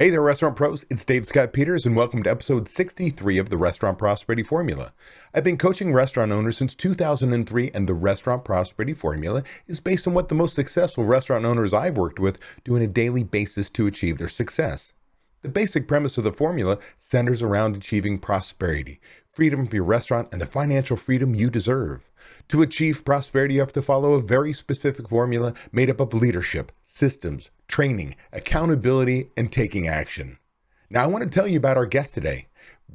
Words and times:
Hey 0.00 0.08
there, 0.08 0.22
restaurant 0.22 0.56
pros. 0.56 0.86
It's 0.88 1.04
Dave 1.04 1.26
Scott 1.26 1.52
Peters, 1.52 1.84
and 1.84 1.94
welcome 1.94 2.22
to 2.22 2.30
episode 2.30 2.70
63 2.70 3.36
of 3.36 3.50
the 3.50 3.58
Restaurant 3.58 3.98
Prosperity 3.98 4.42
Formula. 4.42 4.94
I've 5.34 5.44
been 5.44 5.58
coaching 5.58 5.92
restaurant 5.92 6.32
owners 6.32 6.56
since 6.56 6.74
2003, 6.74 7.70
and 7.74 7.86
the 7.86 7.92
Restaurant 7.92 8.42
Prosperity 8.42 8.94
Formula 8.94 9.42
is 9.66 9.78
based 9.78 10.08
on 10.08 10.14
what 10.14 10.30
the 10.30 10.34
most 10.34 10.54
successful 10.54 11.04
restaurant 11.04 11.44
owners 11.44 11.74
I've 11.74 11.98
worked 11.98 12.18
with 12.18 12.38
do 12.64 12.76
on 12.76 12.80
a 12.80 12.86
daily 12.86 13.24
basis 13.24 13.68
to 13.68 13.86
achieve 13.86 14.16
their 14.16 14.30
success. 14.30 14.94
The 15.42 15.50
basic 15.50 15.86
premise 15.86 16.16
of 16.16 16.24
the 16.24 16.32
formula 16.32 16.78
centers 16.96 17.42
around 17.42 17.76
achieving 17.76 18.18
prosperity, 18.18 19.02
freedom 19.30 19.66
for 19.66 19.76
your 19.76 19.84
restaurant, 19.84 20.30
and 20.32 20.40
the 20.40 20.46
financial 20.46 20.96
freedom 20.96 21.34
you 21.34 21.50
deserve. 21.50 22.09
To 22.50 22.62
achieve 22.62 23.04
prosperity, 23.04 23.54
you 23.54 23.60
have 23.60 23.72
to 23.74 23.82
follow 23.82 24.14
a 24.14 24.20
very 24.20 24.52
specific 24.52 25.08
formula 25.08 25.54
made 25.70 25.88
up 25.88 26.00
of 26.00 26.12
leadership, 26.12 26.72
systems, 26.82 27.48
training, 27.68 28.16
accountability, 28.32 29.30
and 29.36 29.52
taking 29.52 29.86
action. 29.86 30.36
Now, 30.90 31.04
I 31.04 31.06
want 31.06 31.22
to 31.22 31.30
tell 31.30 31.46
you 31.46 31.56
about 31.56 31.76
our 31.76 31.86
guest 31.86 32.12
today, 32.12 32.48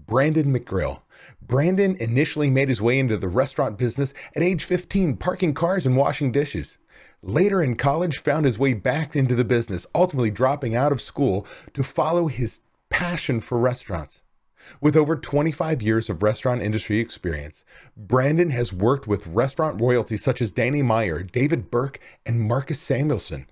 Branden 0.08 0.54
McRill. 0.54 1.04
Branden 1.46 1.96
initially 2.02 2.50
made 2.50 2.68
his 2.68 2.82
way 2.82 3.00
into 3.00 3.16
the 3.16 3.30
restaurant 3.30 3.78
business 3.78 4.14
at 4.36 4.44
age 4.44 4.66
15, 4.66 5.16
parking 5.16 5.54
cars 5.54 5.86
and 5.86 5.96
washing 5.96 6.34
dishes. 6.34 6.78
Later 7.22 7.64
in 7.64 7.76
college, 7.76 8.20
found 8.20 8.46
his 8.46 8.60
way 8.60 8.74
back 8.74 9.16
into 9.16 9.36
the 9.36 9.46
business, 9.46 9.88
ultimately 9.96 10.32
dropping 10.32 10.76
out 10.76 10.92
of 10.92 11.02
school 11.02 11.48
to 11.74 11.82
follow 11.82 12.28
his 12.28 12.60
passion 12.90 13.40
for 13.40 13.58
restaurants. 13.58 14.20
With 14.82 14.96
over 14.96 15.16
25 15.16 15.82
years 15.82 16.10
of 16.10 16.24
restaurant 16.24 16.62
industry 16.62 17.00
experience, 17.00 17.64
Branden 18.00 18.52
has 18.52 18.74
worked 18.74 19.08
with 19.08 19.28
restaurant 19.28 19.82
royalties 19.82 20.24
such 20.24 20.42
as 20.42 20.52
Danny 20.52 20.82
Meyer, 20.82 21.24
David 21.24 21.72
Burke, 21.72 22.00
and 22.26 22.42
Marcus 22.42 22.82
Samuelsson. 22.82 23.48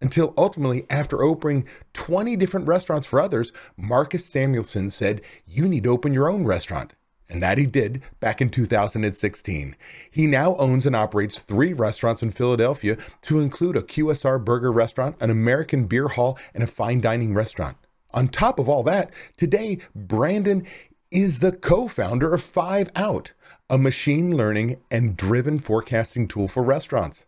Until 0.00 0.34
ultimately, 0.36 0.84
after 0.90 1.22
opening 1.22 1.66
20 1.94 2.36
different 2.36 2.66
restaurants 2.66 3.06
for 3.06 3.20
others, 3.20 3.52
Marcus 3.76 4.26
Samuelsson 4.26 4.90
said, 4.90 5.22
You 5.46 5.68
need 5.68 5.84
to 5.84 5.90
open 5.90 6.12
your 6.12 6.28
own 6.28 6.44
restaurant. 6.44 6.92
And 7.28 7.42
that 7.42 7.56
he 7.56 7.64
did 7.64 8.02
back 8.20 8.40
in 8.40 8.50
2016. 8.50 9.76
He 10.10 10.26
now 10.26 10.56
owns 10.56 10.84
and 10.84 10.94
operates 10.94 11.40
three 11.40 11.72
restaurants 11.72 12.22
in 12.22 12.32
Philadelphia, 12.32 12.98
to 13.22 13.40
include 13.40 13.76
a 13.76 13.82
QSR 13.82 14.44
burger 14.44 14.70
restaurant, 14.70 15.16
an 15.20 15.30
American 15.30 15.86
beer 15.86 16.08
hall, 16.08 16.38
and 16.52 16.62
a 16.62 16.66
fine 16.66 17.00
dining 17.00 17.32
restaurant. 17.32 17.78
On 18.14 18.28
top 18.28 18.60
of 18.60 18.68
all 18.68 18.84
that, 18.84 19.10
today, 19.36 19.78
Branden 19.98 20.64
is 21.10 21.40
the 21.40 21.50
co 21.50 21.88
founder 21.88 22.32
of 22.32 22.42
Five 22.42 22.90
Out, 22.94 23.32
a 23.68 23.76
machine 23.76 24.36
learning 24.36 24.78
and 24.88 25.16
driven 25.16 25.58
forecasting 25.58 26.28
tool 26.28 26.46
for 26.46 26.62
restaurants. 26.62 27.26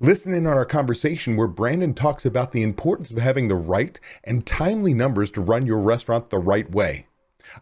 Listen 0.00 0.34
in 0.34 0.46
on 0.46 0.52
our 0.52 0.66
conversation 0.66 1.34
where 1.34 1.48
Branden 1.48 1.96
talks 1.96 2.26
about 2.26 2.52
the 2.52 2.62
importance 2.62 3.10
of 3.10 3.16
having 3.16 3.48
the 3.48 3.54
right 3.54 3.98
and 4.22 4.46
timely 4.46 4.92
numbers 4.92 5.30
to 5.30 5.40
run 5.40 5.64
your 5.64 5.78
restaurant 5.78 6.28
the 6.28 6.38
right 6.38 6.70
way. 6.70 7.06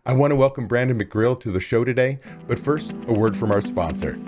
I 0.05 0.15
want 0.15 0.33
to 0.33 0.37
welcome 0.37 0.69
Branden 0.69 1.01
McRill 1.01 1.39
to 1.41 1.53
the 1.53 1.61
show 1.61 1.85
today, 1.85 2.19
but 2.49 2.59
first, 2.59 2.93
a 3.07 3.13
word 3.13 3.37
from 3.37 3.53
our 3.53 3.61
sponsor. 3.61 4.19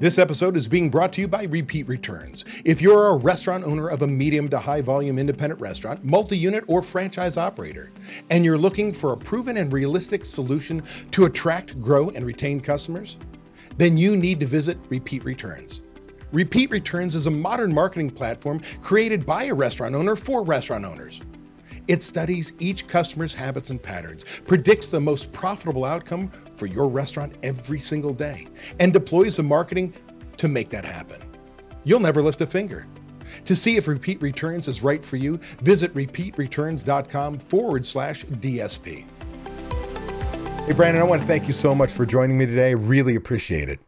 This 0.00 0.18
episode 0.18 0.56
is 0.56 0.66
being 0.66 0.88
brought 0.88 1.12
to 1.12 1.20
you 1.20 1.28
by 1.28 1.42
Repeat 1.42 1.86
Returns. 1.86 2.46
If 2.64 2.80
you're 2.80 3.08
a 3.08 3.16
restaurant 3.18 3.64
owner 3.64 3.88
of 3.88 4.00
a 4.00 4.06
medium 4.06 4.48
to 4.48 4.58
high 4.58 4.80
volume 4.80 5.18
independent 5.18 5.60
restaurant, 5.60 6.02
multi 6.02 6.38
unit, 6.38 6.64
or 6.68 6.80
franchise 6.80 7.36
operator, 7.36 7.92
and 8.30 8.42
you're 8.42 8.56
looking 8.56 8.94
for 8.94 9.12
a 9.12 9.16
proven 9.18 9.58
and 9.58 9.70
realistic 9.70 10.24
solution 10.24 10.82
to 11.10 11.26
attract, 11.26 11.78
grow, 11.82 12.08
and 12.08 12.24
retain 12.24 12.60
customers, 12.60 13.18
then 13.76 13.98
you 13.98 14.16
need 14.16 14.40
to 14.40 14.46
visit 14.46 14.78
Repeat 14.88 15.22
Returns. 15.22 15.82
Repeat 16.32 16.70
Returns 16.70 17.14
is 17.14 17.26
a 17.26 17.30
modern 17.30 17.74
marketing 17.74 18.08
platform 18.08 18.62
created 18.80 19.26
by 19.26 19.44
a 19.44 19.54
restaurant 19.54 19.94
owner 19.94 20.16
for 20.16 20.42
restaurant 20.42 20.86
owners. 20.86 21.20
It 21.88 22.00
studies 22.00 22.54
each 22.58 22.86
customer's 22.86 23.34
habits 23.34 23.68
and 23.68 23.82
patterns, 23.82 24.24
predicts 24.46 24.88
the 24.88 25.00
most 25.00 25.30
profitable 25.32 25.84
outcome 25.84 26.30
for 26.60 26.66
your 26.66 26.86
restaurant 26.88 27.32
every 27.42 27.80
single 27.80 28.12
day, 28.12 28.46
and 28.78 28.92
deploys 28.92 29.38
the 29.38 29.42
marketing 29.42 29.94
to 30.36 30.46
make 30.46 30.68
that 30.68 30.84
happen. 30.84 31.20
You'll 31.84 32.00
never 32.00 32.22
lift 32.22 32.42
a 32.42 32.46
finger. 32.46 32.86
To 33.46 33.56
see 33.56 33.76
if 33.76 33.88
Repeat 33.88 34.20
Returns 34.20 34.68
is 34.68 34.82
right 34.82 35.02
for 35.02 35.16
you, 35.16 35.40
visit 35.62 35.94
repeatreturns.com 35.94 37.38
forward 37.38 37.86
slash 37.86 38.24
DSP. 38.26 39.06
Hey, 40.66 40.74
Branden, 40.74 41.00
I 41.00 41.04
want 41.04 41.22
to 41.22 41.26
thank 41.26 41.46
you 41.46 41.54
so 41.54 41.74
much 41.74 41.90
for 41.90 42.04
joining 42.04 42.36
me 42.36 42.44
today. 42.44 42.74
Really 42.74 43.16
appreciate 43.16 43.70
it. 43.70 43.80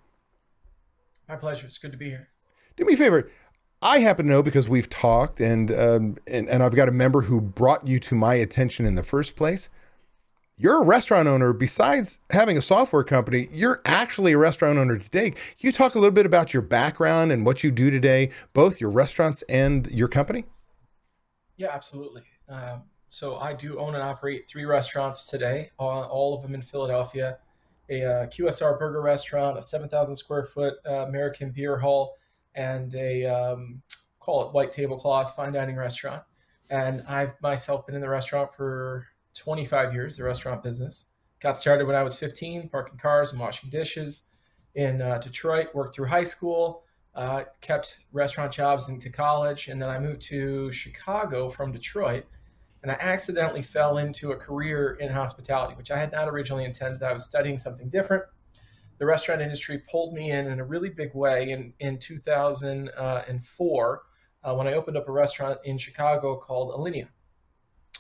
My 1.28 1.36
pleasure. 1.36 1.66
It's 1.66 1.78
good 1.78 1.92
to 1.92 1.98
be 1.98 2.08
here. 2.08 2.28
Do 2.76 2.86
me 2.86 2.94
a 2.94 2.96
favor. 2.96 3.30
I 3.82 3.98
happen 3.98 4.26
to 4.26 4.32
know 4.32 4.42
because 4.42 4.68
we've 4.68 4.88
talked, 4.88 5.40
and, 5.40 5.70
um, 5.72 6.16
and 6.26 6.48
and 6.48 6.62
I've 6.62 6.74
got 6.74 6.88
a 6.88 6.92
member 6.92 7.22
who 7.22 7.40
brought 7.40 7.86
you 7.86 8.00
to 8.00 8.14
my 8.14 8.34
attention 8.34 8.86
in 8.86 8.94
the 8.94 9.02
first 9.02 9.36
place. 9.36 9.68
You're 10.56 10.82
a 10.82 10.84
restaurant 10.84 11.28
owner. 11.28 11.52
Besides 11.52 12.18
having 12.30 12.58
a 12.58 12.62
software 12.62 13.04
company, 13.04 13.48
you're 13.52 13.80
actually 13.84 14.32
a 14.32 14.38
restaurant 14.38 14.78
owner 14.78 14.98
today. 14.98 15.30
Can 15.30 15.38
you 15.58 15.72
talk 15.72 15.94
a 15.94 15.98
little 15.98 16.14
bit 16.14 16.26
about 16.26 16.52
your 16.52 16.62
background 16.62 17.32
and 17.32 17.46
what 17.46 17.64
you 17.64 17.70
do 17.70 17.90
today, 17.90 18.30
both 18.52 18.80
your 18.80 18.90
restaurants 18.90 19.42
and 19.48 19.90
your 19.90 20.08
company? 20.08 20.44
Yeah, 21.56 21.70
absolutely. 21.72 22.22
Um, 22.48 22.82
so 23.08 23.36
I 23.36 23.54
do 23.54 23.78
own 23.78 23.94
and 23.94 24.02
operate 24.02 24.48
three 24.48 24.64
restaurants 24.64 25.26
today, 25.26 25.70
all, 25.78 26.34
of 26.34 26.42
them 26.42 26.54
in 26.54 26.62
Philadelphia. 26.62 27.38
A 27.88 28.04
uh, 28.04 28.26
QSR 28.26 28.78
burger 28.78 29.02
restaurant, 29.02 29.58
a 29.58 29.62
7,000 29.62 30.14
square 30.14 30.44
foot 30.44 30.74
uh, 30.88 31.06
American 31.06 31.50
beer 31.50 31.76
hall, 31.76 32.16
and 32.54 32.94
a 32.94 33.24
um, 33.26 33.82
call 34.20 34.46
it 34.46 34.54
white 34.54 34.72
tablecloth 34.72 35.34
fine 35.34 35.52
dining 35.52 35.76
restaurant. 35.76 36.22
And 36.70 37.02
I've 37.08 37.34
myself 37.42 37.84
been 37.86 37.94
in 37.94 38.00
the 38.00 38.08
restaurant 38.08 38.54
for 38.54 39.06
25 39.34 39.93
years, 39.93 40.16
the 40.16 40.25
restaurant 40.25 40.62
business. 40.62 41.06
Got 41.41 41.59
started 41.59 41.87
when 41.87 41.97
I 41.97 42.03
was 42.03 42.15
15, 42.15 42.69
parking 42.69 42.98
cars 42.98 43.32
and 43.32 43.41
washing 43.41 43.70
dishes 43.70 44.31
in 44.75 45.03
uh, 45.03 45.19
Detroit. 45.19 45.75
Worked 45.75 45.94
through 45.94 46.06
high 46.06 46.25
school, 46.25 46.84
uh, 47.15 47.44
kept 47.60 47.98
restaurant 48.12 48.53
jobs 48.53 48.88
into 48.88 49.10
college, 49.10 49.69
and 49.69 49.82
then 49.82 49.88
I 49.88 49.98
moved 49.98 50.22
to 50.22 50.70
Chicago 50.72 51.48
from 51.48 51.72
Detroit. 51.72 52.25
And 52.82 52.91
I 52.91 52.97
accidentally 52.98 53.62
fell 53.62 53.98
into 53.98 54.32
a 54.32 54.37
career 54.37 54.94
in 54.94 55.10
hospitality, 55.10 55.75
which 55.76 55.93
I 55.93 55.97
had 55.97 56.10
not 56.10 56.28
originally 56.28 56.64
intended. 56.64 57.03
I 57.03 57.12
was 57.12 57.25
studying 57.25 57.56
something 57.56 57.88
different 57.88 58.25
the 59.03 59.06
restaurant 59.06 59.43
industry 59.43 59.82
pulled 59.91 60.14
me 60.14 60.31
in 60.31 60.47
in 60.47 60.60
a 60.60 60.64
really 60.64 60.88
big 60.88 61.12
way 61.12 61.50
in, 61.50 61.75
in 61.81 61.99
2004 61.99 64.03
uh, 64.44 64.54
when 64.54 64.69
I 64.69 64.75
opened 64.75 64.97
up 64.97 65.09
a 65.09 65.12
restaurant 65.12 65.59
in 65.64 65.76
Chicago 65.76 66.37
called 66.37 66.72
Alinea, 66.72 67.09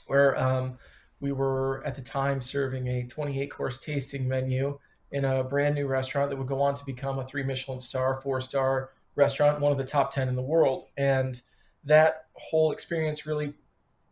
where 0.06 0.40
um, 0.40 0.78
we 1.22 1.32
were 1.32 1.82
at 1.86 1.94
the 1.94 2.02
time 2.02 2.42
serving 2.42 2.86
a 2.88 3.06
28 3.06 3.50
course 3.50 3.78
tasting 3.78 4.28
menu 4.28 4.78
in 5.12 5.24
a 5.24 5.42
brand 5.44 5.74
new 5.74 5.86
restaurant 5.86 6.28
that 6.30 6.36
would 6.36 6.46
go 6.46 6.60
on 6.60 6.74
to 6.74 6.84
become 6.84 7.18
a 7.18 7.26
three 7.26 7.42
Michelin 7.42 7.80
star, 7.80 8.20
four 8.20 8.40
star 8.40 8.90
restaurant, 9.14 9.60
one 9.60 9.72
of 9.72 9.78
the 9.78 9.84
top 9.84 10.10
10 10.10 10.28
in 10.28 10.36
the 10.36 10.42
world. 10.42 10.88
And 10.96 11.40
that 11.84 12.26
whole 12.34 12.72
experience 12.72 13.26
really 13.26 13.54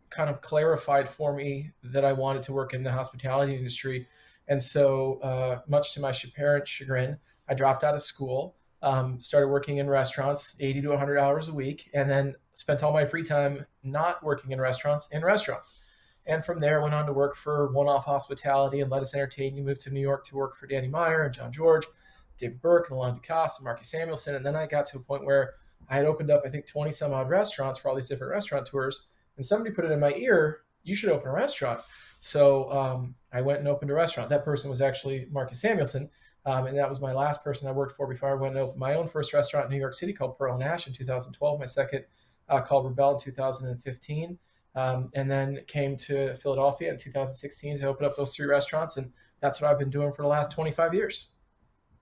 kind 0.09 0.31
of 0.31 0.41
clarified 0.41 1.09
for 1.09 1.35
me 1.35 1.73
that 1.83 2.05
I 2.05 2.13
wanted 2.13 2.43
to 2.45 2.53
work 2.53 2.75
in 2.75 2.83
the 2.83 2.93
hospitality 2.93 3.57
industry 3.57 4.07
and 4.51 4.61
so, 4.61 5.21
uh, 5.23 5.61
much 5.69 5.95
to 5.95 6.01
my 6.01 6.13
parents' 6.35 6.69
chagrin, 6.69 7.17
I 7.49 7.55
dropped 7.55 7.85
out 7.85 7.95
of 7.95 8.03
school, 8.03 8.57
um, 8.83 9.21
started 9.21 9.47
working 9.47 9.77
in 9.77 9.89
restaurants, 9.89 10.57
80 10.59 10.83
to 10.83 10.89
100 10.89 11.19
hours 11.19 11.47
a 11.47 11.55
week, 11.55 11.89
and 11.95 12.11
then 12.11 12.35
spent 12.53 12.83
all 12.83 12.93
my 12.93 13.05
free 13.05 13.23
time 13.23 13.65
not 13.85 14.23
working 14.25 14.51
in 14.51 14.61
restaurants, 14.61 15.09
in 15.13 15.25
restaurants. 15.25 15.80
And 16.27 16.45
from 16.45 16.61
there, 16.61 16.81
went 16.81 16.95
on 16.95 17.07
to 17.07 17.13
work 17.13 17.35
for 17.35 17.73
One 17.73 17.89
Off 17.89 18.05
Hospitality 18.05 18.81
and 18.81 18.91
Lettuce 18.91 19.15
Entertain. 19.15 19.57
You 19.57 19.63
Moved 19.63 19.81
to 19.83 19.91
New 19.91 20.01
York 20.01 20.25
to 20.27 20.37
work 20.37 20.57
for 20.57 20.67
Danny 20.67 20.89
Meyer 20.89 21.23
and 21.23 21.35
Jean-Georges, 21.35 21.91
David 22.37 22.61
Burke, 22.61 22.91
and 22.91 22.99
Alain 22.99 23.15
Ducasse, 23.17 23.59
and 23.59 23.65
Marcus 23.65 23.91
Samuelsson. 23.91 24.37
And 24.37 24.45
then 24.45 24.55
I 24.55 24.67
got 24.67 24.87
to 24.87 24.99
a 24.99 25.03
point 25.03 25.25
where 25.25 25.55
I 25.89 25.97
had 25.97 26.05
opened 26.05 26.31
up, 26.31 26.43
I 26.45 26.51
think, 26.51 26.67
20 26.67 26.93
some 26.93 27.13
odd 27.13 27.29
restaurants 27.29 27.79
for 27.79 27.89
all 27.89 27.95
these 27.95 28.09
different 28.09 28.33
restaurant 28.33 28.67
tours. 28.67 29.09
And 29.37 29.45
somebody 29.45 29.75
put 29.75 29.85
it 29.85 29.91
in 29.91 30.01
my 30.01 30.13
ear, 30.15 30.61
you 30.83 30.95
should 30.95 31.11
open 31.11 31.29
a 31.29 31.33
restaurant. 31.33 31.81
So 32.21 32.71
um, 32.71 33.15
I 33.33 33.41
went 33.41 33.61
and 33.61 33.69
opened 33.69 33.91
a 33.91 33.95
restaurant. 33.95 34.29
That 34.29 34.45
person 34.45 34.71
was 34.71 34.81
actually 34.81 35.27
Marcus 35.31 35.61
Samuelsson. 35.61 36.09
Um, 36.47 36.67
and 36.67 36.79
that 36.79 36.89
was 36.89 37.01
my 37.01 37.13
last 37.13 37.45
person 37.45 37.69
I 37.69 37.73
worked 37.73 37.97
for 37.97 38.07
before 38.07 38.31
I 38.31 38.35
went 38.35 38.55
and 38.55 38.63
opened 38.63 38.79
my 38.79 38.95
own 38.95 39.07
first 39.07 39.35
restaurant 39.35 39.67
in 39.67 39.73
New 39.73 39.79
York 39.79 39.95
City 39.95 40.13
called 40.13 40.39
Pearl 40.39 40.55
and 40.55 40.63
Ash 40.63 40.87
in 40.87 40.93
2012. 40.93 41.61
My 41.61 41.67
second 41.67 42.05
uh, 42.49 42.61
called 42.61 42.87
Rebelle 42.87 43.15
in 43.15 43.21
2015. 43.21 44.39
Um, 44.81 45.07
and 45.15 45.31
then 45.31 45.61
came 45.67 45.97
to 45.99 46.33
Philadelphia 46.35 46.91
in 46.91 46.97
2016 46.97 47.79
to 47.79 47.87
open 47.87 48.07
up 48.07 48.17
those 48.17 48.35
three 48.35 48.47
restaurants. 48.47 48.97
And 48.97 49.13
that's 49.41 49.61
what 49.61 49.71
I've 49.71 49.79
been 49.79 49.91
doing 49.91 50.11
for 50.13 50.23
the 50.23 50.29
last 50.29 50.51
25 50.51 50.95
years. 50.95 51.33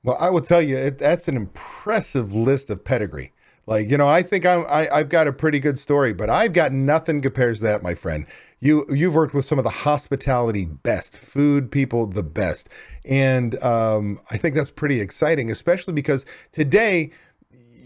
Well, 0.04 0.16
I 0.20 0.30
will 0.30 0.40
tell 0.40 0.62
you, 0.62 0.76
it, 0.76 0.98
that's 0.98 1.26
an 1.26 1.36
impressive 1.36 2.32
list 2.32 2.70
of 2.70 2.84
pedigree. 2.84 3.32
Like, 3.66 3.90
you 3.90 3.98
know, 3.98 4.06
I 4.06 4.22
think 4.22 4.46
I'm, 4.46 4.64
I, 4.68 4.88
I've 4.90 5.08
got 5.08 5.26
a 5.26 5.32
pretty 5.32 5.58
good 5.58 5.78
story, 5.78 6.12
but 6.12 6.30
I've 6.30 6.52
got 6.52 6.72
nothing 6.72 7.20
compares 7.20 7.58
to 7.58 7.64
that, 7.64 7.82
my 7.82 7.94
friend. 7.94 8.26
You, 8.60 8.86
you've 8.88 9.14
worked 9.14 9.34
with 9.34 9.44
some 9.44 9.58
of 9.58 9.64
the 9.64 9.70
hospitality 9.70 10.64
best, 10.66 11.18
food 11.18 11.70
people 11.70 12.06
the 12.06 12.22
best. 12.22 12.68
And 13.04 13.60
um, 13.62 14.20
I 14.30 14.38
think 14.38 14.54
that's 14.54 14.70
pretty 14.70 15.00
exciting, 15.00 15.50
especially 15.50 15.94
because 15.94 16.24
today 16.52 17.10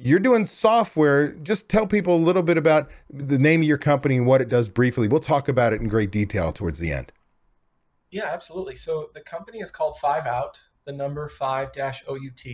you're 0.02 0.18
doing 0.18 0.44
software. 0.44 1.32
Just 1.32 1.68
tell 1.68 1.86
people 1.86 2.16
a 2.16 2.18
little 2.18 2.42
bit 2.42 2.58
about 2.58 2.90
the 3.08 3.38
name 3.38 3.60
of 3.62 3.68
your 3.68 3.78
company 3.78 4.16
and 4.16 4.26
what 4.26 4.40
it 4.40 4.48
does 4.48 4.68
briefly. 4.68 5.08
We'll 5.08 5.20
talk 5.20 5.48
about 5.48 5.72
it 5.72 5.80
in 5.80 5.88
great 5.88 6.10
detail 6.10 6.52
towards 6.52 6.78
the 6.78 6.92
end. 6.92 7.12
Yeah, 8.10 8.26
absolutely. 8.26 8.74
So 8.74 9.10
the 9.14 9.20
company 9.20 9.60
is 9.60 9.70
called 9.70 9.98
Five 9.98 10.26
Out, 10.26 10.60
the 10.84 10.92
number 10.92 11.28
five 11.28 11.72
dash 11.72 12.02
OUT. 12.08 12.44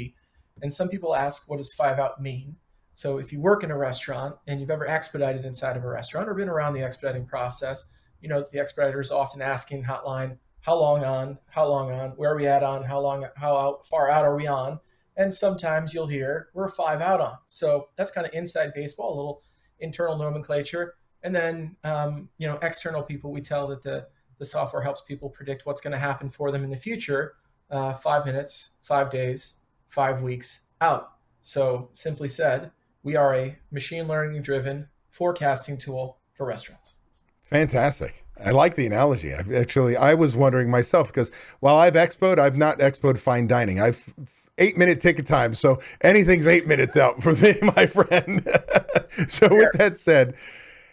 And 0.63 0.73
some 0.73 0.89
people 0.89 1.15
ask, 1.15 1.49
what 1.49 1.57
does 1.57 1.73
five 1.73 1.99
out 1.99 2.21
mean? 2.21 2.57
So 2.93 3.19
if 3.19 3.33
you 3.33 3.41
work 3.41 3.63
in 3.63 3.71
a 3.71 3.79
restaurant 3.79 4.37
and 4.47 4.61
you've 4.61 4.71
ever 4.71 4.87
expedited 4.87 5.45
inside 5.45 5.77
of 5.77 5.85
a 5.85 5.89
restaurant 5.89 6.29
or 6.29 6.35
been 6.35 6.49
around 6.49 6.75
the 6.75 6.83
expediting 6.83 7.27
process, 7.27 7.91
you 8.21 8.29
know 8.29 8.45
the 8.53 8.59
expediter 8.59 9.01
is 9.01 9.13
often 9.13 9.41
asking 9.41 9.85
hotline, 9.85 10.37
how 10.61 10.77
long 10.77 11.05
on, 11.05 11.39
how 11.49 11.67
long 11.67 11.93
on, 11.93 12.11
where 12.11 12.33
are 12.33 12.37
we 12.37 12.49
at 12.49 12.65
on, 12.65 12.83
how 12.83 12.99
long, 13.01 13.25
how 13.37 13.57
out, 13.57 13.87
far 13.87 14.11
out 14.11 14.25
are 14.25 14.37
we 14.37 14.49
on? 14.49 14.81
And 15.19 15.35
sometimes 15.35 15.93
you'll 15.93 16.07
hear 16.07 16.49
we're 16.55 16.69
five 16.69 17.03
out 17.03 17.21
on. 17.21 17.37
So 17.47 17.89
that's 17.97 18.11
kind 18.11 18.27
of 18.27 18.33
inside 18.33 18.73
baseball, 18.75 19.15
a 19.15 19.17
little 19.17 19.43
internal 19.81 20.17
nomenclature. 20.17 20.95
And 21.23 21.35
then, 21.35 21.77
um, 21.85 22.31
you 22.39 22.47
know, 22.47 22.59
external 22.63 23.03
people, 23.03 23.33
we 23.33 23.41
tell 23.41 23.67
that 23.69 23.83
the, 23.83 24.07
the 24.39 24.45
software 24.45 24.81
helps 24.81 25.03
people 25.03 25.29
predict 25.29 25.67
what's 25.67 25.81
going 25.81 25.93
to 25.93 25.99
happen 25.99 26.29
for 26.31 26.51
them 26.51 26.65
in 26.65 26.71
the 26.71 26.77
future. 26.77 27.35
Uh, 27.71 27.93
five 27.93 28.25
minutes, 28.25 28.71
five 28.81 29.11
days, 29.11 29.63
five 29.89 30.23
weeks 30.23 30.69
out. 30.81 31.13
So 31.41 31.89
simply 31.93 32.29
said, 32.29 32.71
we 33.03 33.17
are 33.17 33.35
a 33.35 33.59
machine 33.73 34.07
learning 34.07 34.41
driven 34.43 34.89
forecasting 35.11 35.77
tool 35.79 36.19
for 36.35 36.47
restaurants. 36.47 36.95
Fantastic. 37.43 38.25
I 38.45 38.51
like 38.51 38.77
the 38.77 38.87
analogy. 38.87 39.35
I 39.35 39.43
actually 39.55 39.97
I 39.97 40.15
was 40.15 40.37
wondering 40.37 40.71
myself 40.71 41.09
because 41.09 41.31
while 41.61 41.77
I've 41.77 41.95
expoed, 41.95 42.39
I've 42.39 42.57
not 42.57 42.79
expoed 42.79 43.19
fine 43.19 43.49
dining. 43.49 43.81
I've 43.81 44.15
eight 44.59 44.77
minute 44.77 45.01
ticket 45.01 45.27
time. 45.27 45.55
So 45.55 45.81
anything's 46.03 46.47
eight 46.47 46.67
minutes 46.67 46.97
out 46.97 47.23
for 47.23 47.33
me, 47.37 47.55
my 47.77 47.87
friend. 47.87 48.47
so 49.29 49.49
with 49.49 49.73
that 49.75 49.99
said, 49.99 50.35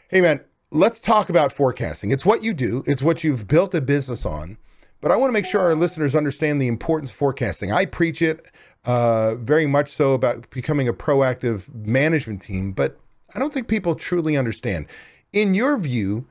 hey 0.09 0.21
man, 0.21 0.39
let's 0.71 0.99
talk 0.99 1.29
about 1.29 1.51
forecasting. 1.51 2.11
It's 2.11 2.25
what 2.25 2.43
you 2.43 2.53
do, 2.53 2.83
it's 2.87 3.01
what 3.01 3.23
you've 3.23 3.47
built 3.47 3.73
a 3.75 3.81
business 3.81 4.25
on. 4.25 4.57
But 5.01 5.11
I 5.11 5.17
want 5.17 5.29
to 5.29 5.33
make 5.33 5.45
sure 5.45 5.61
our 5.61 5.75
listeners 5.75 6.15
understand 6.15 6.61
the 6.61 6.67
importance 6.67 7.11
of 7.11 7.15
forecasting. 7.15 7.71
I 7.71 7.85
preach 7.85 8.21
it 8.21 8.51
uh, 8.85 9.35
very 9.35 9.65
much 9.65 9.91
so 9.91 10.13
about 10.13 10.49
becoming 10.49 10.87
a 10.87 10.93
proactive 10.93 11.73
management 11.73 12.41
team, 12.41 12.71
but 12.71 12.97
I 13.33 13.39
don't 13.39 13.53
think 13.53 13.67
people 13.67 13.95
truly 13.95 14.37
understand. 14.37 14.87
In 15.33 15.53
your 15.53 15.77
view, 15.77 16.27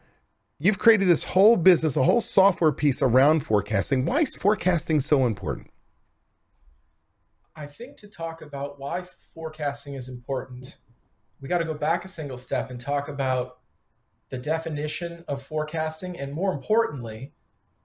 you've 0.59 0.79
created 0.79 1.09
this 1.09 1.25
whole 1.25 1.57
business, 1.57 1.97
a 1.97 2.05
whole 2.05 2.21
software 2.21 2.73
piece 2.73 3.03
around 3.03 3.45
forecasting. 3.45 4.05
Why 4.05 4.21
is 4.21 4.35
forecasting 4.35 5.01
so 5.01 5.27
important? 5.27 5.71
I 7.57 7.67
think 7.67 7.97
to 7.99 8.09
talk 8.09 8.43
about 8.43 8.81
why 8.81 9.03
forecasting 9.03 9.95
is 9.95 10.09
important, 10.09 10.77
we 11.41 11.49
got 11.49 11.59
to 11.59 11.65
go 11.65 11.75
back 11.75 12.05
a 12.05 12.09
single 12.09 12.39
step 12.39 12.71
and 12.71 12.81
talk 12.81 13.09
about 13.09 13.59
the 14.31 14.39
definition 14.39 15.25
of 15.29 15.41
forecasting 15.41 16.19
and, 16.19 16.33
more 16.33 16.53
importantly, 16.53 17.33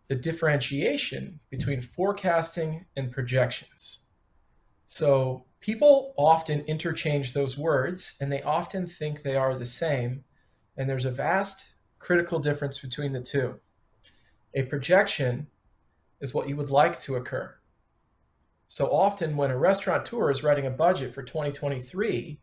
the 0.08 0.16
differentiation 0.16 1.40
between 1.52 1.82
forecasting 1.82 2.86
and 2.96 3.12
projections. 3.12 4.08
So, 4.86 5.46
people 5.60 6.16
often 6.18 6.62
interchange 6.62 7.34
those 7.34 7.56
words 7.56 8.18
and 8.22 8.32
they 8.32 8.42
often 8.42 8.88
think 8.88 9.22
they 9.22 9.36
are 9.36 9.54
the 9.54 9.66
same. 9.66 10.24
And 10.78 10.90
there's 10.90 11.06
a 11.06 11.12
vast 11.12 11.76
critical 12.00 12.40
difference 12.40 12.80
between 12.80 13.14
the 13.14 13.22
two. 13.22 13.60
A 14.56 14.64
projection 14.64 15.46
is 16.22 16.34
what 16.34 16.50
you 16.50 16.56
would 16.56 16.72
like 16.72 16.98
to 17.02 17.18
occur. 17.18 17.59
So 18.72 18.86
often, 18.86 19.36
when 19.36 19.50
a 19.50 19.58
restaurateur 19.58 20.30
is 20.30 20.44
writing 20.44 20.68
a 20.68 20.70
budget 20.70 21.12
for 21.12 21.24
2023, 21.24 22.40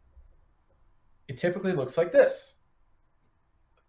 it 1.28 1.38
typically 1.38 1.72
looks 1.72 1.96
like 1.96 2.10
this 2.10 2.58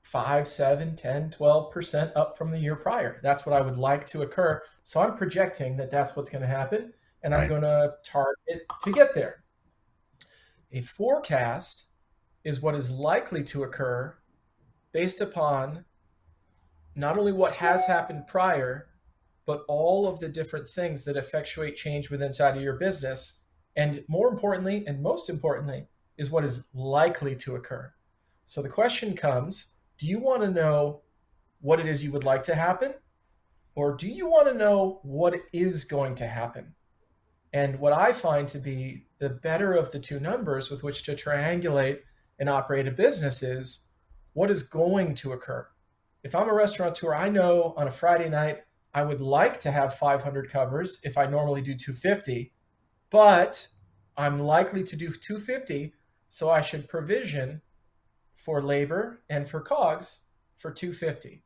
5, 0.04 0.48
7, 0.48 0.96
10, 0.96 1.32
12% 1.32 2.12
up 2.16 2.38
from 2.38 2.52
the 2.52 2.60
year 2.60 2.76
prior. 2.76 3.20
That's 3.24 3.48
what 3.48 3.56
I 3.56 3.62
would 3.62 3.76
like 3.76 4.06
to 4.08 4.22
occur. 4.22 4.62
So 4.84 5.02
I'm 5.02 5.18
projecting 5.18 5.78
that 5.78 5.90
that's 5.90 6.16
what's 6.16 6.30
going 6.30 6.44
to 6.44 6.48
happen, 6.48 6.94
and 7.24 7.34
I'm 7.34 7.50
going 7.50 7.64
to 7.64 7.96
target 8.04 8.62
to 8.84 8.92
get 8.92 9.16
there. 9.16 9.44
A 10.74 10.82
forecast 10.82 11.88
is 12.44 12.62
what 12.62 12.76
is 12.76 12.92
likely 12.92 13.44
to 13.46 13.64
occur 13.64 14.16
based 14.92 15.22
upon 15.22 15.86
not 16.94 17.18
only 17.18 17.32
what 17.32 17.54
has 17.54 17.88
happened 17.88 18.28
prior, 18.28 18.87
but 19.48 19.64
all 19.70 20.06
of 20.08 20.20
the 20.20 20.28
different 20.28 20.68
things 20.68 21.06
that 21.06 21.16
effectuate 21.16 21.78
change 21.78 22.12
within 22.12 22.28
inside 22.28 22.58
of 22.58 22.62
your 22.62 22.76
business. 22.76 23.46
And 23.78 24.04
more 24.10 24.28
importantly, 24.28 24.84
and 24.86 25.02
most 25.02 25.30
importantly, 25.30 25.88
is 26.18 26.30
what 26.30 26.44
is 26.44 26.68
likely 26.74 27.34
to 27.38 27.56
occur. 27.56 27.92
So 28.46 28.62
the 28.62 28.70
question 28.70 29.16
comes 29.16 29.76
do 29.98 30.06
you 30.06 30.20
want 30.20 30.44
to 30.44 30.52
know 30.52 31.02
what 31.62 31.80
it 31.80 31.88
is 31.88 32.04
you 32.04 32.12
would 32.12 32.26
like 32.26 32.44
to 32.44 32.56
happen? 32.56 32.94
Or 33.74 33.96
do 33.96 34.08
you 34.08 34.28
want 34.28 34.48
to 34.48 34.54
know 34.54 35.00
what 35.04 35.36
is 35.54 35.86
going 35.86 36.16
to 36.16 36.28
happen? 36.28 36.76
And 37.54 37.80
what 37.80 37.94
I 37.94 38.12
find 38.12 38.48
to 38.50 38.60
be 38.60 39.06
the 39.20 39.30
better 39.30 39.74
of 39.74 39.92
the 39.92 40.00
two 40.00 40.20
numbers 40.20 40.70
with 40.70 40.84
which 40.84 41.04
to 41.04 41.14
triangulate 41.14 42.00
and 42.38 42.50
operate 42.50 42.88
a 42.88 42.92
business 42.92 43.42
is 43.42 43.92
what 44.34 44.52
is 44.52 44.64
going 44.64 45.16
to 45.16 45.32
occur. 45.32 45.68
If 46.24 46.36
I'm 46.36 46.50
a 46.50 46.54
restaurateur, 46.54 47.16
I 47.16 47.30
know 47.30 47.74
on 47.78 47.88
a 47.88 47.92
Friday 47.92 48.30
night 48.30 48.64
I 48.98 49.04
would 49.04 49.22
like 49.22 49.60
to 49.60 49.70
have 49.70 49.94
500 49.94 50.50
covers 50.50 51.02
if 51.04 51.20
I 51.20 51.28
normally 51.28 51.62
do 51.62 51.76
250, 51.76 52.52
but 53.12 53.68
I'm 54.18 54.40
likely 54.40 54.84
to 54.86 54.96
do 54.96 55.12
250, 55.12 55.94
so 56.30 56.50
I 56.50 56.62
should 56.62 56.90
provision 56.90 57.62
for 58.34 58.60
labor 58.60 59.22
and 59.30 59.48
for 59.48 59.62
COGS 59.62 60.26
for 60.58 60.72
250. 60.72 61.44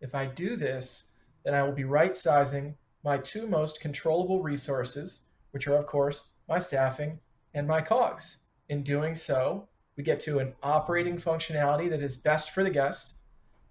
If 0.00 0.14
I 0.14 0.24
do 0.24 0.56
this, 0.56 1.12
then 1.44 1.52
I 1.52 1.62
will 1.62 1.74
be 1.74 1.84
right 1.84 2.16
sizing 2.16 2.74
my 3.04 3.18
two 3.18 3.46
most 3.48 3.82
controllable 3.82 4.42
resources, 4.42 5.28
which 5.50 5.68
are, 5.68 5.76
of 5.76 5.84
course, 5.84 6.36
my 6.48 6.58
staffing 6.58 7.20
and 7.52 7.68
my 7.68 7.82
COGS. 7.82 8.38
In 8.70 8.82
doing 8.82 9.14
so, 9.14 9.68
we 9.98 10.04
get 10.04 10.20
to 10.20 10.38
an 10.38 10.54
operating 10.62 11.18
functionality 11.18 11.90
that 11.90 12.00
is 12.00 12.16
best 12.16 12.52
for 12.52 12.64
the 12.64 12.70
guest 12.70 13.18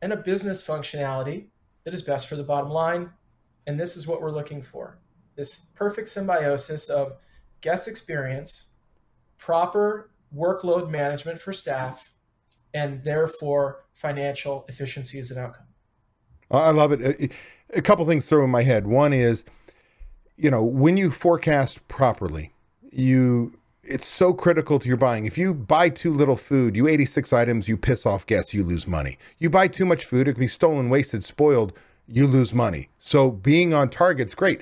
and 0.04 0.14
a 0.14 0.18
business 0.18 0.64
functionality 0.64 1.48
that 1.84 1.96
is 1.96 2.04
best 2.04 2.28
for 2.28 2.36
the 2.36 2.44
bottom 2.44 2.70
line 2.70 3.10
and 3.68 3.80
this 3.80 3.96
is 3.98 4.08
what 4.08 4.22
we're 4.22 4.32
looking 4.32 4.62
for 4.62 4.98
this 5.36 5.72
perfect 5.76 6.08
symbiosis 6.08 6.90
of 6.90 7.18
guest 7.62 7.88
experience, 7.88 8.72
proper 9.38 10.12
workload 10.36 10.90
management 10.90 11.40
for 11.40 11.54
staff, 11.54 12.12
and 12.74 13.04
therefore 13.04 13.86
financial 13.94 14.66
efficiency 14.68 15.20
as 15.20 15.32
an 15.32 15.38
outcome. 15.40 15.66
I 16.52 16.72
love 16.72 16.92
it. 16.92 17.32
A 17.74 17.82
couple 17.82 18.06
things 18.06 18.28
throw 18.28 18.44
in 18.44 18.50
my 18.50 18.64
head. 18.64 18.86
One 18.86 19.14
is, 19.14 19.44
you 20.38 20.52
know, 20.52 20.64
when 20.64 20.98
you 20.98 21.10
forecast 21.10 21.88
properly, 21.88 22.54
you 22.92 23.58
it's 23.86 24.08
so 24.08 24.34
critical 24.34 24.80
to 24.80 24.88
your 24.88 24.96
buying. 24.96 25.26
If 25.26 25.38
you 25.38 25.54
buy 25.54 25.90
too 25.90 26.14
little 26.14 26.38
food, 26.38 26.78
you 26.78 26.88
86 26.88 27.34
items, 27.34 27.68
you 27.68 27.76
piss 27.76 28.06
off 28.06 28.26
guests, 28.26 28.54
you 28.54 28.64
lose 28.64 28.88
money. 28.88 29.18
You 29.40 29.50
buy 29.50 29.68
too 29.68 29.86
much 29.86 30.06
food, 30.06 30.28
it 30.28 30.34
can 30.34 30.40
be 30.40 30.48
stolen, 30.48 30.90
wasted, 30.90 31.24
spoiled 31.26 31.74
you 32.08 32.28
lose 32.28 32.54
money. 32.54 32.90
So 33.00 33.32
being 33.32 33.74
on 33.74 33.90
target's 33.90 34.36
great. 34.36 34.62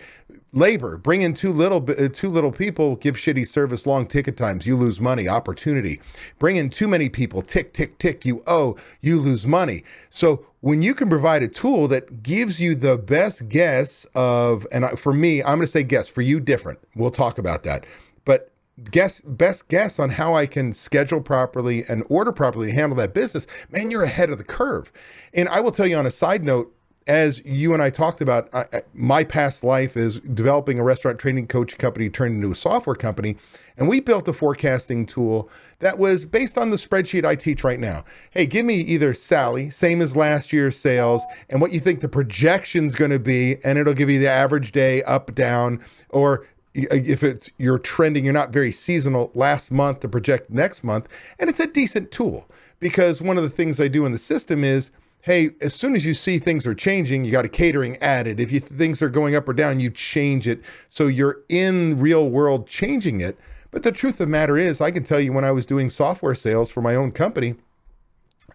Labor, 0.53 0.97
bring 0.97 1.21
in 1.21 1.33
too 1.33 1.53
little, 1.53 1.77
uh, 1.89 2.09
too 2.09 2.29
little 2.29 2.51
people, 2.51 2.97
give 2.97 3.15
shitty 3.15 3.47
service, 3.47 3.85
long 3.85 4.05
ticket 4.05 4.35
times, 4.35 4.65
you 4.65 4.75
lose 4.75 4.99
money. 4.99 5.27
Opportunity, 5.27 6.01
bring 6.39 6.57
in 6.57 6.69
too 6.69 6.89
many 6.89 7.07
people, 7.07 7.41
tick, 7.41 7.71
tick, 7.73 7.97
tick, 7.97 8.25
you 8.25 8.43
owe, 8.47 8.75
you 8.99 9.17
lose 9.17 9.47
money. 9.47 9.85
So 10.09 10.45
when 10.59 10.81
you 10.81 10.93
can 10.93 11.09
provide 11.09 11.41
a 11.41 11.47
tool 11.47 11.87
that 11.87 12.21
gives 12.21 12.59
you 12.59 12.75
the 12.75 12.97
best 12.97 13.47
guess 13.47 14.05
of, 14.13 14.67
and 14.73 14.99
for 14.99 15.13
me, 15.13 15.41
I'm 15.41 15.57
going 15.57 15.61
to 15.61 15.67
say 15.67 15.83
guess. 15.83 16.09
For 16.09 16.21
you, 16.21 16.41
different. 16.41 16.79
We'll 16.95 17.11
talk 17.11 17.37
about 17.37 17.63
that. 17.63 17.85
But 18.25 18.51
guess 18.91 19.21
best 19.21 19.69
guess 19.69 19.99
on 19.99 20.09
how 20.09 20.33
I 20.33 20.47
can 20.47 20.73
schedule 20.73 21.21
properly 21.21 21.85
and 21.87 22.03
order 22.09 22.31
properly 22.31 22.71
handle 22.71 22.97
that 22.97 23.13
business, 23.13 23.47
man, 23.69 23.89
you're 23.89 24.03
ahead 24.03 24.29
of 24.29 24.37
the 24.37 24.43
curve. 24.43 24.91
And 25.33 25.47
I 25.47 25.61
will 25.61 25.71
tell 25.71 25.87
you 25.87 25.95
on 25.95 26.05
a 26.05 26.11
side 26.11 26.43
note, 26.43 26.75
as 27.07 27.43
you 27.43 27.73
and 27.73 27.81
I 27.81 27.89
talked 27.89 28.21
about, 28.21 28.53
I, 28.53 28.83
my 28.93 29.23
past 29.23 29.63
life 29.63 29.97
is 29.97 30.19
developing 30.19 30.79
a 30.79 30.83
restaurant 30.83 31.19
training 31.19 31.47
coach 31.47 31.77
company 31.77 32.09
turned 32.09 32.35
into 32.35 32.51
a 32.51 32.55
software 32.55 32.95
company. 32.95 33.37
And 33.77 33.89
we 33.89 33.99
built 33.99 34.27
a 34.27 34.33
forecasting 34.33 35.05
tool 35.05 35.49
that 35.79 35.97
was 35.97 36.25
based 36.25 36.57
on 36.57 36.69
the 36.69 36.77
spreadsheet 36.77 37.25
I 37.25 37.35
teach 37.35 37.63
right 37.63 37.79
now. 37.79 38.05
Hey, 38.29 38.45
give 38.45 38.65
me 38.65 38.75
either 38.75 39.13
Sally, 39.13 39.71
same 39.71 40.01
as 40.01 40.15
last 40.15 40.53
year's 40.53 40.77
sales, 40.77 41.23
and 41.49 41.59
what 41.59 41.71
you 41.71 41.79
think 41.79 42.01
the 42.01 42.09
projection's 42.09 42.93
going 42.93 43.11
to 43.11 43.19
be, 43.19 43.57
and 43.63 43.79
it'll 43.79 43.95
give 43.95 44.09
you 44.09 44.19
the 44.19 44.29
average 44.29 44.71
day 44.71 45.01
up, 45.03 45.33
down, 45.33 45.83
or 46.09 46.45
uh, 46.77 46.95
if 46.95 47.23
it's 47.23 47.49
you're 47.57 47.79
trending, 47.79 48.23
you're 48.23 48.33
not 48.33 48.51
very 48.51 48.71
seasonal 48.71 49.31
last 49.33 49.71
month 49.71 50.01
to 50.01 50.07
project 50.07 50.51
next 50.51 50.83
month. 50.83 51.07
And 51.39 51.49
it's 51.49 51.59
a 51.59 51.67
decent 51.67 52.11
tool 52.11 52.47
because 52.79 53.21
one 53.21 53.37
of 53.37 53.43
the 53.43 53.49
things 53.49 53.79
I 53.79 53.87
do 53.87 54.05
in 54.05 54.11
the 54.11 54.17
system 54.17 54.63
is 54.63 54.91
hey, 55.21 55.51
as 55.61 55.73
soon 55.73 55.95
as 55.95 56.05
you 56.05 56.13
see 56.13 56.39
things 56.39 56.65
are 56.65 56.73
changing, 56.73 57.25
you 57.25 57.31
got 57.31 57.45
a 57.45 57.49
catering 57.49 57.97
added. 57.97 58.39
If 58.39 58.51
you 58.51 58.59
things 58.59 59.01
are 59.01 59.09
going 59.09 59.35
up 59.35 59.47
or 59.47 59.53
down, 59.53 59.79
you 59.79 59.89
change 59.89 60.47
it. 60.47 60.61
So 60.89 61.07
you're 61.07 61.41
in 61.49 61.99
real 61.99 62.29
world 62.29 62.67
changing 62.67 63.21
it. 63.21 63.37
But 63.69 63.83
the 63.83 63.91
truth 63.91 64.15
of 64.15 64.25
the 64.25 64.27
matter 64.27 64.57
is, 64.57 64.81
I 64.81 64.91
can 64.91 65.03
tell 65.03 65.19
you 65.19 65.31
when 65.31 65.45
I 65.45 65.51
was 65.51 65.65
doing 65.65 65.89
software 65.89 66.35
sales 66.35 66.69
for 66.69 66.81
my 66.81 66.95
own 66.95 67.11
company, 67.11 67.55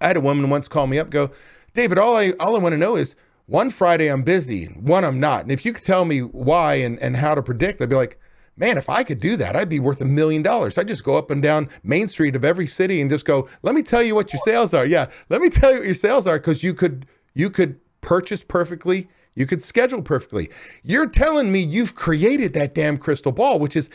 I 0.00 0.08
had 0.08 0.16
a 0.16 0.20
woman 0.20 0.50
once 0.50 0.68
call 0.68 0.86
me 0.86 0.98
up, 0.98 1.08
go, 1.08 1.30
David, 1.72 1.98
all 1.98 2.16
I 2.16 2.30
all 2.32 2.56
I 2.56 2.58
want 2.58 2.72
to 2.72 2.78
know 2.78 2.96
is 2.96 3.14
one 3.46 3.70
Friday 3.70 4.08
I'm 4.08 4.22
busy, 4.22 4.66
one 4.66 5.04
I'm 5.04 5.20
not. 5.20 5.42
And 5.42 5.52
if 5.52 5.64
you 5.64 5.72
could 5.72 5.84
tell 5.84 6.04
me 6.04 6.20
why 6.20 6.74
and, 6.74 6.98
and 6.98 7.16
how 7.16 7.34
to 7.34 7.42
predict, 7.42 7.80
I'd 7.80 7.88
be 7.88 7.96
like, 7.96 8.18
man, 8.56 8.78
if 8.78 8.88
I 8.88 9.04
could 9.04 9.20
do 9.20 9.36
that, 9.36 9.56
I'd 9.56 9.68
be 9.68 9.80
worth 9.80 10.00
a 10.00 10.04
million 10.04 10.42
dollars. 10.42 10.78
I 10.78 10.84
just 10.84 11.04
go 11.04 11.16
up 11.16 11.30
and 11.30 11.42
down 11.42 11.68
Main 11.82 12.08
Street 12.08 12.36
of 12.36 12.44
every 12.44 12.66
city 12.66 13.00
and 13.00 13.10
just 13.10 13.24
go, 13.24 13.48
let 13.62 13.74
me 13.74 13.82
tell 13.82 14.02
you 14.02 14.14
what 14.14 14.32
your 14.32 14.40
sales 14.44 14.74
are. 14.74 14.86
Yeah, 14.86 15.06
let 15.28 15.40
me 15.40 15.50
tell 15.50 15.70
you 15.70 15.78
what 15.78 15.86
your 15.86 15.94
sales 15.94 16.26
are 16.26 16.38
because 16.38 16.62
you 16.62 16.74
could 16.74 17.06
you 17.34 17.50
could 17.50 17.78
purchase 18.00 18.42
perfectly, 18.42 19.08
you 19.34 19.46
could 19.46 19.62
schedule 19.62 20.00
perfectly. 20.00 20.50
You're 20.82 21.08
telling 21.08 21.52
me 21.52 21.60
you've 21.60 21.94
created 21.94 22.54
that 22.54 22.74
damn 22.74 22.96
crystal 22.98 23.32
ball, 23.32 23.58
which 23.58 23.76
is 23.76 23.90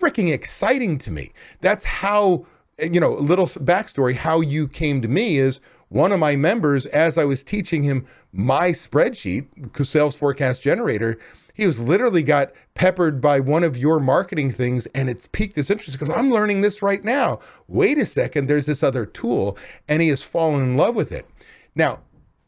freaking 0.00 0.32
exciting 0.32 0.98
to 0.98 1.10
me. 1.10 1.32
That's 1.60 1.84
how 1.84 2.46
you 2.90 3.00
know, 3.00 3.16
a 3.16 3.20
little 3.20 3.46
backstory 3.46 4.14
how 4.14 4.40
you 4.40 4.66
came 4.68 5.02
to 5.02 5.08
me 5.08 5.38
is 5.38 5.60
one 5.88 6.12
of 6.12 6.20
my 6.20 6.36
members, 6.36 6.86
as 6.86 7.18
I 7.18 7.24
was 7.24 7.42
teaching 7.42 7.82
him 7.82 8.06
my 8.32 8.70
spreadsheet, 8.70 9.46
sales 9.84 10.14
forecast 10.14 10.62
generator, 10.62 11.18
he 11.60 11.66
was 11.66 11.78
literally 11.78 12.22
got 12.22 12.52
peppered 12.72 13.20
by 13.20 13.38
one 13.38 13.64
of 13.64 13.76
your 13.76 14.00
marketing 14.00 14.50
things 14.50 14.86
and 14.94 15.10
it's 15.10 15.26
piqued 15.26 15.56
his 15.56 15.70
interest 15.70 15.98
because 15.98 16.08
I'm 16.08 16.30
learning 16.30 16.62
this 16.62 16.80
right 16.80 17.04
now. 17.04 17.38
Wait 17.68 17.98
a 17.98 18.06
second, 18.06 18.46
there's 18.46 18.64
this 18.64 18.82
other 18.82 19.04
tool, 19.04 19.58
and 19.86 20.00
he 20.00 20.08
has 20.08 20.22
fallen 20.22 20.62
in 20.62 20.78
love 20.78 20.94
with 20.94 21.12
it. 21.12 21.26
Now, 21.74 21.98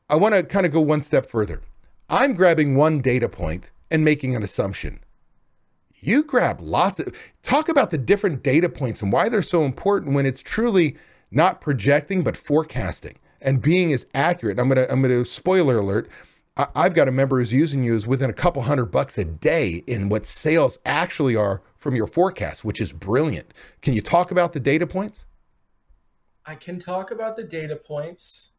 I 0.09 0.17
want 0.17 0.35
to 0.35 0.43
kind 0.43 0.65
of 0.65 0.73
go 0.73 0.81
one 0.81 1.03
step 1.03 1.27
further. 1.27 1.61
I'm 2.09 2.33
grabbing 2.33 2.75
one 2.75 3.03
data 3.03 3.29
point 3.29 3.71
and 3.91 4.03
making 4.03 4.35
an 4.35 4.43
assumption. 4.43 5.01
You 6.01 6.25
grab 6.25 6.63
lots 6.63 6.99
of 6.99 7.15
talk 7.43 7.69
about 7.69 7.91
the 7.91 7.99
different 7.99 8.43
data 8.43 8.71
points 8.71 9.03
and 9.03 9.13
why 9.13 9.29
they're 9.29 9.43
so 9.43 9.67
important 9.67 10.15
when 10.15 10.25
it's 10.25 10.41
truly 10.41 10.97
not 11.31 11.61
projecting 11.61 12.23
but 12.23 12.35
forecasting 12.35 13.19
and 13.43 13.61
being 13.61 13.93
as 13.93 14.07
accurate. 14.15 14.59
I'm 14.59 14.69
gonna 14.69 14.87
I'm 14.89 15.03
gonna 15.03 15.23
spoiler 15.27 15.81
alert. 15.81 16.09
I, 16.57 16.69
I've 16.75 16.95
got 16.95 17.09
a 17.09 17.13
member 17.13 17.39
who's 17.39 17.53
using 17.53 17.83
you 17.83 17.95
is 17.95 18.07
within 18.07 18.31
a 18.31 18.35
couple 18.35 18.63
hundred 18.63 18.87
bucks 18.87 19.19
a 19.19 19.25
day 19.25 19.83
in 19.87 20.09
what 20.09 20.27
sales 20.27 20.79
actually 20.85 21.37
are 21.37 21.63
from 21.79 21.95
your 21.95 22.07
forecast, 22.07 22.65
which 22.65 22.81
is 22.81 22.93
brilliant. 22.93 23.53
Can 23.81 23.95
you 23.95 24.03
talk 24.03 24.31
about 24.31 24.53
the 24.53 24.61
data 24.61 24.87
points? 24.87 25.25
I 26.45 26.55
can 26.55 26.79
talk 26.79 27.11
about 27.11 27.37
the 27.37 27.45
data 27.45 27.77
points 27.77 28.51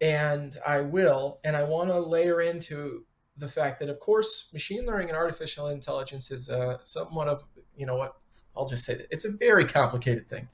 and 0.00 0.56
I 0.66 0.80
will. 0.80 1.38
And 1.44 1.56
I 1.56 1.62
want 1.62 1.90
to 1.90 1.98
layer 1.98 2.40
into 2.40 3.04
the 3.36 3.48
fact 3.48 3.80
that, 3.80 3.88
of 3.88 3.98
course, 4.00 4.50
machine 4.52 4.84
learning 4.84 5.08
and 5.08 5.16
artificial 5.16 5.68
intelligence 5.68 6.30
is 6.30 6.50
uh, 6.50 6.78
somewhat 6.82 7.28
of, 7.28 7.44
you 7.76 7.86
know 7.86 7.96
what, 7.96 8.16
I'll 8.56 8.66
just 8.66 8.84
say 8.84 8.94
that 8.94 9.06
it's 9.10 9.24
a 9.24 9.30
very 9.30 9.64
complicated 9.64 10.28
thing. 10.28 10.48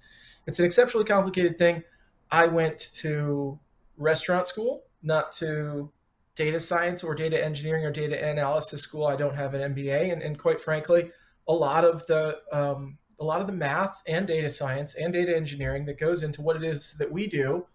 It's 0.47 0.59
an 0.59 0.67
exceptionally 0.67 1.05
complicated 1.05 1.59
thing. 1.59 1.83
I 2.31 2.47
went 2.47 2.79
to 2.97 3.59
restaurant 3.97 4.47
school, 4.47 4.85
not 5.03 5.33
to 5.33 5.91
data 6.38 6.61
science 6.61 7.02
or 7.02 7.16
data 7.16 7.45
engineering 7.45 7.85
or 7.85 7.90
data 7.90 8.16
analysis 8.30 8.80
school. 8.80 9.09
I 9.09 9.16
don't 9.16 9.35
have 9.35 9.54
an 9.54 9.75
MBA, 9.75 10.12
and, 10.12 10.23
and 10.23 10.38
quite 10.38 10.61
frankly, 10.61 11.11
a 11.49 11.52
lot 11.52 11.85
of 11.85 12.07
the 12.07 12.38
um, 12.52 12.97
a 13.18 13.25
lot 13.25 13.40
of 13.40 13.49
the 13.49 13.52
math 13.52 14.00
and 14.07 14.25
data 14.25 14.49
science 14.49 14.95
and 14.95 15.12
data 15.12 15.37
engineering 15.37 15.85
that 15.87 15.99
goes 15.99 16.23
into 16.23 16.40
what 16.40 16.54
it 16.54 16.62
is 16.62 16.95
that 17.00 17.11
we 17.11 17.26
do, 17.26 17.66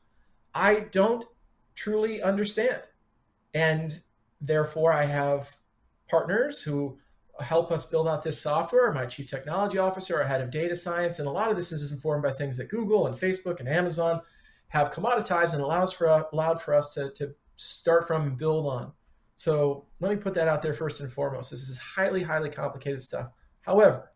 I 0.53 0.79
don't 0.91 1.25
truly 1.75 2.21
understand. 2.21 2.81
And 3.53 4.01
therefore, 4.39 4.93
I 4.93 5.03
have 5.03 5.53
partners 6.09 6.61
who 6.61 6.97
help 7.41 7.69
us 7.69 7.89
build 7.91 8.07
out 8.07 8.23
this 8.23 8.41
software. 8.41 8.93
My 8.93 9.05
chief 9.05 9.27
technology 9.27 9.77
officer, 9.77 10.19
our 10.19 10.23
head 10.23 10.39
of 10.39 10.51
data 10.51 10.77
science, 10.77 11.19
and 11.19 11.27
a 11.27 11.31
lot 11.31 11.49
of 11.49 11.57
this 11.57 11.73
is 11.73 11.91
informed 11.91 12.23
by 12.23 12.31
things 12.31 12.55
that 12.55 12.69
Google 12.69 13.07
and 13.07 13.15
Facebook 13.15 13.59
and 13.59 13.67
Amazon 13.67 14.21
have 14.69 14.91
commoditized 14.91 15.53
and 15.53 15.61
allows 15.61 15.91
for 15.91 16.07
allowed 16.31 16.61
for 16.61 16.73
us 16.73 16.93
to, 16.93 17.11
to 17.11 17.35
start 17.55 18.07
from 18.07 18.23
and 18.23 18.37
build 18.37 18.65
on. 18.65 18.91
So 19.35 19.85
let 19.99 20.11
me 20.11 20.17
put 20.17 20.33
that 20.35 20.47
out 20.47 20.61
there 20.61 20.73
first 20.73 21.01
and 21.01 21.11
foremost. 21.11 21.51
This 21.51 21.67
is 21.67 21.77
highly, 21.77 22.21
highly 22.21 22.49
complicated 22.49 23.01
stuff. 23.01 23.29
However, 23.61 24.11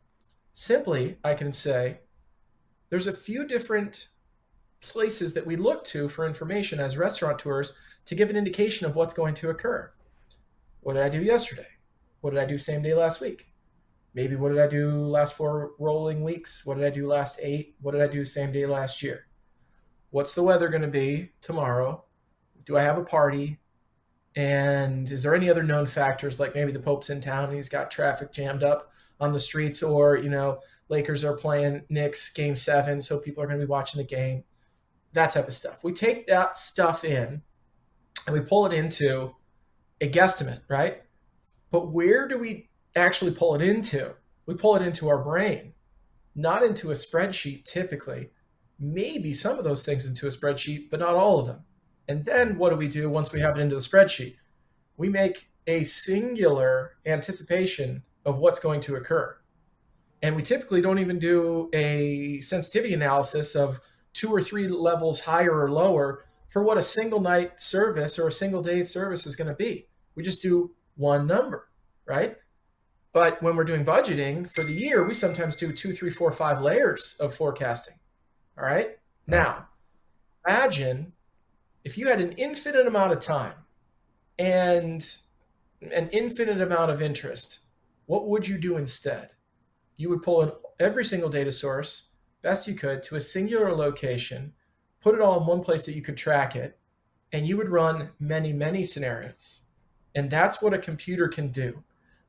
simply 0.54 1.18
I 1.24 1.34
can 1.34 1.52
say 1.52 2.00
there's 2.90 3.08
a 3.08 3.14
few 3.14 3.46
different 3.46 4.10
places 4.80 5.34
that 5.34 5.46
we 5.46 5.56
look 5.56 5.84
to 5.86 6.08
for 6.08 6.28
information 6.28 6.80
as 6.80 6.98
restaurateurs 6.98 7.78
to 8.06 8.16
give 8.16 8.30
an 8.30 8.38
indication 8.38 8.86
of 8.86 8.96
what's 8.96 9.14
going 9.14 9.34
to 9.36 9.50
occur. 9.50 9.92
What 10.82 10.94
did 10.94 11.04
I 11.04 11.10
do 11.10 11.22
yesterday? 11.22 11.68
What 12.22 12.32
did 12.32 12.40
I 12.40 12.46
do 12.46 12.58
same 12.58 12.82
day 12.82 12.94
last 12.94 13.22
week? 13.22 13.52
Maybe 14.14 14.36
what 14.36 14.50
did 14.50 14.60
I 14.60 14.68
do 14.68 14.90
last 14.90 15.36
four 15.36 15.72
rolling 15.80 16.24
weeks? 16.24 16.66
What 16.66 16.78
did 16.78 16.86
I 16.86 16.90
do 16.90 17.08
last 17.08 17.40
eight? 17.44 17.76
What 17.82 17.92
did 17.92 18.02
I 18.02 18.08
do 18.08 18.24
same 18.26 18.52
day 18.52 18.66
last 18.66 19.04
year? 19.04 19.28
What's 20.12 20.34
the 20.34 20.44
weather 20.44 20.70
going 20.70 20.82
to 20.84 20.88
be 20.88 21.32
tomorrow? 21.42 22.04
Do 22.68 22.76
I 22.76 22.82
have 22.84 22.98
a 22.98 23.04
party? 23.04 23.60
And 24.36 25.10
is 25.10 25.24
there 25.24 25.34
any 25.34 25.50
other 25.50 25.64
known 25.64 25.86
factors 25.86 26.38
like 26.38 26.54
maybe 26.54 26.74
the 26.74 26.80
Pope's 26.80 27.10
in 27.10 27.22
town 27.22 27.46
and 27.46 27.54
he's 27.54 27.70
got 27.70 27.90
traffic 27.90 28.34
jammed 28.34 28.62
up 28.62 28.92
on 29.22 29.32
the 29.32 29.40
streets, 29.40 29.82
or 29.82 30.18
you 30.18 30.30
know 30.30 30.60
Lakers 30.90 31.24
are 31.24 31.38
playing 31.38 31.84
Knicks 31.90 32.32
game 32.32 32.58
seven, 32.58 33.02
so 33.02 33.20
people 33.20 33.42
are 33.42 33.48
going 33.48 33.60
to 33.60 33.66
be 33.66 33.70
watching 33.70 34.00
the 34.00 34.08
game. 34.08 34.44
That 35.14 35.32
type 35.32 35.48
of 35.48 35.54
stuff. 35.54 35.84
We 35.84 35.94
take 35.94 36.28
that 36.28 36.58
stuff 36.58 37.06
in 37.06 37.42
and 38.28 38.36
we 38.36 38.42
pull 38.42 38.66
it 38.66 38.74
into 38.74 39.34
a 40.02 40.10
guesstimate, 40.10 40.62
right? 40.68 41.02
But 41.72 41.94
where 41.94 42.28
do 42.28 42.38
we 42.38 42.70
actually 42.98 43.32
pull 43.32 43.56
it 43.56 43.62
into? 43.62 44.14
We 44.46 44.56
pull 44.56 44.76
it 44.76 44.82
into 44.82 45.08
our 45.08 45.24
brain, 45.24 45.74
not 46.36 46.64
into 46.64 46.92
a 46.92 46.94
spreadsheet 46.94 47.64
typically. 47.64 48.30
Maybe 48.78 49.32
some 49.32 49.58
of 49.58 49.64
those 49.64 49.86
things 49.86 50.06
into 50.06 50.28
a 50.28 50.32
spreadsheet, 50.32 50.90
but 50.92 51.00
not 51.00 51.16
all 51.16 51.40
of 51.40 51.48
them. 51.48 51.64
And 52.08 52.24
then 52.24 52.58
what 52.58 52.70
do 52.70 52.76
we 52.76 52.88
do 52.88 53.10
once 53.10 53.34
we 53.34 53.40
have 53.42 53.58
it 53.58 53.62
into 53.62 53.76
the 53.76 53.82
spreadsheet? 53.82 54.36
We 54.96 55.10
make 55.10 55.50
a 55.68 55.84
singular 55.84 56.94
anticipation 57.06 58.04
of 58.26 58.38
what's 58.38 58.60
going 58.60 58.82
to 58.82 58.96
occur. 58.96 59.38
And 60.22 60.36
we 60.36 60.42
typically 60.42 60.82
don't 60.82 61.00
even 61.00 61.20
do 61.20 61.70
a 61.74 62.40
sensitivity 62.42 62.94
analysis 62.94 63.56
of 63.56 63.80
two 64.14 64.34
or 64.34 64.42
three 64.42 64.68
levels 64.68 65.20
higher 65.20 65.54
or 65.54 65.70
lower 65.70 66.26
for 66.50 66.64
what 66.64 66.78
a 66.78 66.82
single 66.82 67.20
night 67.20 67.60
service 67.60 68.18
or 68.18 68.30
a 68.30 68.32
single 68.32 68.62
day 68.62 68.82
service 68.82 69.28
is 69.28 69.36
going 69.36 69.50
to 69.50 69.54
be. 69.54 69.88
We 70.16 70.24
just 70.24 70.42
do 70.42 70.72
one 70.96 71.28
number, 71.28 71.70
right? 72.06 72.38
But 73.14 73.42
when 73.44 73.56
we're 73.56 73.64
doing 73.64 73.86
budgeting 73.86 74.50
for 74.50 74.64
the 74.64 74.72
year, 74.72 75.06
we 75.06 75.14
sometimes 75.14 75.56
do 75.56 75.72
two, 75.72 75.94
three, 75.94 76.10
four, 76.10 76.32
five 76.32 76.62
layers 76.62 77.18
of 77.20 77.36
forecasting. 77.36 77.96
All 78.58 78.66
right. 78.66 78.98
Now, 79.28 79.68
imagine 80.48 81.14
if 81.88 81.98
you 81.98 82.10
had 82.10 82.20
an 82.20 82.34
infinite 82.34 82.86
amount 82.86 83.14
of 83.14 83.22
time 83.22 83.54
and 84.38 85.10
an 85.82 86.10
infinite 86.10 86.60
amount 86.60 86.92
of 86.92 87.02
interest, 87.02 87.62
what 88.08 88.28
would 88.28 88.46
you 88.46 88.58
do 88.58 88.76
instead? 88.76 89.30
You 89.96 90.10
would 90.10 90.22
pull 90.22 90.42
in 90.42 90.52
every 90.82 91.06
single 91.06 91.30
data 91.30 91.50
source, 91.50 92.10
best 92.42 92.68
you 92.68 92.76
could, 92.76 93.04
to 93.04 93.16
a 93.16 93.22
singular 93.22 93.74
location 93.74 94.54
put 95.00 95.16
it 95.16 95.22
all 95.22 95.40
in 95.40 95.48
one 95.48 95.62
place 95.62 95.86
that 95.86 95.96
you 95.96 96.02
could 96.02 96.18
track 96.18 96.58
it, 96.58 96.78
and 97.32 97.48
you 97.48 97.56
would 97.56 97.70
run 97.70 98.10
many, 98.20 98.52
many 98.52 98.84
scenarios. 98.84 99.62
And 100.14 100.30
that's 100.30 100.62
what 100.62 100.74
a 100.74 100.78
computer 100.78 101.30
can 101.30 101.54
do. 101.54 101.82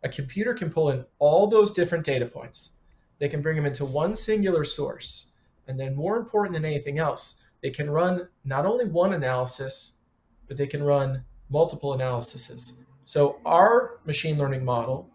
A 0.05 0.09
computer 0.09 0.55
can 0.55 0.71
pull 0.71 0.91
in 0.91 1.05
all 1.19 1.49
those 1.49 1.73
different 1.73 2.05
data 2.05 2.27
points. 2.27 2.77
They 3.19 3.29
can 3.29 3.43
bring 3.43 3.57
them 3.57 3.67
into 3.67 3.85
one 3.85 4.15
singular 4.15 4.63
source. 4.63 5.33
And 5.67 5.81
then, 5.81 5.97
more 5.97 6.17
important 6.17 6.55
than 6.55 6.65
anything 6.65 7.01
else, 7.01 7.43
they 7.63 7.71
can 7.71 7.91
run 7.91 8.29
not 8.45 8.67
only 8.67 8.87
one 8.87 9.13
analysis, 9.13 9.99
but 10.47 10.57
they 10.57 10.67
can 10.67 10.83
run 10.83 11.25
multiple 11.51 11.93
analyses. 11.95 12.75
So, 13.05 13.41
our 13.45 13.97
machine 14.05 14.39
learning 14.39 14.65
model 14.65 15.09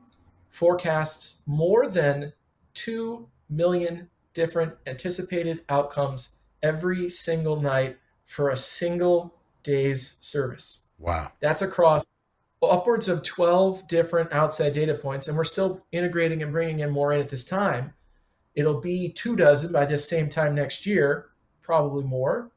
forecasts 0.49 1.41
more 1.45 1.87
than 1.87 2.33
2 2.73 3.27
million 3.49 4.09
different 4.33 4.73
anticipated 4.87 5.61
outcomes 5.69 6.39
every 6.61 7.09
single 7.09 7.61
night 7.61 7.97
for 8.25 8.49
a 8.49 8.57
single 8.57 9.35
day's 9.63 10.17
service. 10.19 10.87
Wow. 10.99 11.31
That's 11.39 11.61
across 11.61 12.07
upwards 12.63 13.07
of 13.07 13.23
12 13.23 13.87
different 13.87 14.31
outside 14.31 14.73
data 14.73 14.93
points, 14.93 15.27
and 15.27 15.37
we're 15.37 15.43
still 15.43 15.85
integrating 15.91 16.41
and 16.43 16.51
bringing 16.51 16.79
in 16.79 16.89
more 16.89 17.13
in 17.13 17.19
at 17.19 17.29
this 17.29 17.45
time. 17.45 17.93
It'll 18.55 18.79
be 18.79 19.09
two 19.09 19.35
dozen 19.35 19.71
by 19.71 19.85
this 19.85 20.07
same 20.07 20.29
time 20.29 20.55
next 20.55 20.85
year, 20.85 21.27
probably 21.63 22.03
more. 22.03 22.51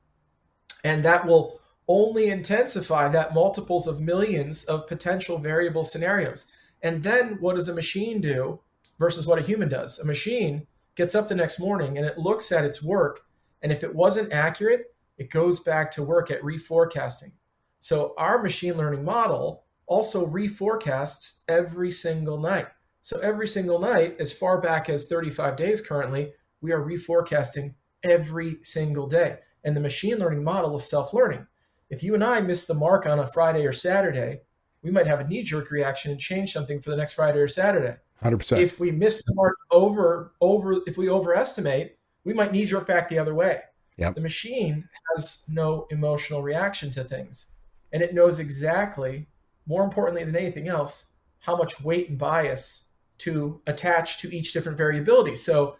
And 0.84 1.04
that 1.04 1.26
will 1.26 1.60
only 1.88 2.28
intensify 2.28 3.08
that 3.08 3.34
multiples 3.34 3.86
of 3.86 4.00
millions 4.00 4.64
of 4.64 4.86
potential 4.86 5.38
variable 5.38 5.84
scenarios. 5.84 6.52
And 6.82 7.02
then 7.02 7.38
what 7.40 7.56
does 7.56 7.68
a 7.68 7.74
machine 7.74 8.20
do 8.20 8.60
versus 8.98 9.26
what 9.26 9.38
a 9.38 9.42
human 9.42 9.68
does? 9.68 9.98
A 9.98 10.04
machine 10.04 10.66
gets 10.96 11.14
up 11.14 11.28
the 11.28 11.34
next 11.34 11.60
morning 11.60 11.96
and 11.96 12.06
it 12.06 12.18
looks 12.18 12.52
at 12.52 12.64
its 12.64 12.82
work 12.82 13.20
and 13.62 13.72
if 13.72 13.82
it 13.82 13.94
wasn't 13.94 14.32
accurate, 14.32 14.94
it 15.18 15.30
goes 15.30 15.60
back 15.60 15.90
to 15.92 16.02
work 16.02 16.30
at 16.30 16.42
reforecasting. 16.42 17.32
So 17.80 18.14
our 18.18 18.42
machine 18.42 18.76
learning 18.76 19.04
model 19.04 19.64
also 19.86 20.26
reforecasts 20.26 21.40
every 21.48 21.90
single 21.90 22.38
night. 22.38 22.66
So 23.02 23.18
every 23.20 23.48
single 23.48 23.78
night, 23.78 24.16
as 24.18 24.32
far 24.32 24.60
back 24.60 24.88
as 24.88 25.08
35 25.08 25.56
days 25.56 25.80
currently, 25.80 26.32
we 26.60 26.72
are 26.72 26.80
reforecasting 26.80 27.74
every 28.06 28.58
single 28.62 29.06
day. 29.06 29.38
And 29.64 29.76
the 29.76 29.80
machine 29.80 30.18
learning 30.18 30.44
model 30.44 30.76
is 30.76 30.88
self 30.88 31.12
learning. 31.12 31.46
If 31.90 32.02
you 32.02 32.14
and 32.14 32.24
I 32.24 32.40
miss 32.40 32.66
the 32.66 32.74
mark 32.74 33.06
on 33.06 33.20
a 33.20 33.26
Friday 33.26 33.66
or 33.66 33.72
Saturday, 33.72 34.40
we 34.82 34.90
might 34.90 35.06
have 35.06 35.20
a 35.20 35.26
knee 35.26 35.42
jerk 35.42 35.70
reaction 35.70 36.12
and 36.12 36.20
change 36.20 36.52
something 36.52 36.80
for 36.80 36.90
the 36.90 36.96
next 36.96 37.14
Friday 37.14 37.38
or 37.38 37.48
Saturday. 37.48 37.96
100%. 38.22 38.60
If 38.60 38.80
we 38.80 38.90
miss 38.90 39.24
the 39.24 39.34
mark 39.34 39.56
over, 39.70 40.32
over, 40.40 40.80
if 40.86 40.96
we 40.96 41.10
overestimate, 41.10 41.96
we 42.24 42.32
might 42.32 42.52
knee 42.52 42.64
jerk 42.64 42.86
back 42.86 43.08
the 43.08 43.18
other 43.18 43.34
way. 43.34 43.60
Yep. 43.98 44.14
The 44.14 44.20
machine 44.20 44.88
has 45.14 45.44
no 45.48 45.86
emotional 45.90 46.42
reaction 46.42 46.90
to 46.92 47.04
things, 47.04 47.46
and 47.92 48.02
it 48.02 48.14
knows 48.14 48.38
exactly, 48.38 49.26
more 49.66 49.84
importantly 49.84 50.24
than 50.24 50.36
anything 50.36 50.68
else, 50.68 51.12
how 51.40 51.56
much 51.56 51.80
weight 51.80 52.10
and 52.10 52.18
bias 52.18 52.88
to 53.18 53.60
attach 53.66 54.18
to 54.18 54.34
each 54.34 54.52
different 54.52 54.76
variability. 54.76 55.34
So, 55.34 55.76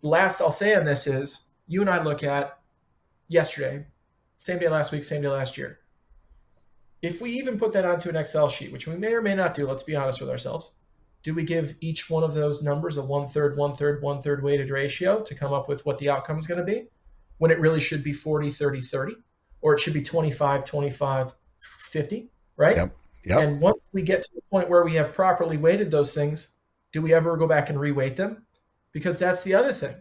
last 0.00 0.40
I'll 0.40 0.50
say 0.50 0.74
on 0.74 0.84
this 0.84 1.06
is 1.06 1.46
you 1.66 1.80
and 1.80 1.90
I 1.90 2.02
look 2.02 2.22
at 2.22 2.58
yesterday, 3.28 3.86
same 4.36 4.58
day 4.58 4.68
last 4.68 4.92
week, 4.92 5.04
same 5.04 5.22
day 5.22 5.28
last 5.28 5.56
year. 5.56 5.78
If 7.00 7.20
we 7.20 7.30
even 7.32 7.58
put 7.58 7.72
that 7.72 7.84
onto 7.84 8.08
an 8.08 8.16
Excel 8.16 8.48
sheet, 8.48 8.72
which 8.72 8.86
we 8.86 8.96
may 8.96 9.12
or 9.14 9.22
may 9.22 9.34
not 9.34 9.54
do, 9.54 9.66
let's 9.66 9.82
be 9.82 9.96
honest 9.96 10.20
with 10.20 10.30
ourselves, 10.30 10.76
do 11.22 11.34
we 11.34 11.44
give 11.44 11.74
each 11.80 12.10
one 12.10 12.22
of 12.22 12.34
those 12.34 12.62
numbers 12.62 12.96
a 12.96 13.02
one 13.02 13.26
third, 13.26 13.56
one 13.56 13.74
third, 13.74 14.02
one 14.02 14.20
third 14.20 14.42
weighted 14.42 14.70
ratio 14.70 15.20
to 15.22 15.34
come 15.34 15.52
up 15.52 15.68
with 15.68 15.84
what 15.86 15.98
the 15.98 16.10
outcome 16.10 16.38
is 16.38 16.46
going 16.46 16.58
to 16.58 16.64
be? 16.64 16.88
when 17.42 17.50
it 17.50 17.58
really 17.58 17.80
should 17.80 18.04
be 18.04 18.12
40, 18.12 18.50
30, 18.50 18.80
30, 18.80 19.16
or 19.62 19.74
it 19.74 19.80
should 19.80 19.94
be 19.94 20.00
25, 20.00 20.64
25, 20.64 21.34
50, 21.58 22.30
right? 22.56 22.76
Yep. 22.76 22.96
Yep. 23.24 23.38
And 23.40 23.60
once 23.60 23.80
we 23.92 24.02
get 24.02 24.22
to 24.22 24.30
the 24.36 24.42
point 24.48 24.70
where 24.70 24.84
we 24.84 24.94
have 24.94 25.12
properly 25.12 25.56
weighted 25.56 25.90
those 25.90 26.14
things, 26.14 26.54
do 26.92 27.02
we 27.02 27.12
ever 27.12 27.36
go 27.36 27.48
back 27.48 27.68
and 27.68 27.80
reweight 27.80 28.14
them? 28.14 28.46
Because 28.92 29.18
that's 29.18 29.42
the 29.42 29.54
other 29.54 29.72
thing. 29.72 29.96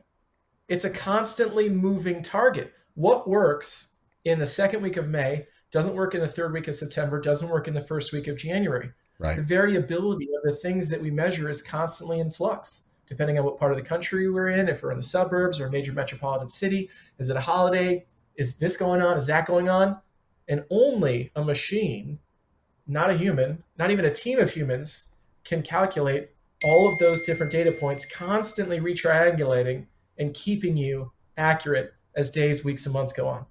It's 0.72 0.86
a 0.86 0.90
constantly 0.90 1.68
moving 1.68 2.24
target. 2.24 2.72
What 2.94 3.28
works 3.28 3.96
in 4.24 4.40
the 4.40 4.48
second 4.48 4.82
week 4.82 4.96
of 4.96 5.10
May 5.10 5.46
doesn't 5.70 5.96
work 5.96 6.16
in 6.16 6.22
the 6.22 6.28
third 6.30 6.54
week 6.54 6.70
of 6.70 6.76
September, 6.76 7.20
doesn't 7.20 7.50
work 7.50 7.68
in 7.68 7.74
the 7.74 7.82
first 7.82 8.14
week 8.14 8.28
of 8.28 8.38
January. 8.38 8.90
Right. 9.20 9.36
The 9.36 9.44
variability 9.44 10.30
of 10.34 10.44
the 10.50 10.56
things 10.56 10.88
that 10.88 11.02
we 11.02 11.12
measure 11.12 11.50
is 11.50 11.62
constantly 11.62 12.22
in 12.22 12.30
flux 12.30 12.88
depending 13.06 13.38
on 13.38 13.44
what 13.44 13.60
part 13.60 13.74
of 13.74 13.78
the 13.78 13.84
country 13.84 14.30
we're 14.30 14.48
in, 14.48 14.70
if 14.70 14.82
we're 14.82 14.92
in 14.92 14.98
the 14.98 15.04
suburbs 15.04 15.60
or 15.60 15.68
a 15.68 15.72
major 15.72 15.92
metropolitan 15.92 16.48
city. 16.48 16.90
Is 17.20 17.30
it 17.30 17.36
a 17.36 17.42
holiday? 17.42 18.06
Is 18.36 18.56
this 18.56 18.78
going 18.78 19.02
on? 19.02 19.18
Is 19.18 19.26
that 19.26 19.46
going 19.46 19.68
on? 19.68 20.00
And 20.48 20.64
only 20.70 21.32
a 21.36 21.44
machine, 21.44 22.18
not 22.88 23.10
a 23.10 23.18
human, 23.18 23.62
not 23.78 23.92
even 23.92 24.06
a 24.06 24.14
team 24.14 24.40
of 24.40 24.50
humans, 24.50 25.10
can 25.44 25.64
calculate 25.64 26.30
all 26.64 26.88
of 26.88 26.98
those 27.00 27.26
different 27.26 27.52
data 27.52 27.74
points, 27.74 28.06
constantly 28.06 28.80
retriangulating 28.80 29.88
and 30.22 30.34
keeping 30.34 30.78
you 30.78 31.12
accurate 31.38 31.94
as 32.16 32.30
days, 32.30 32.64
weeks, 32.64 32.86
and 32.86 32.94
months 32.94 33.12
go 33.12 33.28
on. 33.28 33.46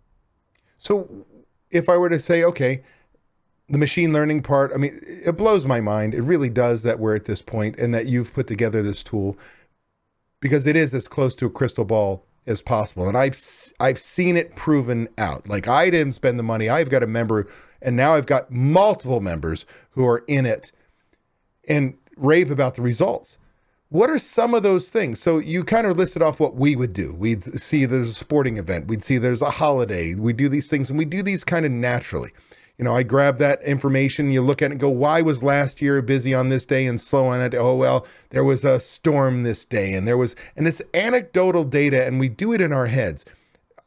So, 0.78 1.26
if 1.70 1.88
I 1.88 1.96
were 1.96 2.08
to 2.08 2.20
say, 2.20 2.44
okay, 2.44 2.82
the 3.68 3.78
machine 3.78 4.12
learning 4.12 4.42
part, 4.42 4.72
I 4.74 4.78
mean, 4.78 4.98
it 5.04 5.36
blows 5.36 5.66
my 5.66 5.80
mind. 5.80 6.14
It 6.14 6.22
really 6.22 6.48
does 6.48 6.82
that 6.84 6.98
we're 6.98 7.14
at 7.14 7.26
this 7.26 7.42
point 7.42 7.78
and 7.78 7.94
that 7.94 8.06
you've 8.06 8.32
put 8.32 8.46
together 8.46 8.82
this 8.82 9.02
tool 9.02 9.36
because 10.40 10.66
it 10.66 10.76
is 10.76 10.94
as 10.94 11.06
close 11.06 11.34
to 11.36 11.46
a 11.46 11.50
crystal 11.50 11.84
ball 11.84 12.24
as 12.46 12.62
possible. 12.62 13.06
And 13.06 13.16
I've 13.16 13.38
I've 13.78 13.98
seen 13.98 14.36
it 14.36 14.56
proven 14.56 15.08
out. 15.18 15.48
Like 15.48 15.68
I 15.68 15.90
didn't 15.90 16.14
spend 16.14 16.38
the 16.38 16.42
money. 16.42 16.68
I've 16.68 16.88
got 16.88 17.02
a 17.02 17.06
member 17.06 17.46
and 17.82 17.94
now 17.94 18.14
I've 18.14 18.26
got 18.26 18.50
multiple 18.50 19.20
members 19.20 19.66
who 19.90 20.06
are 20.06 20.24
in 20.26 20.46
it 20.46 20.72
and 21.68 21.94
rave 22.16 22.50
about 22.50 22.74
the 22.74 22.82
results. 22.82 23.38
What 23.90 24.08
are 24.08 24.18
some 24.18 24.54
of 24.54 24.62
those 24.62 24.88
things? 24.88 25.20
So 25.20 25.38
you 25.38 25.64
kind 25.64 25.86
of 25.86 25.96
listed 25.96 26.22
off 26.22 26.40
what 26.40 26.54
we 26.54 26.76
would 26.76 26.92
do. 26.92 27.12
We'd 27.12 27.42
see 27.60 27.84
there's 27.84 28.10
a 28.10 28.14
sporting 28.14 28.56
event. 28.56 28.86
We'd 28.86 29.04
see 29.04 29.18
there's 29.18 29.42
a 29.42 29.50
holiday. 29.50 30.14
We 30.14 30.32
do 30.32 30.48
these 30.48 30.70
things 30.70 30.90
and 30.90 30.98
we 30.98 31.04
do 31.04 31.22
these 31.22 31.44
kind 31.44 31.66
of 31.66 31.72
naturally 31.72 32.32
you 32.80 32.84
know, 32.84 32.96
I 32.96 33.02
grab 33.02 33.36
that 33.40 33.62
information, 33.62 34.30
you 34.30 34.40
look 34.40 34.62
at 34.62 34.70
it 34.70 34.70
and 34.70 34.80
go, 34.80 34.88
why 34.88 35.20
was 35.20 35.42
last 35.42 35.82
year 35.82 36.00
busy 36.00 36.32
on 36.32 36.48
this 36.48 36.64
day 36.64 36.86
and 36.86 36.98
slow 36.98 37.26
on 37.26 37.42
it? 37.42 37.54
Oh, 37.54 37.76
well, 37.76 38.06
there 38.30 38.42
was 38.42 38.64
a 38.64 38.80
storm 38.80 39.42
this 39.42 39.66
day 39.66 39.92
and 39.92 40.08
there 40.08 40.16
was, 40.16 40.34
and 40.56 40.66
it's 40.66 40.80
anecdotal 40.94 41.64
data 41.64 42.06
and 42.06 42.18
we 42.18 42.30
do 42.30 42.54
it 42.54 42.60
in 42.62 42.72
our 42.72 42.86
heads. 42.86 43.26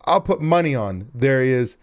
I'll 0.05 0.21
put 0.21 0.41
money 0.41 0.75
on 0.75 1.09
there 1.11 1.41
is 1.41 1.75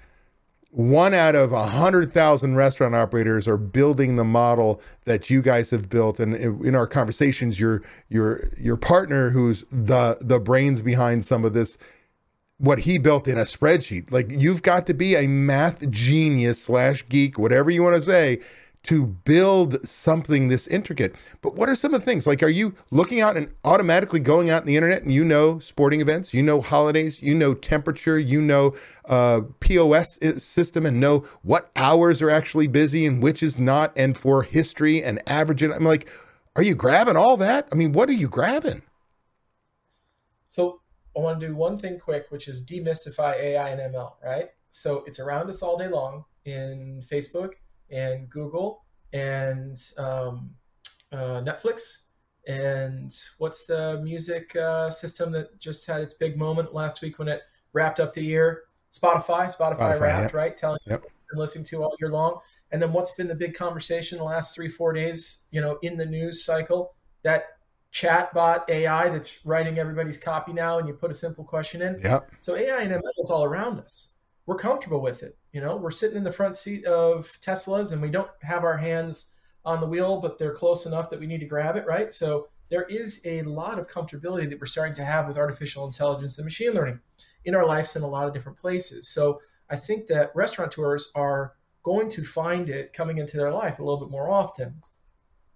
one 0.71 1.15
out 1.15 1.35
of 1.35 1.53
a 1.53 1.67
hundred 1.67 2.13
thousand 2.13 2.55
restaurant 2.55 2.95
operators 2.95 3.49
are 3.49 3.57
building 3.57 4.17
the 4.17 4.25
model 4.25 4.81
that 5.05 5.29
you 5.29 5.43
guys 5.43 5.71
have 5.71 5.89
built. 5.89 6.21
And 6.21 6.35
in 6.35 6.75
our 6.75 6.87
conversations, 6.87 7.59
your 7.59 7.83
your 8.09 8.49
your 8.57 8.77
partner, 8.77 9.31
who's 9.31 9.65
the 9.71 10.19
the 10.21 10.39
brains 10.39 10.81
behind 10.81 11.25
some 11.25 11.45
of 11.45 11.55
this, 11.55 11.77
what 12.59 12.81
he 12.81 12.99
built 12.99 13.27
in 13.27 13.37
a 13.37 13.43
spreadsheet. 13.43 14.13
Like 14.13 14.31
you've 14.31 14.63
got 14.63 14.87
to 14.87 14.95
be 14.95 15.17
a 15.17 15.27
math 15.27 15.91
genius 15.91 16.63
slash 16.63 17.05
geek, 17.09 17.39
whatever 17.39 17.71
you 17.71 17.83
want 17.83 17.97
to 17.97 18.03
say, 18.03 18.41
to 18.83 19.07
build 19.07 19.87
something 19.87 20.49
this 20.49 20.67
intricate. 20.67 21.15
But 21.43 21.55
what 21.55 21.69
are 21.69 21.75
some 21.75 21.93
of 21.93 22.01
the 22.01 22.05
things? 22.05 22.27
Like, 22.27 22.43
are 22.43 22.49
you 22.49 22.75
looking 22.91 23.21
out 23.21 23.37
and 23.37 23.53
automatically 23.65 24.21
going 24.21 24.49
out 24.49 24.63
in 24.63 24.67
the 24.67 24.77
internet 24.77 25.03
and 25.03 25.13
you 25.13 25.25
know 25.25 25.59
sporting 25.59 26.01
events, 26.01 26.33
you 26.33 26.43
know 26.43 26.61
holidays, 26.61 27.23
you 27.23 27.35
know 27.35 27.53
temperature, 27.53 28.19
you 28.19 28.41
know 28.41 28.75
uh, 29.07 29.43
POS 29.61 30.19
system, 30.39 30.87
and 30.87 30.99
know 30.99 31.27
what 31.43 31.71
hours 31.77 32.23
are 32.23 32.31
actually 32.31 32.69
busy 32.69 33.05
and 33.05 33.23
which 33.23 33.43
is 33.43 33.59
not, 33.59 33.93
and 33.97 34.17
for 34.17 34.43
history 34.43 35.03
and 35.03 35.21
averaging? 35.29 35.73
I'm 35.73 35.85
like, 35.85 36.09
are 36.57 36.63
you 36.63 36.75
grabbing 36.75 37.17
all 37.17 37.37
that? 37.37 37.69
I 37.71 37.75
mean, 37.75 37.93
what 37.93 38.09
are 38.09 38.15
you 38.15 38.29
grabbing? 38.29 38.83
So 40.49 40.81
I 41.17 41.21
want 41.21 41.39
to 41.41 41.49
do 41.49 41.55
one 41.55 41.79
thing 41.79 41.99
quick, 41.99 42.27
which 42.31 42.49
is 42.49 42.67
demystify 42.67 43.39
AI 43.39 43.69
and 43.71 43.95
ML, 43.95 44.15
right? 44.25 44.49
So 44.71 45.05
it's 45.07 45.21
around 45.21 45.51
us 45.51 45.63
all 45.63 45.77
day 45.77 45.89
long 45.89 46.25
in 46.45 47.03
Facebook 47.03 47.53
and 47.91 48.29
Google 48.29 48.85
and 49.13 49.77
um, 49.99 50.51
uh, 51.13 51.43
Netflix. 51.43 52.05
And 52.47 53.15
what's 53.39 53.67
the 53.67 54.01
music 54.03 54.57
uh, 54.57 54.91
system 54.91 55.31
that 55.33 55.59
just 55.59 55.87
had 55.87 56.01
its 56.01 56.15
big 56.15 56.39
moment 56.39 56.73
last 56.73 57.03
week 57.03 57.19
when 57.19 57.29
it 57.29 57.43
wrapped 57.73 58.01
up 58.01 58.13
the 58.15 58.25
year? 58.25 58.63
Spotify, 58.91 59.47
Spotify, 59.47 59.77
Spotify 59.77 60.01
wrapped, 60.01 60.35
right? 60.35 60.57
Telling 60.57 60.81
yep. 60.87 61.03
you 61.05 61.11
been 61.31 61.39
listening 61.39 61.65
to 61.65 61.85
all 61.85 61.95
year 62.01 62.11
long. 62.11 62.41
And 62.73 62.81
then 62.81 62.93
what's 62.93 63.15
been 63.15 63.29
the 63.29 63.35
big 63.35 63.55
conversation 63.55 64.19
the 64.19 64.25
last 64.25 64.55
three, 64.55 64.69
four 64.69 64.93
days, 64.93 65.47
you 65.51 65.61
know, 65.61 65.79
in 65.83 65.97
the 65.97 66.07
news 66.07 66.45
cycle? 66.45 66.95
That 67.23 67.45
chatbot 67.93 68.69
AI 68.69 69.09
that's 69.09 69.45
writing 69.45 69.79
everybody's 69.79 70.19
copy 70.19 70.53
now, 70.53 70.79
and 70.79 70.89
you 70.89 70.95
put 70.95 71.11
a 71.11 71.15
simple 71.15 71.45
question 71.45 71.83
in. 71.83 72.01
Yeah. 72.03 72.21
So 72.39 72.57
AI 72.57 72.83
and 72.83 72.93
ML 72.93 73.11
is 73.19 73.31
all 73.31 73.45
around 73.45 73.81
us. 73.81 74.17
We're 74.51 74.57
comfortable 74.57 75.01
with 75.01 75.23
it. 75.23 75.39
You 75.53 75.61
know, 75.61 75.77
we're 75.77 75.93
sitting 75.93 76.17
in 76.17 76.25
the 76.25 76.33
front 76.33 76.57
seat 76.57 76.85
of 76.85 77.25
Teslas, 77.41 77.93
and 77.93 78.03
we 78.03 78.11
don't 78.11 78.33
have 78.43 78.65
our 78.65 78.77
hands 78.77 79.27
on 79.65 79.81
the 79.81 79.87
wheel, 79.87 80.21
but 80.21 80.39
they're 80.39 80.53
close 80.53 80.87
enough 80.87 81.09
that 81.11 81.21
we 81.21 81.29
need 81.29 81.39
to 81.39 81.47
grab 81.47 81.77
it, 81.77 81.87
right? 81.87 82.13
So 82.13 82.49
there 82.69 82.83
is 82.87 83.21
a 83.25 83.43
lot 83.43 83.79
of 83.79 83.87
comfortability 83.87 84.51
that 84.51 84.59
we're 84.59 84.67
starting 84.67 84.97
to 84.97 85.05
have 85.05 85.29
with 85.29 85.39
artificial 85.39 85.87
intelligence 85.87 86.37
and 86.39 86.45
machine 86.45 86.73
learning 86.73 86.99
in 87.45 87.55
our 87.55 87.65
lives 87.65 87.95
in 87.95 88.03
a 88.03 88.09
lot 88.09 88.27
of 88.27 88.35
different 88.35 88.59
places. 88.59 89.09
So 89.09 89.41
I 89.71 89.77
think 89.77 90.09
that 90.09 90.33
restaurateurs 90.35 91.13
are 91.15 91.53
going 91.85 92.09
to 92.09 92.25
find 92.25 92.69
it 92.71 92.93
coming 92.93 93.19
into 93.19 93.37
their 93.37 93.53
life 93.53 93.79
a 93.79 93.85
little 93.85 94.01
bit 94.01 94.11
more 94.11 94.29
often. 94.29 94.75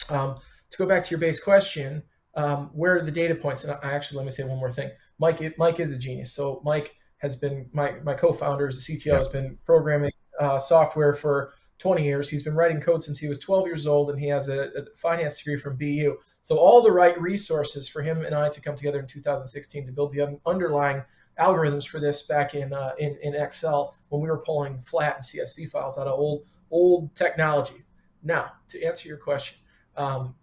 Um, 0.08 0.36
to 0.70 0.78
go 0.78 0.86
back 0.86 1.02
to 1.02 1.10
your 1.10 1.18
base 1.18 1.42
question, 1.42 2.04
um, 2.36 2.70
where 2.72 2.94
are 2.94 3.02
the 3.02 3.10
data 3.10 3.34
points? 3.34 3.64
And 3.64 3.76
I 3.82 3.92
actually 3.92 4.18
let 4.18 4.24
me 4.24 4.30
say 4.30 4.44
one 4.44 4.58
more 4.58 4.70
thing. 4.70 4.92
Mike, 5.18 5.58
Mike 5.58 5.80
is 5.80 5.90
a 5.90 5.98
genius. 5.98 6.32
So 6.32 6.62
Mike 6.64 6.94
has 7.18 7.36
been 7.36 7.68
my 7.72 7.94
my 8.02 8.14
co-founder 8.14 8.68
as 8.68 8.76
a 8.76 8.92
CTO 8.92 9.06
yeah. 9.06 9.16
has 9.18 9.28
been 9.28 9.58
programming 9.64 10.12
uh, 10.40 10.58
software 10.58 11.12
for 11.12 11.54
20 11.78 12.04
years. 12.04 12.28
He's 12.28 12.42
been 12.42 12.54
writing 12.54 12.80
code 12.80 13.02
since 13.02 13.18
he 13.18 13.28
was 13.28 13.38
12 13.40 13.66
years 13.66 13.86
old, 13.86 14.10
and 14.10 14.18
he 14.18 14.28
has 14.28 14.48
a, 14.48 14.68
a, 14.68 14.96
finance 14.96 15.38
degree 15.38 15.56
from 15.56 15.76
BU. 15.76 16.16
So 16.42 16.56
all 16.56 16.82
the 16.82 16.90
right 16.90 17.20
resources 17.20 17.88
for 17.88 18.00
him 18.00 18.24
and 18.24 18.34
I 18.34 18.48
to 18.48 18.60
come 18.60 18.76
together 18.76 19.00
in 19.00 19.06
2016 19.06 19.86
to 19.86 19.92
build 19.92 20.12
the 20.12 20.38
underlying 20.46 21.02
algorithms 21.40 21.86
for 21.86 21.98
this 21.98 22.26
back 22.26 22.54
in, 22.54 22.72
uh, 22.72 22.92
in 22.98 23.18
in 23.22 23.34
Excel 23.34 23.94
when 24.08 24.22
we 24.22 24.28
were 24.28 24.38
pulling 24.38 24.80
flat 24.80 25.16
and 25.16 25.24
CSV 25.24 25.68
files 25.70 25.98
out 25.98 26.06
of 26.06 26.18
old 26.18 26.46
old 26.70 27.14
technology. 27.16 27.84
Now 28.22 28.52
to 28.68 28.82
answer 28.82 29.08
your 29.08 29.18
question. 29.18 29.58
Um, 29.96 30.34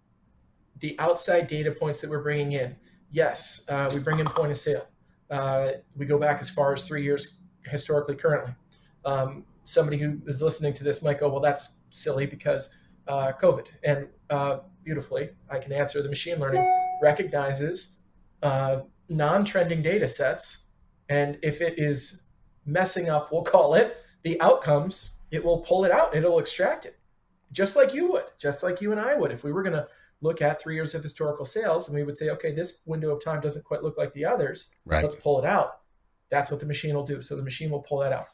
the 0.80 0.98
outside 0.98 1.46
data 1.46 1.70
points 1.70 2.00
that 2.00 2.10
we're 2.10 2.22
bringing 2.22 2.52
in. 2.52 2.76
Yes, 3.10 3.64
uh, 3.68 3.90
we 3.94 4.00
bring 4.00 4.18
in 4.18 4.26
point 4.26 4.50
of 4.50 4.56
sale. 4.56 4.86
Uh, 5.32 5.72
we 5.96 6.06
go 6.06 6.18
back 6.18 6.40
as 6.40 6.50
far 6.50 6.72
as 6.72 6.86
three 6.86 7.02
years 7.02 7.40
historically, 7.64 8.14
currently. 8.14 8.52
Um, 9.04 9.44
somebody 9.64 9.96
who 9.96 10.18
is 10.26 10.42
listening 10.42 10.72
to 10.74 10.84
this 10.84 11.02
might 11.02 11.18
go, 11.18 11.28
well, 11.28 11.40
that's 11.40 11.80
silly 11.90 12.26
because 12.26 12.76
uh, 13.08 13.32
COVID. 13.40 13.66
And 13.82 14.06
uh, 14.30 14.58
beautifully, 14.84 15.30
I 15.50 15.58
can 15.58 15.72
answer 15.72 16.02
the 16.02 16.08
machine 16.08 16.38
learning 16.38 16.64
recognizes 17.02 17.96
uh, 18.42 18.82
non 19.08 19.44
trending 19.44 19.82
data 19.82 20.06
sets. 20.06 20.66
And 21.08 21.38
if 21.42 21.60
it 21.60 21.78
is 21.78 22.24
messing 22.66 23.08
up, 23.08 23.32
we'll 23.32 23.42
call 23.42 23.74
it 23.74 23.96
the 24.22 24.40
outcomes, 24.40 25.16
it 25.32 25.42
will 25.42 25.60
pull 25.60 25.84
it 25.84 25.90
out, 25.90 26.14
it'll 26.14 26.38
extract 26.38 26.86
it 26.86 26.98
just 27.52 27.76
like 27.76 27.94
you 27.94 28.10
would, 28.10 28.24
just 28.38 28.62
like 28.62 28.80
you 28.80 28.92
and 28.92 29.00
I 29.00 29.14
would. 29.14 29.30
If 29.30 29.44
we 29.44 29.52
were 29.52 29.62
going 29.62 29.74
to 29.74 29.86
look 30.22 30.40
at 30.40 30.60
three 30.60 30.74
years 30.74 30.94
of 30.94 31.02
historical 31.02 31.44
sales 31.44 31.88
and 31.88 31.96
we 31.96 32.04
would 32.04 32.16
say, 32.16 32.30
okay, 32.30 32.52
this 32.52 32.82
window 32.86 33.10
of 33.10 33.22
time 33.22 33.40
doesn't 33.40 33.64
quite 33.64 33.82
look 33.82 33.98
like 33.98 34.12
the 34.14 34.24
others. 34.24 34.74
Right. 34.86 35.02
Let's 35.02 35.16
pull 35.16 35.38
it 35.38 35.44
out. 35.44 35.80
That's 36.30 36.50
what 36.50 36.60
the 36.60 36.66
machine 36.66 36.94
will 36.94 37.04
do. 37.04 37.20
So 37.20 37.36
the 37.36 37.42
machine 37.42 37.70
will 37.70 37.82
pull 37.82 37.98
that 37.98 38.12
out. 38.12 38.26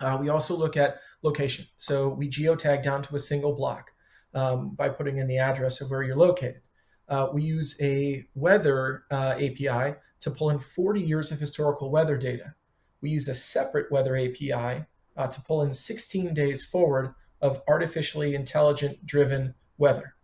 Uh, 0.00 0.18
we 0.20 0.28
also 0.28 0.56
look 0.56 0.76
at 0.76 1.00
location. 1.22 1.64
So 1.76 2.08
we 2.08 2.28
geotag 2.28 2.82
down 2.82 3.02
to 3.04 3.14
a 3.14 3.18
single 3.18 3.54
block 3.54 3.92
um, 4.34 4.74
by 4.74 4.88
putting 4.88 5.18
in 5.18 5.28
the 5.28 5.38
address 5.38 5.80
of 5.80 5.90
where 5.90 6.02
you're 6.02 6.16
located. 6.16 6.60
Uh, 7.08 7.28
we 7.32 7.42
use 7.42 7.78
a 7.80 8.26
weather 8.34 9.04
uh, 9.10 9.34
API 9.36 9.94
to 10.20 10.30
pull 10.30 10.50
in 10.50 10.58
40 10.58 11.00
years 11.00 11.30
of 11.30 11.38
historical 11.38 11.90
weather 11.90 12.16
data. 12.16 12.54
We 13.00 13.10
use 13.10 13.28
a 13.28 13.34
separate 13.34 13.90
weather 13.90 14.16
API 14.16 14.84
uh, 15.16 15.26
to 15.26 15.42
pull 15.42 15.62
in 15.62 15.72
16 15.72 16.34
days 16.34 16.64
forward 16.64 17.14
of 17.40 17.60
artificially 17.68 18.34
intelligent 18.34 19.04
driven 19.06 19.54
weather. 19.78 20.14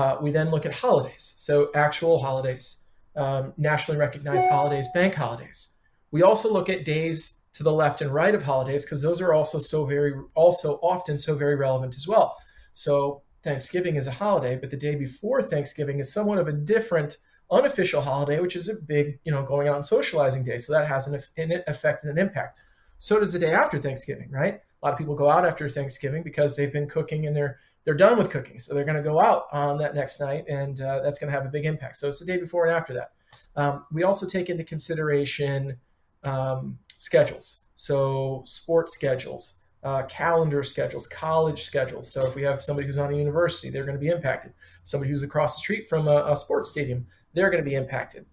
Uh, 0.00 0.16
we 0.22 0.30
then 0.30 0.50
look 0.50 0.64
at 0.64 0.72
holidays, 0.72 1.34
so 1.36 1.70
actual 1.74 2.18
holidays, 2.18 2.84
um, 3.16 3.52
nationally 3.58 4.00
recognized 4.00 4.48
holidays, 4.48 4.88
bank 4.94 5.14
holidays. 5.14 5.74
We 6.10 6.22
also 6.22 6.50
look 6.50 6.70
at 6.70 6.86
days 6.86 7.40
to 7.52 7.62
the 7.62 7.70
left 7.70 8.00
and 8.00 8.10
right 8.10 8.34
of 8.34 8.42
holidays 8.42 8.82
because 8.82 9.02
those 9.02 9.20
are 9.20 9.34
also 9.34 9.58
so 9.58 9.84
very, 9.84 10.14
also 10.34 10.76
often 10.76 11.18
so 11.18 11.34
very 11.34 11.54
relevant 11.54 11.96
as 11.96 12.08
well. 12.08 12.34
So 12.72 13.20
Thanksgiving 13.42 13.96
is 13.96 14.06
a 14.06 14.10
holiday, 14.10 14.56
but 14.56 14.70
the 14.70 14.76
day 14.88 14.94
before 14.94 15.42
Thanksgiving 15.42 15.98
is 15.98 16.10
somewhat 16.10 16.38
of 16.38 16.48
a 16.48 16.52
different 16.52 17.18
unofficial 17.50 18.00
holiday, 18.00 18.40
which 18.40 18.56
is 18.56 18.70
a 18.70 18.80
big, 18.86 19.18
you 19.24 19.32
know, 19.32 19.42
going 19.42 19.68
out 19.68 19.76
and 19.76 19.84
socializing 19.84 20.44
day. 20.44 20.56
So 20.56 20.72
that 20.72 20.88
has 20.88 21.08
an, 21.08 21.20
an 21.36 21.62
effect 21.66 22.04
and 22.04 22.12
an 22.12 22.18
impact. 22.26 22.58
So 23.00 23.20
does 23.20 23.32
the 23.34 23.38
day 23.38 23.52
after 23.52 23.78
Thanksgiving, 23.78 24.30
right? 24.30 24.62
A 24.82 24.86
lot 24.86 24.92
of 24.92 24.98
people 24.98 25.14
go 25.14 25.28
out 25.28 25.44
after 25.44 25.68
Thanksgiving 25.68 26.22
because 26.22 26.56
they've 26.56 26.72
been 26.72 26.88
cooking 26.88 27.26
and 27.26 27.36
they're 27.36 27.58
they're 27.84 27.94
done 27.94 28.18
with 28.18 28.30
cooking, 28.30 28.58
so 28.58 28.74
they're 28.74 28.84
going 28.84 28.96
to 28.96 29.02
go 29.02 29.18
out 29.18 29.44
on 29.52 29.78
that 29.78 29.94
next 29.94 30.20
night, 30.20 30.44
and 30.48 30.80
uh, 30.80 31.00
that's 31.00 31.18
going 31.18 31.32
to 31.32 31.36
have 31.38 31.46
a 31.46 31.50
big 31.50 31.64
impact. 31.64 31.96
So 31.96 32.08
it's 32.08 32.18
the 32.18 32.26
day 32.26 32.36
before 32.36 32.66
and 32.66 32.76
after 32.76 32.92
that. 32.94 33.12
Um, 33.56 33.82
we 33.90 34.02
also 34.02 34.26
take 34.26 34.50
into 34.50 34.64
consideration 34.64 35.78
um, 36.22 36.78
schedules, 36.98 37.68
so 37.74 38.42
sports 38.44 38.92
schedules, 38.94 39.60
uh, 39.82 40.02
calendar 40.04 40.62
schedules, 40.62 41.06
college 41.06 41.62
schedules. 41.62 42.12
So 42.12 42.26
if 42.26 42.34
we 42.34 42.42
have 42.42 42.60
somebody 42.60 42.86
who's 42.86 42.98
on 42.98 43.12
a 43.12 43.16
university, 43.16 43.70
they're 43.70 43.84
going 43.84 43.96
to 43.96 44.00
be 44.00 44.08
impacted. 44.08 44.52
Somebody 44.84 45.10
who's 45.10 45.22
across 45.22 45.56
the 45.56 45.60
street 45.60 45.86
from 45.86 46.06
a, 46.06 46.24
a 46.26 46.36
sports 46.36 46.70
stadium, 46.70 47.06
they're 47.32 47.50
going 47.50 47.64
to 47.64 47.68
be 47.68 47.76
impacted. 47.76 48.26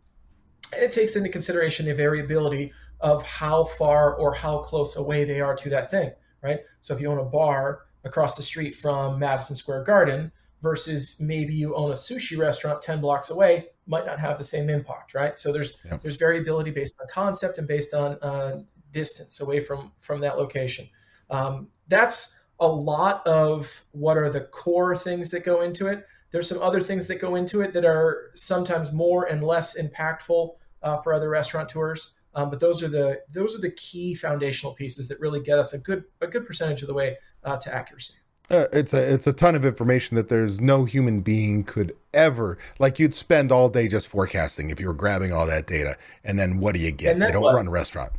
And 0.73 0.83
it 0.83 0.91
takes 0.91 1.15
into 1.15 1.29
consideration 1.29 1.85
the 1.85 1.93
variability 1.93 2.73
of 2.99 3.25
how 3.25 3.63
far 3.63 4.15
or 4.15 4.33
how 4.33 4.57
close 4.59 4.97
away 4.97 5.23
they 5.23 5.39
are 5.39 5.55
to 5.55 5.69
that 5.69 5.89
thing, 5.89 6.11
right? 6.41 6.59
So 6.79 6.93
if 6.93 7.01
you 7.01 7.11
own 7.11 7.19
a 7.19 7.23
bar 7.23 7.81
across 8.03 8.35
the 8.35 8.43
street 8.43 8.75
from 8.75 9.19
Madison 9.19 9.55
Square 9.55 9.83
Garden 9.83 10.31
versus 10.61 11.21
maybe 11.21 11.53
you 11.53 11.75
own 11.75 11.91
a 11.91 11.93
sushi 11.93 12.37
restaurant 12.37 12.81
10 12.81 13.01
blocks 13.01 13.29
away, 13.29 13.67
might 13.85 14.05
not 14.05 14.19
have 14.19 14.37
the 14.37 14.43
same 14.43 14.69
impact, 14.69 15.13
right? 15.13 15.37
So 15.39 15.51
there's 15.51 15.81
yeah. 15.85 15.97
there's 16.01 16.17
variability 16.17 16.71
based 16.71 16.95
on 16.99 17.07
concept 17.07 17.57
and 17.57 17.67
based 17.67 17.93
on 17.93 18.17
uh, 18.21 18.61
distance 18.91 19.39
away 19.39 19.59
from 19.59 19.91
from 19.99 20.19
that 20.21 20.37
location. 20.37 20.87
Um, 21.29 21.69
that's 21.87 22.39
a 22.59 22.67
lot 22.67 23.25
of 23.27 23.83
what 23.91 24.17
are 24.17 24.29
the 24.29 24.41
core 24.41 24.95
things 24.95 25.29
that 25.31 25.43
go 25.43 25.61
into 25.61 25.87
it. 25.87 26.05
There's 26.31 26.49
some 26.49 26.61
other 26.61 26.81
things 26.81 27.07
that 27.07 27.21
go 27.21 27.35
into 27.35 27.61
it 27.61 27.71
that 27.73 27.85
are 27.85 28.31
sometimes 28.33 28.91
more 28.91 29.25
and 29.25 29.43
less 29.43 29.79
impactful 29.79 30.55
uh, 30.83 30.97
for 30.97 31.13
other 31.13 31.29
restaurateurs. 31.29 32.21
Um, 32.37 32.51
but 32.51 32.59
those 32.59 32.83
are 32.83 32.87
the 32.87 33.19
those 33.31 33.57
are 33.57 33.61
the 33.61 33.71
key 33.71 34.13
foundational 34.13 34.75
pieces 34.75 35.07
that 35.07 35.19
really 35.19 35.41
get 35.41 35.57
us 35.57 35.73
a 35.73 35.79
good 35.79 36.03
a 36.21 36.27
good 36.27 36.45
percentage 36.45 36.83
of 36.83 36.87
the 36.87 36.93
way 36.93 37.17
uh, 37.43 37.57
to 37.57 37.73
accuracy. 37.73 38.13
Uh, 38.51 38.65
it's 38.71 38.93
a 38.93 39.13
it's 39.13 39.25
a 39.25 39.33
ton 39.33 39.55
of 39.55 39.65
information 39.65 40.15
that 40.15 40.29
there's 40.29 40.61
no 40.61 40.85
human 40.85 41.21
being 41.21 41.63
could 41.63 41.95
ever 42.13 42.59
like 42.77 42.99
you'd 42.99 43.15
spend 43.15 43.51
all 43.51 43.69
day 43.69 43.87
just 43.87 44.07
forecasting 44.07 44.69
if 44.69 44.79
you 44.79 44.85
were 44.85 44.93
grabbing 44.93 45.33
all 45.33 45.47
that 45.47 45.65
data 45.65 45.97
and 46.23 46.37
then 46.37 46.59
what 46.59 46.75
do 46.75 46.79
you 46.79 46.91
get? 46.91 47.17
They 47.17 47.31
don't 47.31 47.41
what, 47.41 47.55
run 47.55 47.67
a 47.67 47.71
restaurant. 47.71 48.13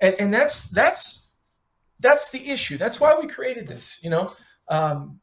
And, 0.00 0.16
and 0.18 0.34
that's 0.34 0.68
that's 0.70 1.34
that's 2.00 2.30
the 2.30 2.50
issue. 2.50 2.78
That's 2.78 2.98
why 2.98 3.16
we 3.16 3.28
created 3.28 3.68
this. 3.68 4.00
You 4.02 4.10
know, 4.10 4.34
um, 4.68 5.20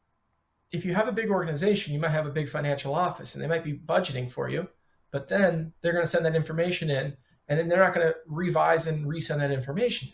if 0.72 0.86
you 0.86 0.94
have 0.94 1.08
a 1.08 1.12
big 1.12 1.28
organization, 1.28 1.92
you 1.92 2.00
might 2.00 2.08
have 2.08 2.26
a 2.26 2.30
big 2.30 2.48
financial 2.48 2.94
office, 2.94 3.34
and 3.34 3.44
they 3.44 3.48
might 3.48 3.64
be 3.64 3.74
budgeting 3.74 4.30
for 4.32 4.48
you, 4.48 4.66
but 5.10 5.28
then 5.28 5.74
they're 5.82 5.92
going 5.92 6.04
to 6.04 6.10
send 6.10 6.24
that 6.24 6.34
information 6.34 6.88
in, 6.88 7.14
and 7.50 7.58
then 7.58 7.68
they're 7.68 7.84
not 7.84 7.92
going 7.92 8.06
to 8.06 8.14
revise 8.26 8.86
and 8.86 9.04
resend 9.04 9.38
that 9.38 9.50
information. 9.50 10.08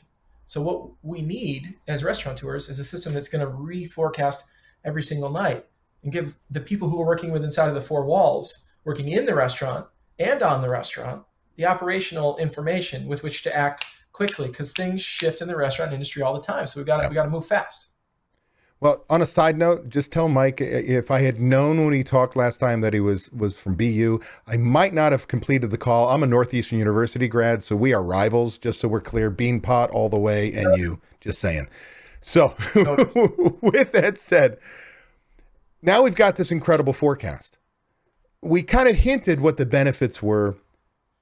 So 0.46 0.62
what 0.62 0.90
we 1.02 1.20
need 1.20 1.74
as 1.86 2.02
restaurateurs 2.02 2.68
is 2.68 2.78
a 2.78 2.84
system 2.84 3.12
that's 3.12 3.28
going 3.28 3.46
to 3.46 3.52
reforecast 3.52 4.44
every 4.84 5.02
single 5.02 5.30
night 5.30 5.66
and 6.02 6.12
give 6.12 6.34
the 6.50 6.60
people 6.60 6.88
who 6.88 7.00
are 7.00 7.06
working 7.06 7.32
with 7.32 7.44
inside 7.44 7.68
of 7.68 7.74
the 7.74 7.80
four 7.80 8.06
walls, 8.06 8.66
working 8.84 9.08
in 9.08 9.26
the 9.26 9.34
restaurant 9.34 9.86
and 10.18 10.42
on 10.42 10.62
the 10.62 10.70
restaurant, 10.70 11.24
the 11.56 11.66
operational 11.66 12.38
information 12.38 13.06
with 13.06 13.22
which 13.22 13.42
to 13.42 13.54
act 13.54 13.84
quickly 14.12 14.48
because 14.48 14.72
things 14.72 15.02
shift 15.02 15.42
in 15.42 15.48
the 15.48 15.56
restaurant 15.56 15.92
industry 15.92 16.22
all 16.22 16.32
the 16.32 16.40
time. 16.40 16.66
So 16.66 16.80
we 16.80 16.86
got 16.86 17.06
we 17.08 17.14
got 17.14 17.24
to 17.24 17.30
move 17.30 17.46
fast. 17.46 17.88
Well, 18.78 19.04
on 19.08 19.22
a 19.22 19.26
side 19.26 19.56
note, 19.56 19.88
just 19.88 20.12
tell 20.12 20.28
Mike 20.28 20.60
if 20.60 21.10
I 21.10 21.22
had 21.22 21.40
known 21.40 21.82
when 21.82 21.94
he 21.94 22.04
talked 22.04 22.36
last 22.36 22.60
time 22.60 22.82
that 22.82 22.92
he 22.92 23.00
was 23.00 23.32
was 23.32 23.58
from 23.58 23.74
BU, 23.74 24.20
I 24.46 24.58
might 24.58 24.92
not 24.92 25.12
have 25.12 25.28
completed 25.28 25.70
the 25.70 25.78
call. 25.78 26.10
I'm 26.10 26.22
a 26.22 26.26
Northeastern 26.26 26.78
University 26.78 27.26
grad, 27.26 27.62
so 27.62 27.74
we 27.74 27.94
are 27.94 28.02
rivals. 28.02 28.58
Just 28.58 28.80
so 28.80 28.88
we're 28.88 29.00
clear, 29.00 29.30
Beanpot 29.30 29.90
all 29.92 30.10
the 30.10 30.18
way, 30.18 30.52
and 30.52 30.76
you. 30.76 31.00
Just 31.20 31.38
saying. 31.38 31.68
So, 32.20 32.54
with 33.62 33.92
that 33.92 34.18
said, 34.18 34.58
now 35.80 36.02
we've 36.02 36.14
got 36.14 36.36
this 36.36 36.50
incredible 36.50 36.92
forecast. 36.92 37.56
We 38.42 38.62
kind 38.62 38.88
of 38.88 38.96
hinted 38.96 39.40
what 39.40 39.56
the 39.56 39.64
benefits 39.64 40.22
were, 40.22 40.56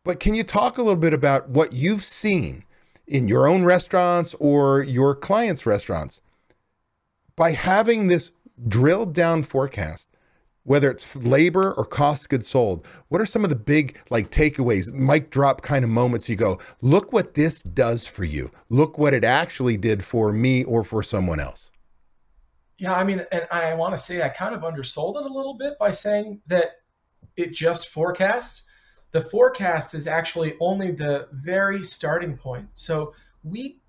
but 0.02 0.18
can 0.18 0.34
you 0.34 0.42
talk 0.42 0.76
a 0.76 0.82
little 0.82 1.00
bit 1.00 1.14
about 1.14 1.48
what 1.50 1.72
you've 1.72 2.02
seen 2.02 2.64
in 3.06 3.28
your 3.28 3.46
own 3.46 3.64
restaurants 3.64 4.34
or 4.40 4.82
your 4.82 5.14
clients' 5.14 5.66
restaurants 5.66 6.20
by 7.36 7.52
having 7.52 8.08
this 8.08 8.30
drilled 8.68 9.12
down 9.12 9.42
forecast 9.42 10.08
whether 10.62 10.90
it's 10.90 11.14
labor 11.14 11.72
or 11.72 11.84
cost 11.84 12.28
goods 12.28 12.48
sold 12.48 12.86
what 13.08 13.20
are 13.20 13.26
some 13.26 13.44
of 13.44 13.50
the 13.50 13.56
big 13.56 13.98
like 14.10 14.30
takeaways 14.30 14.92
mic 14.92 15.30
drop 15.30 15.60
kind 15.60 15.84
of 15.84 15.90
moments 15.90 16.28
you 16.28 16.36
go 16.36 16.58
look 16.80 17.12
what 17.12 17.34
this 17.34 17.62
does 17.62 18.06
for 18.06 18.24
you. 18.24 18.50
Look 18.70 18.96
what 18.96 19.12
it 19.12 19.24
actually 19.24 19.76
did 19.76 20.04
for 20.04 20.32
me 20.32 20.64
or 20.64 20.84
for 20.84 21.02
someone 21.02 21.40
else 21.40 21.70
yeah 22.78 22.94
i 22.94 23.04
mean 23.04 23.24
and 23.30 23.46
i 23.52 23.74
want 23.74 23.92
to 23.94 23.98
say 23.98 24.22
i 24.22 24.28
kind 24.28 24.54
of 24.54 24.64
undersold 24.64 25.16
it 25.16 25.24
a 25.24 25.32
little 25.32 25.54
bit 25.54 25.78
by 25.78 25.90
saying 25.90 26.40
that 26.46 26.76
it 27.36 27.52
just 27.52 27.88
forecasts. 27.88 28.70
The 29.12 29.20
forecast 29.20 29.94
is 29.94 30.06
actually 30.06 30.54
only 30.60 30.90
the 30.90 31.28
very 31.32 31.82
starting 31.82 32.36
point. 32.36 32.68
So 32.74 33.14
we 33.42 33.80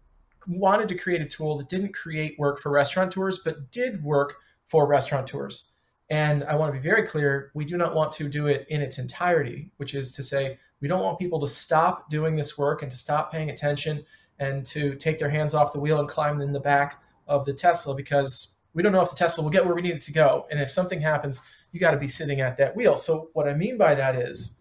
wanted 0.48 0.90
to 0.90 0.96
create 0.96 1.22
a 1.22 1.26
tool 1.26 1.58
that 1.58 1.70
didn't 1.70 1.94
create 1.94 2.38
work 2.40 2.60
for 2.60 2.72
restaurateurs, 2.72 3.40
but 3.40 3.72
did 3.72 4.04
work 4.04 4.36
for 4.66 4.88
restaurateurs. 4.88 5.76
And 6.10 6.44
I 6.44 6.56
want 6.56 6.74
to 6.74 6.80
be 6.80 6.88
very 6.88 7.08
clear 7.08 7.52
we 7.56 7.66
do 7.66 7.78
not 7.78 7.96
want 7.96 8.12
to 8.14 8.30
do 8.30 8.48
it 8.48 8.66
in 8.70 8.82
its 8.82 9.00
entirety, 9.00 9.72
which 9.78 9.96
is 9.96 10.12
to 10.14 10.24
say, 10.24 10.58
we 10.80 10.88
don't 10.88 11.02
want 11.02 11.20
people 11.20 11.40
to 11.40 11.48
stop 11.48 12.10
doing 12.10 12.36
this 12.36 12.58
work 12.58 12.84
and 12.84 12.92
to 12.92 12.98
stop 12.98 13.32
paying 13.32 13.50
attention 13.50 14.06
and 14.40 14.66
to 14.68 14.96
take 14.96 15.18
their 15.18 15.30
hands 15.30 15.54
off 15.54 15.74
the 15.74 15.80
wheel 15.80 16.00
and 16.00 16.08
climb 16.08 16.42
in 16.42 16.52
the 16.52 16.60
back 16.60 17.02
of 17.28 17.46
the 17.46 17.54
Tesla 17.54 17.96
because 17.96 18.58
we 18.74 18.84
don't 18.84 18.92
know 18.92 19.02
if 19.02 19.10
the 19.10 19.16
Tesla 19.16 19.44
will 19.44 19.52
get 19.52 19.66
where 19.66 19.74
we 19.74 19.82
need 19.82 19.96
it 19.96 20.02
to 20.02 20.12
go. 20.12 20.46
And 20.52 20.60
if 20.60 20.70
something 20.70 21.02
happens, 21.02 21.44
you 21.72 21.80
got 21.80 21.92
to 21.92 21.98
be 21.98 22.08
sitting 22.08 22.42
at 22.42 22.58
that 22.58 22.76
wheel. 22.76 22.98
So, 22.98 23.30
what 23.34 23.48
I 23.48 23.54
mean 23.54 23.78
by 23.78 23.96
that 23.96 24.16
is, 24.16 24.60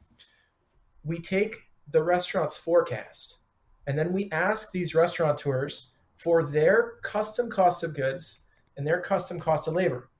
we 1.02 1.18
take 1.18 1.56
the 1.90 2.02
restaurant's 2.02 2.56
forecast 2.56 3.43
and 3.86 3.98
then 3.98 4.12
we 4.12 4.30
ask 4.30 4.72
these 4.72 4.94
restaurateurs 4.94 5.96
for 6.16 6.42
their 6.42 6.94
custom 7.02 7.50
cost 7.50 7.82
of 7.82 7.94
goods 7.94 8.40
and 8.76 8.86
their 8.86 9.00
custom 9.00 9.38
cost 9.38 9.68
of 9.68 9.74
labor, 9.74 10.10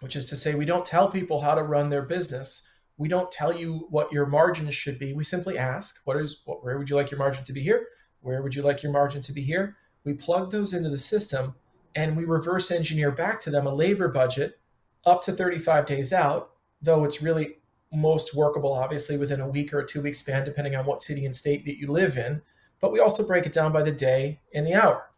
which 0.00 0.16
is 0.16 0.26
to 0.26 0.36
say, 0.36 0.54
we 0.54 0.64
don't 0.64 0.84
tell 0.84 1.10
people 1.10 1.40
how 1.40 1.54
to 1.54 1.62
run 1.62 1.88
their 1.88 2.02
business. 2.02 2.68
We 2.98 3.08
don't 3.08 3.30
tell 3.30 3.52
you 3.52 3.86
what 3.90 4.12
your 4.12 4.26
margins 4.26 4.74
should 4.74 4.98
be. 4.98 5.14
We 5.14 5.24
simply 5.24 5.58
ask, 5.58 6.00
what 6.04 6.16
is, 6.16 6.42
what, 6.44 6.62
where 6.64 6.78
would 6.78 6.90
you 6.90 6.96
like 6.96 7.10
your 7.10 7.18
margin 7.18 7.44
to 7.44 7.52
be 7.52 7.62
here? 7.62 7.86
Where 8.20 8.42
would 8.42 8.54
you 8.54 8.62
like 8.62 8.82
your 8.82 8.92
margin 8.92 9.20
to 9.22 9.32
be 9.32 9.42
here? 9.42 9.76
We 10.04 10.14
plug 10.14 10.50
those 10.50 10.74
into 10.74 10.90
the 10.90 10.98
system 10.98 11.54
and 11.94 12.16
we 12.16 12.24
reverse 12.24 12.70
engineer 12.70 13.10
back 13.10 13.40
to 13.40 13.50
them 13.50 13.66
a 13.66 13.74
labor 13.74 14.08
budget 14.08 14.58
up 15.04 15.22
to 15.24 15.32
35 15.32 15.86
days 15.86 16.12
out, 16.12 16.52
though 16.80 17.04
it's 17.04 17.22
really 17.22 17.56
most 17.92 18.34
workable, 18.34 18.72
obviously, 18.72 19.18
within 19.18 19.40
a 19.40 19.48
week 19.48 19.72
or 19.72 19.80
a 19.80 19.86
two 19.86 20.00
week 20.00 20.14
span, 20.14 20.44
depending 20.44 20.74
on 20.74 20.86
what 20.86 21.00
city 21.00 21.26
and 21.26 21.34
state 21.34 21.64
that 21.64 21.78
you 21.78 21.90
live 21.90 22.16
in. 22.16 22.40
But 22.82 22.92
we 22.92 23.00
also 23.00 23.26
break 23.26 23.46
it 23.46 23.52
down 23.54 23.72
by 23.72 23.82
the 23.82 23.90
day 23.90 24.38
and 24.54 24.66
the 24.66 24.74
hour. 24.74 25.10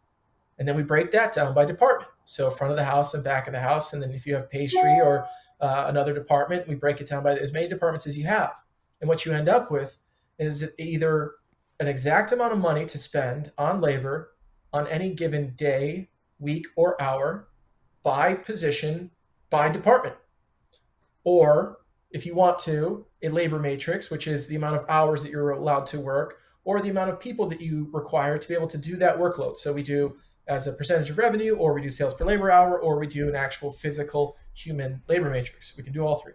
And 0.60 0.68
then 0.68 0.76
we 0.76 0.84
break 0.84 1.10
that 1.10 1.32
down 1.32 1.52
by 1.52 1.64
department. 1.64 2.08
So, 2.24 2.48
front 2.50 2.70
of 2.70 2.76
the 2.76 2.84
house 2.84 3.14
and 3.14 3.24
back 3.24 3.48
of 3.48 3.52
the 3.52 3.58
house. 3.58 3.92
And 3.92 4.00
then 4.00 4.12
if 4.12 4.24
you 4.24 4.34
have 4.34 4.48
pastry 4.48 5.00
or 5.02 5.26
uh, 5.60 5.86
another 5.88 6.14
department, 6.14 6.68
we 6.68 6.76
break 6.76 7.00
it 7.00 7.08
down 7.08 7.24
by 7.24 7.36
as 7.36 7.52
many 7.52 7.66
departments 7.66 8.06
as 8.06 8.16
you 8.16 8.24
have. 8.26 8.54
And 9.00 9.08
what 9.08 9.26
you 9.26 9.32
end 9.32 9.48
up 9.48 9.72
with 9.72 9.98
is 10.38 10.70
either 10.78 11.32
an 11.80 11.88
exact 11.88 12.30
amount 12.30 12.52
of 12.52 12.60
money 12.60 12.86
to 12.86 12.98
spend 12.98 13.50
on 13.58 13.80
labor 13.80 14.30
on 14.72 14.86
any 14.86 15.12
given 15.12 15.54
day, 15.56 16.08
week, 16.38 16.66
or 16.76 17.00
hour 17.02 17.48
by 18.04 18.34
position, 18.34 19.10
by 19.50 19.68
department 19.68 20.14
or 21.24 21.78
if 22.10 22.24
you 22.24 22.34
want 22.34 22.58
to, 22.60 23.04
a 23.22 23.28
labor 23.28 23.58
matrix, 23.58 24.10
which 24.10 24.28
is 24.28 24.46
the 24.46 24.56
amount 24.56 24.76
of 24.76 24.84
hours 24.88 25.22
that 25.22 25.32
you're 25.32 25.50
allowed 25.50 25.86
to 25.86 25.98
work, 25.98 26.38
or 26.64 26.80
the 26.80 26.88
amount 26.88 27.10
of 27.10 27.20
people 27.20 27.46
that 27.46 27.60
you 27.60 27.88
require 27.92 28.38
to 28.38 28.48
be 28.48 28.54
able 28.54 28.68
to 28.68 28.78
do 28.78 28.96
that 28.96 29.18
workload. 29.18 29.56
So 29.56 29.72
we 29.72 29.82
do 29.82 30.16
as 30.46 30.66
a 30.66 30.72
percentage 30.72 31.10
of 31.10 31.18
revenue, 31.18 31.56
or 31.56 31.72
we 31.72 31.80
do 31.80 31.90
sales 31.90 32.14
per 32.14 32.24
labor 32.24 32.50
hour, 32.50 32.78
or 32.78 32.98
we 32.98 33.06
do 33.06 33.28
an 33.28 33.36
actual 33.36 33.72
physical 33.72 34.36
human 34.54 35.02
labor 35.08 35.30
matrix. 35.30 35.76
We 35.76 35.84
can 35.84 35.92
do 35.92 36.02
all 36.02 36.16
three. 36.16 36.34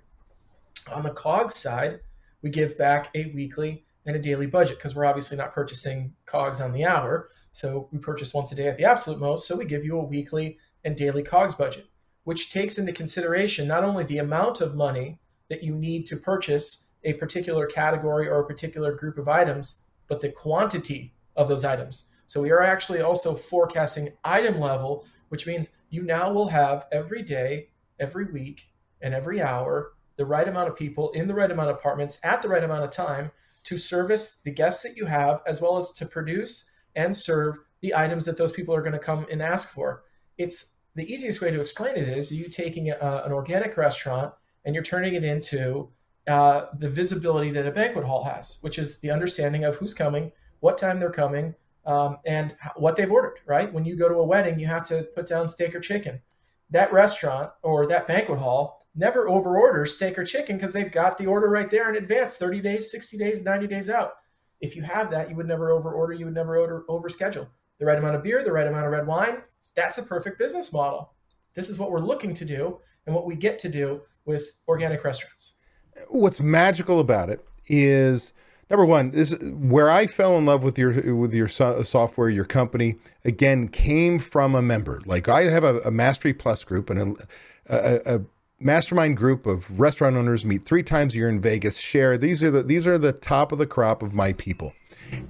On 0.91 1.03
the 1.03 1.11
COGS 1.11 1.55
side, 1.55 1.99
we 2.41 2.49
give 2.49 2.77
back 2.77 3.09
a 3.13 3.31
weekly 3.35 3.85
and 4.05 4.15
a 4.15 4.19
daily 4.19 4.47
budget 4.47 4.77
because 4.77 4.95
we're 4.95 5.05
obviously 5.05 5.37
not 5.37 5.53
purchasing 5.53 6.13
COGS 6.25 6.61
on 6.61 6.71
the 6.71 6.85
hour. 6.85 7.29
So 7.51 7.89
we 7.91 7.99
purchase 7.99 8.33
once 8.33 8.51
a 8.51 8.55
day 8.55 8.67
at 8.67 8.77
the 8.77 8.85
absolute 8.85 9.19
most. 9.19 9.47
So 9.47 9.55
we 9.55 9.65
give 9.65 9.83
you 9.83 9.99
a 9.99 10.03
weekly 10.03 10.57
and 10.83 10.95
daily 10.95 11.21
COGS 11.21 11.55
budget, 11.55 11.85
which 12.23 12.51
takes 12.51 12.77
into 12.77 12.93
consideration 12.93 13.67
not 13.67 13.83
only 13.83 14.03
the 14.05 14.19
amount 14.19 14.61
of 14.61 14.75
money 14.75 15.19
that 15.49 15.63
you 15.63 15.75
need 15.75 16.07
to 16.07 16.17
purchase 16.17 16.91
a 17.03 17.13
particular 17.13 17.65
category 17.65 18.27
or 18.27 18.39
a 18.39 18.47
particular 18.47 18.93
group 18.93 19.17
of 19.17 19.27
items, 19.27 19.81
but 20.09 20.19
the 20.19 20.29
quantity 20.29 21.13
of 21.35 21.47
those 21.47 21.63
items. 21.63 22.09
So 22.25 22.41
we 22.41 22.51
are 22.51 22.61
actually 22.61 23.01
also 23.01 23.33
forecasting 23.33 24.11
item 24.23 24.59
level, 24.59 25.05
which 25.29 25.47
means 25.47 25.69
you 25.89 26.03
now 26.03 26.31
will 26.31 26.47
have 26.49 26.87
every 26.91 27.23
day, 27.23 27.69
every 27.99 28.25
week, 28.25 28.69
and 29.01 29.13
every 29.13 29.41
hour 29.41 29.93
the 30.17 30.25
right 30.25 30.49
amount 30.49 30.67
of 30.67 30.75
people 30.75 31.11
in 31.11 31.27
the 31.29 31.33
right 31.33 31.49
amount 31.49 31.69
of 31.69 31.77
apartments 31.77 32.19
at 32.23 32.41
the 32.41 32.49
right 32.49 32.63
amount 32.63 32.83
of 32.83 32.89
time 32.89 33.31
to 33.63 33.77
service 33.77 34.39
the 34.43 34.51
guests 34.51 34.83
that 34.83 34.97
you 34.97 35.05
have, 35.05 35.41
as 35.47 35.61
well 35.61 35.77
as 35.77 35.93
to 35.93 36.05
produce 36.05 36.69
and 36.95 37.15
serve 37.15 37.57
the 37.81 37.95
items 37.95 38.25
that 38.25 38.37
those 38.37 38.51
people 38.51 38.75
are 38.75 38.81
going 38.81 38.93
to 38.93 38.99
come 38.99 39.25
and 39.31 39.41
ask 39.41 39.73
for. 39.73 40.03
It's 40.37 40.73
the 40.95 41.11
easiest 41.11 41.41
way 41.41 41.51
to 41.51 41.61
explain 41.61 41.95
it 41.95 42.09
is 42.09 42.31
you 42.31 42.49
taking 42.49 42.89
a, 42.89 43.23
an 43.25 43.31
organic 43.31 43.77
restaurant 43.77 44.33
and 44.65 44.75
you're 44.75 44.83
turning 44.83 45.13
it 45.13 45.23
into 45.23 45.89
uh, 46.29 46.67
the 46.77 46.89
visibility 46.89 47.51
that 47.51 47.67
a 47.67 47.71
banquet 47.71 48.05
hall 48.05 48.23
has, 48.23 48.59
which 48.61 48.77
is 48.79 48.99
the 48.99 49.11
understanding 49.11 49.65
of 49.65 49.75
who's 49.75 49.93
coming, 49.93 50.31
what 50.59 50.77
time 50.77 50.99
they're 50.99 51.11
coming, 51.11 51.55
um, 51.85 52.17
and 52.25 52.55
what 52.75 52.95
they've 52.95 53.11
ordered. 53.11 53.39
Right? 53.45 53.71
When 53.71 53.85
you 53.85 53.97
go 53.97 54.07
to 54.07 54.15
a 54.15 54.25
wedding, 54.25 54.59
you 54.59 54.67
have 54.67 54.87
to 54.87 55.03
put 55.15 55.27
down 55.27 55.47
steak 55.47 55.75
or 55.75 55.79
chicken. 55.79 56.21
That 56.69 56.93
restaurant 56.93 57.51
or 57.63 57.87
that 57.87 58.07
banquet 58.07 58.39
hall 58.39 58.79
never 58.95 59.27
overorders 59.27 59.89
steak 59.89 60.17
or 60.17 60.25
chicken 60.25 60.57
because 60.57 60.73
they've 60.73 60.91
got 60.91 61.17
the 61.17 61.25
order 61.25 61.49
right 61.49 61.69
there 61.69 61.89
in 61.89 61.95
advance 61.95 62.35
30 62.35 62.61
days 62.61 62.91
60 62.91 63.17
days 63.17 63.41
90 63.41 63.67
days 63.67 63.89
out 63.89 64.13
if 64.61 64.75
you 64.75 64.81
have 64.81 65.09
that 65.09 65.29
you 65.29 65.35
would 65.35 65.47
never 65.47 65.69
overorder 65.69 66.17
you 66.17 66.25
would 66.25 66.33
never 66.33 66.57
order 66.57 66.83
overschedule 66.89 67.47
the 67.79 67.85
right 67.85 67.97
amount 67.97 68.15
of 68.15 68.23
beer 68.23 68.43
the 68.43 68.51
right 68.51 68.67
amount 68.67 68.85
of 68.85 68.91
red 68.91 69.05
wine 69.05 69.41
that's 69.75 69.99
a 69.99 70.03
perfect 70.03 70.39
business 70.39 70.73
model 70.73 71.13
this 71.53 71.69
is 71.69 71.77
what 71.77 71.91
we're 71.91 71.99
looking 71.99 72.33
to 72.33 72.45
do 72.45 72.79
and 73.05 73.15
what 73.15 73.25
we 73.25 73.35
get 73.35 73.59
to 73.59 73.69
do 73.69 74.01
with 74.25 74.53
organic 74.67 75.03
restaurants 75.03 75.58
what's 76.07 76.39
magical 76.39 76.99
about 76.99 77.29
it 77.29 77.45
is 77.67 78.33
number 78.69 78.85
one 78.85 79.11
this 79.11 79.35
where 79.41 79.89
i 79.89 80.07
fell 80.07 80.37
in 80.37 80.45
love 80.45 80.63
with 80.63 80.77
your 80.77 81.15
with 81.15 81.33
your 81.33 81.47
so- 81.47 81.81
software 81.81 82.29
your 82.29 82.45
company 82.45 82.95
again 83.25 83.67
came 83.67 84.17
from 84.19 84.55
a 84.55 84.61
member 84.61 85.01
like 85.05 85.27
i 85.27 85.43
have 85.43 85.63
a, 85.63 85.79
a 85.81 85.91
mastery 85.91 86.33
plus 86.33 86.63
group 86.63 86.89
and 86.89 87.19
a, 87.67 87.75
a, 88.07 88.15
a 88.15 88.21
mastermind 88.59 89.17
group 89.17 89.45
of 89.45 89.79
restaurant 89.79 90.15
owners 90.15 90.43
meet 90.43 90.65
three 90.65 90.83
times 90.83 91.13
a 91.13 91.17
year 91.17 91.29
in 91.29 91.39
Vegas. 91.39 91.77
Share 91.77 92.17
these 92.17 92.43
are 92.43 92.51
the 92.51 92.63
these 92.63 92.85
are 92.85 92.97
the 92.97 93.11
top 93.11 93.51
of 93.51 93.57
the 93.57 93.67
crop 93.67 94.03
of 94.03 94.13
my 94.13 94.33
people, 94.33 94.73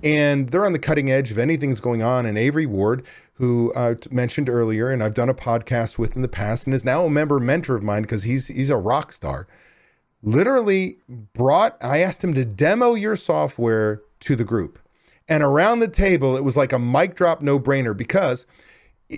and 0.04 0.50
they're 0.50 0.66
on 0.66 0.74
the 0.74 0.80
cutting 0.80 1.12
edge 1.12 1.32
of 1.32 1.38
anything's 1.38 1.80
going 1.80 2.02
on. 2.02 2.26
And 2.26 2.38
Avery 2.38 2.66
Ward, 2.66 3.06
who 3.34 3.72
I 3.76 3.92
uh, 3.92 3.96
mentioned 4.12 4.50
earlier, 4.50 4.90
and 4.90 5.04
I've 5.04 5.14
done 5.14 5.30
a 5.30 5.34
podcast 5.34 5.98
with 5.98 6.16
in 6.16 6.22
the 6.22 6.28
past, 6.28 6.66
and 6.66 6.74
is 6.74 6.84
now 6.84 7.06
a 7.06 7.10
member 7.10 7.40
mentor 7.40 7.76
of 7.76 7.84
mine 7.84 8.04
because 8.04 8.24
he's 8.24 8.48
he's 8.48 8.70
a 8.70 8.78
rock 8.78 9.12
star. 9.12 9.48
Literally 10.22 10.98
brought. 11.34 11.78
I 11.82 12.00
asked 12.00 12.24
him 12.24 12.34
to 12.34 12.46
demo 12.46 12.94
your 12.94 13.16
software 13.16 14.02
to 14.22 14.36
the 14.36 14.44
group, 14.44 14.80
and 15.28 15.44
around 15.44 15.80
the 15.80 15.88
table 15.88 16.36
it 16.36 16.44
was 16.44 16.58
like 16.58 16.74
a 16.74 16.80
mic 16.80 17.16
drop, 17.16 17.42
no 17.42 17.60
brainer 17.60 17.96
because 17.96 18.46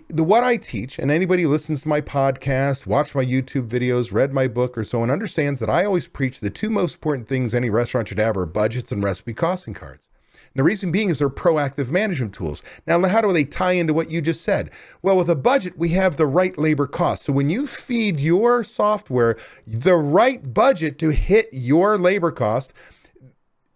the 0.07 0.23
what 0.23 0.43
I 0.43 0.55
teach, 0.57 0.99
and 0.99 1.11
anybody 1.11 1.43
who 1.43 1.49
listens 1.49 1.81
to 1.81 1.89
my 1.89 1.99
podcast, 1.99 2.85
watch 2.85 3.13
my 3.13 3.25
YouTube 3.25 3.67
videos, 3.67 4.13
read 4.13 4.31
my 4.31 4.47
book, 4.47 4.77
or 4.77 4.83
so 4.83 5.01
on, 5.01 5.11
understands 5.11 5.59
that 5.59 5.69
I 5.69 5.83
always 5.83 6.07
preach 6.07 6.39
the 6.39 6.49
two 6.49 6.69
most 6.69 6.95
important 6.95 7.27
things 7.27 7.53
any 7.53 7.69
restaurant 7.69 8.07
should 8.07 8.19
have 8.19 8.37
are 8.37 8.45
budgets 8.45 8.91
and 8.91 9.03
recipe 9.03 9.33
costing 9.33 9.73
cards. 9.73 10.07
And 10.53 10.59
the 10.59 10.63
reason 10.63 10.91
being 10.91 11.09
is 11.09 11.19
they're 11.19 11.29
proactive 11.29 11.89
management 11.89 12.33
tools. 12.33 12.61
Now, 12.85 13.01
how 13.07 13.21
do 13.21 13.31
they 13.31 13.45
tie 13.45 13.71
into 13.71 13.93
what 13.93 14.11
you 14.11 14.21
just 14.21 14.41
said? 14.41 14.69
Well, 15.01 15.15
with 15.15 15.29
a 15.29 15.35
budget, 15.35 15.77
we 15.77 15.89
have 15.89 16.17
the 16.17 16.27
right 16.27 16.57
labor 16.57 16.87
cost. 16.87 17.23
So 17.23 17.31
when 17.31 17.49
you 17.49 17.65
feed 17.65 18.19
your 18.19 18.63
software 18.63 19.37
the 19.65 19.95
right 19.95 20.53
budget 20.53 20.99
to 20.99 21.09
hit 21.09 21.47
your 21.53 21.97
labor 21.97 22.31
cost, 22.31 22.73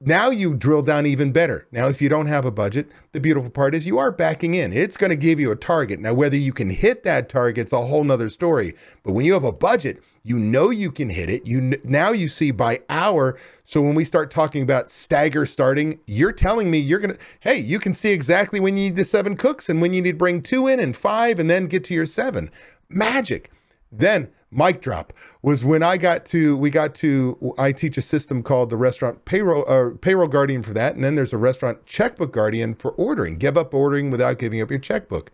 now 0.02 0.30
you 0.30 0.56
drill 0.56 0.82
down 0.82 1.06
even 1.06 1.32
better. 1.32 1.68
Now, 1.72 1.88
if 1.88 2.02
you 2.02 2.10
don't 2.10 2.26
have 2.26 2.46
a 2.46 2.52
budget, 2.52 2.90
the 3.14 3.20
beautiful 3.20 3.50
part 3.50 3.74
is 3.74 3.88
you 3.88 3.98
are 3.98 4.12
backing 4.12 4.54
in. 4.54 4.74
It's 4.74 4.98
going 4.98 5.10
to 5.10 5.16
give 5.16 5.40
you 5.40 5.52
a 5.52 5.56
target. 5.56 6.00
Now, 6.00 6.14
whether 6.14 6.36
you 6.36 6.52
can 6.52 6.70
hit 6.70 7.04
that 7.04 7.30
target, 7.30 7.64
it's 7.64 7.74
a 7.74 7.86
whole 7.86 8.04
nother 8.04 8.30
story. 8.30 8.74
But 9.04 9.14
when 9.14 9.26
you 9.26 9.34
have 9.34 9.46
a 9.46 9.54
budget, 9.54 10.04
you 10.22 10.38
know 10.38 10.70
you 10.70 10.92
can 10.92 11.10
hit 11.10 11.30
it. 11.30 11.46
You 11.46 11.80
now 11.84 12.12
you 12.12 12.28
see 12.28 12.52
by 12.52 12.82
hour. 12.90 13.38
So 13.64 13.82
when 13.82 13.96
we 13.96 14.04
start 14.04 14.32
talking 14.32 14.64
about 14.64 14.92
stagger 14.92 15.46
starting, 15.46 16.00
you're 16.08 16.32
telling 16.32 16.70
me 16.72 16.80
you're 16.80 17.00
gonna. 17.00 17.18
Hey, 17.40 17.60
you 17.60 17.80
can 17.80 17.94
see 17.94 18.10
exactly 18.10 18.60
when 18.60 18.76
you 18.76 18.86
need 18.86 18.96
the 18.96 19.06
seven 19.06 19.38
cooks 19.38 19.70
and 19.70 19.82
when 19.82 19.94
you 19.94 20.02
need 20.02 20.12
to 20.12 20.18
bring 20.18 20.42
two 20.42 20.68
in 20.68 20.80
and 20.80 20.96
five, 20.96 21.40
and 21.40 21.50
then 21.50 21.68
get 21.68 21.84
to 21.86 21.94
your 21.94 22.08
seven. 22.08 22.50
Magic. 22.90 23.52
Then 23.92 24.30
mic 24.52 24.82
drop 24.82 25.14
was 25.42 25.66
when 25.66 25.84
I 25.84 25.98
got 25.98 26.26
to 26.28 26.56
we 26.58 26.70
got 26.70 26.96
to 26.96 27.54
I 27.58 27.72
teach 27.72 27.98
a 27.98 28.02
system 28.02 28.44
called 28.44 28.70
the 28.70 28.78
restaurant 28.78 29.26
payroll 29.26 29.66
uh, 29.68 29.98
payroll 30.00 30.28
guardian 30.28 30.64
for 30.64 30.74
that, 30.74 30.96
and 30.96 31.04
then 31.04 31.16
there's 31.16 31.34
a 31.34 31.38
restaurant 31.38 31.86
checkbook 31.86 32.32
guardian 32.32 32.74
for 32.74 32.92
ordering. 32.92 33.38
Give 33.38 33.58
up 33.58 33.74
ordering 33.74 34.12
without 34.12 34.40
giving 34.40 34.62
up 34.62 34.70
your 34.70 34.80
checkbook. 34.80 35.32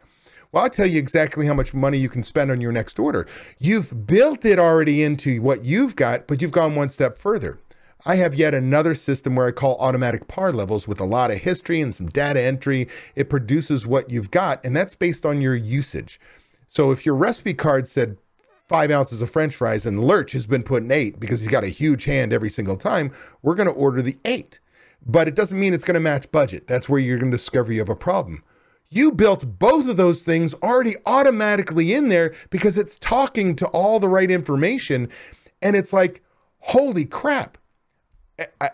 Well, 0.51 0.63
I'll 0.63 0.69
tell 0.69 0.87
you 0.87 0.99
exactly 0.99 1.47
how 1.47 1.53
much 1.53 1.73
money 1.73 1.97
you 1.97 2.09
can 2.09 2.23
spend 2.23 2.51
on 2.51 2.59
your 2.59 2.73
next 2.73 2.99
order. 2.99 3.25
You've 3.57 4.05
built 4.05 4.43
it 4.43 4.59
already 4.59 5.01
into 5.01 5.41
what 5.41 5.63
you've 5.63 5.95
got, 5.95 6.27
but 6.27 6.41
you've 6.41 6.51
gone 6.51 6.75
one 6.75 6.89
step 6.89 7.17
further. 7.17 7.57
I 8.05 8.15
have 8.15 8.33
yet 8.33 8.53
another 8.53 8.95
system 8.95 9.35
where 9.35 9.47
I 9.47 9.51
call 9.51 9.77
automatic 9.77 10.27
par 10.27 10.51
levels 10.51 10.87
with 10.87 10.99
a 10.99 11.05
lot 11.05 11.31
of 11.31 11.37
history 11.37 11.79
and 11.79 11.93
some 11.93 12.07
data 12.07 12.41
entry. 12.41 12.87
It 13.15 13.29
produces 13.29 13.85
what 13.85 14.09
you've 14.09 14.31
got, 14.31 14.63
and 14.65 14.75
that's 14.75 14.95
based 14.95 15.25
on 15.25 15.39
your 15.39 15.55
usage. 15.55 16.19
So 16.67 16.91
if 16.91 17.05
your 17.05 17.15
recipe 17.15 17.53
card 17.53 17.87
said 17.87 18.17
five 18.71 18.89
ounces 18.89 19.21
of 19.21 19.29
french 19.29 19.53
fries 19.53 19.85
and 19.85 20.01
Lurch 20.01 20.31
has 20.31 20.47
been 20.47 20.63
put 20.63 20.81
in 20.81 20.91
eight 20.91 21.19
because 21.19 21.41
he's 21.41 21.49
got 21.49 21.65
a 21.65 21.67
huge 21.67 22.05
hand 22.05 22.31
every 22.31 22.49
single 22.49 22.77
time, 22.77 23.11
we're 23.41 23.53
going 23.53 23.67
to 23.67 23.73
order 23.73 24.01
the 24.01 24.17
eight. 24.23 24.61
But 25.05 25.27
it 25.27 25.35
doesn't 25.35 25.59
mean 25.59 25.73
it's 25.73 25.83
going 25.83 25.95
to 25.95 25.99
match 25.99 26.31
budget. 26.31 26.67
That's 26.67 26.87
where 26.87 26.97
you're 26.97 27.17
going 27.17 27.31
to 27.31 27.37
discover 27.37 27.73
you 27.73 27.79
have 27.79 27.89
a 27.89 27.97
problem. 27.97 28.45
You 28.87 29.11
built 29.11 29.59
both 29.59 29.89
of 29.89 29.97
those 29.97 30.21
things 30.21 30.53
already 30.63 30.95
automatically 31.05 31.93
in 31.93 32.07
there 32.07 32.33
because 32.49 32.77
it's 32.77 32.97
talking 32.97 33.57
to 33.57 33.67
all 33.67 33.99
the 33.99 34.07
right 34.07 34.31
information. 34.31 35.09
And 35.61 35.75
it's 35.75 35.91
like, 35.91 36.23
holy 36.59 37.03
crap. 37.03 37.57
I, 38.61 38.69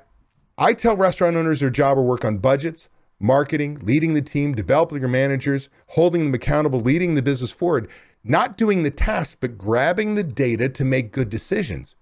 I 0.59 0.73
tell 0.73 0.95
restaurant 0.95 1.37
owners 1.37 1.61
their 1.61 1.71
job 1.71 1.97
or 1.97 2.03
work 2.03 2.23
on 2.23 2.37
budgets, 2.37 2.87
marketing, 3.19 3.79
leading 3.81 4.13
the 4.13 4.21
team, 4.21 4.53
developing 4.53 4.99
your 4.99 5.09
managers, 5.09 5.69
holding 5.87 6.25
them 6.25 6.35
accountable, 6.35 6.81
leading 6.81 7.15
the 7.15 7.23
business 7.23 7.51
forward 7.51 7.89
not 8.23 8.57
doing 8.57 8.83
the 8.83 8.91
task, 8.91 9.37
but 9.39 9.57
grabbing 9.57 10.15
the 10.15 10.23
data 10.23 10.69
to 10.69 10.83
make 10.83 11.11
good 11.11 11.29
decisions. 11.29 11.95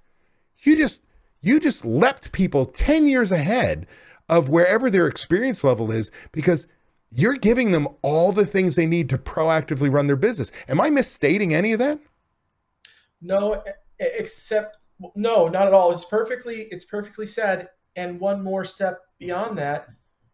You 0.59 0.75
just 0.75 1.01
you 1.41 1.59
just 1.59 1.85
leapt 1.85 2.31
people 2.31 2.65
10 2.65 3.07
years 3.07 3.31
ahead 3.31 3.85
of 4.27 4.49
wherever 4.49 4.89
their 4.89 5.07
experience 5.07 5.63
level 5.63 5.91
is 5.91 6.09
because 6.31 6.65
you're 7.11 7.37
giving 7.37 7.71
them 7.71 7.87
all 8.01 8.31
the 8.31 8.47
things 8.47 8.75
they 8.75 8.87
need 8.87 9.09
to 9.09 9.17
proactively 9.17 9.93
run 9.93 10.07
their 10.07 10.15
business. 10.15 10.51
Am 10.67 10.81
I 10.81 10.89
misstating 10.89 11.53
any 11.53 11.71
of 11.71 11.79
that? 11.79 11.99
No, 13.21 13.63
except 13.99 14.87
no, 15.15 15.47
not 15.47 15.67
at 15.67 15.73
all. 15.73 15.91
It's 15.91 16.05
perfectly 16.05 16.67
it's 16.71 16.85
perfectly 16.85 17.25
said. 17.25 17.69
And 17.95 18.19
one 18.19 18.43
more 18.43 18.63
step 18.63 19.01
beyond 19.19 19.57
that, 19.57 19.87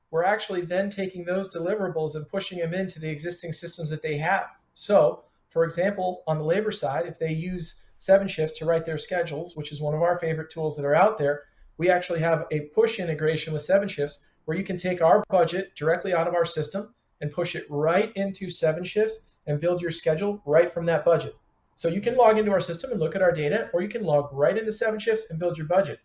we're 0.10 0.24
actually 0.24 0.62
then 0.62 0.90
taking 0.90 1.24
those 1.24 1.56
deliverables 1.56 2.16
and 2.16 2.28
pushing 2.28 2.60
them 2.60 2.74
into 2.74 3.00
the 3.00 3.10
existing 3.10 3.54
systems 3.54 3.90
that 3.90 4.02
they 4.02 4.18
have. 4.18 4.48
So 4.74 5.26
for 5.52 5.66
example, 5.66 6.24
on 6.28 6.38
the 6.38 6.46
labor 6.46 6.72
side, 6.72 7.06
if 7.06 7.20
they 7.20 7.34
use 7.34 7.84
7shifts 8.00 8.58
to 8.58 8.66
write 8.66 8.86
their 8.86 8.98
schedules, 8.98 9.58
which 9.58 9.74
is 9.74 9.82
one 9.82 9.94
of 9.94 10.02
our 10.02 10.18
favorite 10.18 10.50
tools 10.50 10.78
that 10.78 10.86
are 10.86 10.96
out 10.96 11.18
there, 11.18 11.44
we 11.78 11.90
actually 11.90 12.22
have 12.22 12.46
a 12.52 12.70
push 12.74 13.00
integration 13.00 13.52
with 13.52 13.62
7shifts 13.62 14.24
where 14.46 14.58
you 14.58 14.64
can 14.64 14.78
take 14.78 15.02
our 15.02 15.24
budget 15.30 15.76
directly 15.76 16.14
out 16.14 16.28
of 16.28 16.36
our 16.36 16.46
system 16.46 16.96
and 17.20 17.32
push 17.32 17.54
it 17.56 17.66
right 17.70 18.14
into 18.16 18.48
7shifts 18.48 19.32
and 19.46 19.60
build 19.60 19.82
your 19.82 19.92
schedule 19.92 20.42
right 20.46 20.72
from 20.72 20.86
that 20.86 21.04
budget. 21.04 21.36
So 21.76 21.90
you 21.90 22.00
can 22.00 22.16
log 22.16 22.38
into 22.38 22.52
our 22.52 22.62
system 22.62 22.92
and 22.92 23.00
look 23.00 23.16
at 23.16 23.22
our 23.22 23.34
data, 23.34 23.70
or 23.74 23.82
you 23.82 23.90
can 23.90 24.04
log 24.04 24.30
right 24.32 24.58
into 24.58 24.72
7shifts 24.72 25.30
and 25.30 25.40
build 25.40 25.58
your 25.58 25.68
budget. 25.68 26.00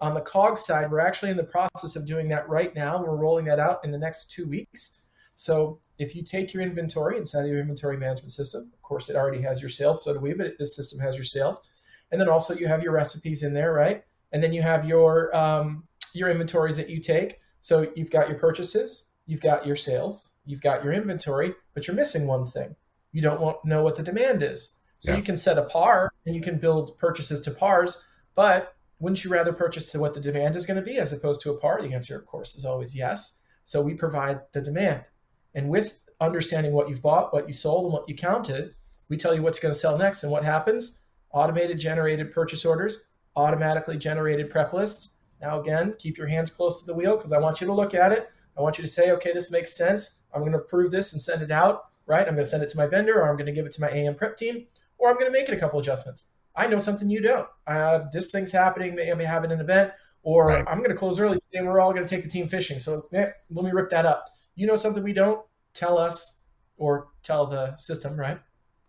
On 0.00 0.14
the 0.14 0.20
COG 0.22 0.58
side, 0.58 0.90
we're 0.90 0.98
actually 0.98 1.30
in 1.30 1.36
the 1.36 1.44
process 1.44 1.94
of 1.94 2.04
doing 2.04 2.28
that 2.30 2.48
right 2.48 2.74
now. 2.74 3.00
We're 3.00 3.14
rolling 3.14 3.44
that 3.44 3.60
out 3.60 3.84
in 3.84 3.92
the 3.92 3.98
next 3.98 4.32
two 4.32 4.48
weeks. 4.48 5.01
So 5.42 5.80
if 5.98 6.14
you 6.14 6.22
take 6.22 6.54
your 6.54 6.62
inventory 6.62 7.16
inside 7.16 7.40
of 7.40 7.48
your 7.48 7.58
inventory 7.58 7.96
management 7.96 8.30
system, 8.30 8.70
of 8.72 8.80
course, 8.80 9.10
it 9.10 9.16
already 9.16 9.42
has 9.42 9.60
your 9.60 9.70
sales. 9.70 10.04
So 10.04 10.14
do 10.14 10.20
we, 10.20 10.34
but 10.34 10.56
this 10.56 10.76
system 10.76 11.00
has 11.00 11.16
your 11.16 11.24
sales. 11.24 11.68
and 12.12 12.20
then 12.20 12.28
also 12.28 12.54
you 12.54 12.68
have 12.68 12.80
your 12.80 12.92
recipes 12.92 13.42
in 13.42 13.52
there, 13.52 13.72
right? 13.72 14.04
And 14.30 14.40
then 14.40 14.52
you 14.52 14.62
have 14.62 14.84
your 14.84 15.36
um, 15.36 15.82
your 16.14 16.28
inventories 16.28 16.76
that 16.76 16.88
you 16.88 17.00
take. 17.00 17.40
So 17.58 17.90
you've 17.96 18.12
got 18.12 18.28
your 18.28 18.38
purchases, 18.38 19.10
you've 19.26 19.40
got 19.40 19.66
your 19.66 19.74
sales, 19.74 20.36
you've 20.46 20.62
got 20.62 20.84
your 20.84 20.92
inventory, 20.92 21.54
but 21.74 21.88
you're 21.88 21.96
missing 21.96 22.28
one 22.28 22.46
thing. 22.46 22.76
You 23.10 23.22
don't 23.22 23.40
want, 23.40 23.64
know 23.64 23.82
what 23.82 23.96
the 23.96 24.04
demand 24.04 24.44
is. 24.44 24.76
So 25.00 25.10
yeah. 25.10 25.16
you 25.16 25.24
can 25.24 25.36
set 25.36 25.58
a 25.58 25.62
par 25.62 26.12
and 26.24 26.36
you 26.36 26.40
can 26.40 26.58
build 26.58 26.96
purchases 26.98 27.40
to 27.40 27.50
pars, 27.50 28.08
but 28.36 28.76
wouldn't 29.00 29.24
you 29.24 29.30
rather 29.30 29.52
purchase 29.52 29.90
to 29.90 29.98
what 29.98 30.14
the 30.14 30.20
demand 30.20 30.54
is 30.54 30.66
going 30.66 30.76
to 30.76 30.90
be 30.92 30.98
as 30.98 31.12
opposed 31.12 31.40
to 31.40 31.50
a 31.50 31.58
par? 31.58 31.82
The 31.82 31.94
answer, 31.94 32.16
of 32.16 32.26
course, 32.26 32.54
is 32.54 32.64
always 32.64 32.94
yes. 32.94 33.40
So 33.64 33.82
we 33.82 33.94
provide 33.94 34.42
the 34.52 34.60
demand. 34.60 35.04
And 35.54 35.68
with 35.68 35.98
understanding 36.20 36.72
what 36.72 36.88
you've 36.88 37.02
bought, 37.02 37.32
what 37.32 37.46
you 37.46 37.52
sold, 37.52 37.84
and 37.84 37.92
what 37.92 38.08
you 38.08 38.14
counted, 38.14 38.74
we 39.08 39.16
tell 39.16 39.34
you 39.34 39.42
what's 39.42 39.58
going 39.58 39.74
to 39.74 39.78
sell 39.78 39.98
next. 39.98 40.22
And 40.22 40.32
what 40.32 40.44
happens? 40.44 41.02
Automated 41.32 41.78
generated 41.78 42.32
purchase 42.32 42.64
orders, 42.64 43.08
automatically 43.36 43.96
generated 43.96 44.50
prep 44.50 44.72
lists. 44.72 45.14
Now, 45.40 45.60
again, 45.60 45.94
keep 45.98 46.16
your 46.16 46.26
hands 46.26 46.50
close 46.50 46.80
to 46.80 46.86
the 46.86 46.94
wheel 46.94 47.16
because 47.16 47.32
I 47.32 47.38
want 47.38 47.60
you 47.60 47.66
to 47.66 47.72
look 47.72 47.94
at 47.94 48.12
it. 48.12 48.30
I 48.56 48.60
want 48.60 48.78
you 48.78 48.82
to 48.82 48.88
say, 48.88 49.10
okay, 49.12 49.32
this 49.32 49.50
makes 49.50 49.76
sense. 49.76 50.20
I'm 50.34 50.40
going 50.40 50.52
to 50.52 50.58
approve 50.58 50.90
this 50.90 51.12
and 51.12 51.20
send 51.20 51.42
it 51.42 51.50
out, 51.50 51.84
right? 52.06 52.26
I'm 52.26 52.34
going 52.34 52.44
to 52.44 52.50
send 52.50 52.62
it 52.62 52.68
to 52.70 52.76
my 52.76 52.86
vendor 52.86 53.20
or 53.20 53.28
I'm 53.28 53.36
going 53.36 53.46
to 53.46 53.52
give 53.52 53.66
it 53.66 53.72
to 53.72 53.80
my 53.80 53.88
AM 53.88 54.14
prep 54.14 54.36
team 54.36 54.66
or 54.98 55.10
I'm 55.10 55.16
going 55.16 55.26
to 55.26 55.32
make 55.32 55.48
it 55.48 55.54
a 55.54 55.58
couple 55.58 55.80
adjustments. 55.80 56.32
I 56.54 56.66
know 56.66 56.78
something 56.78 57.08
you 57.08 57.20
don't. 57.20 57.48
Uh, 57.66 58.04
this 58.12 58.30
thing's 58.30 58.52
happening. 58.52 58.94
Maybe 58.94 59.10
I'm 59.10 59.18
having 59.18 59.52
an 59.52 59.60
event, 59.60 59.92
or 60.22 60.46
right. 60.46 60.64
I'm 60.68 60.78
going 60.78 60.90
to 60.90 60.96
close 60.96 61.18
early 61.18 61.38
today. 61.38 61.64
We're 61.64 61.80
all 61.80 61.92
going 61.92 62.04
to 62.04 62.08
take 62.08 62.22
the 62.22 62.30
team 62.30 62.48
fishing. 62.48 62.78
So 62.78 63.06
eh, 63.12 63.30
let 63.50 63.64
me 63.64 63.70
rip 63.72 63.90
that 63.90 64.06
up. 64.06 64.28
You 64.54 64.66
know 64.66 64.76
something 64.76 65.02
we 65.02 65.12
don't. 65.12 65.44
Tell 65.74 65.98
us, 65.98 66.38
or 66.76 67.08
tell 67.22 67.46
the 67.46 67.76
system, 67.76 68.18
right? 68.18 68.38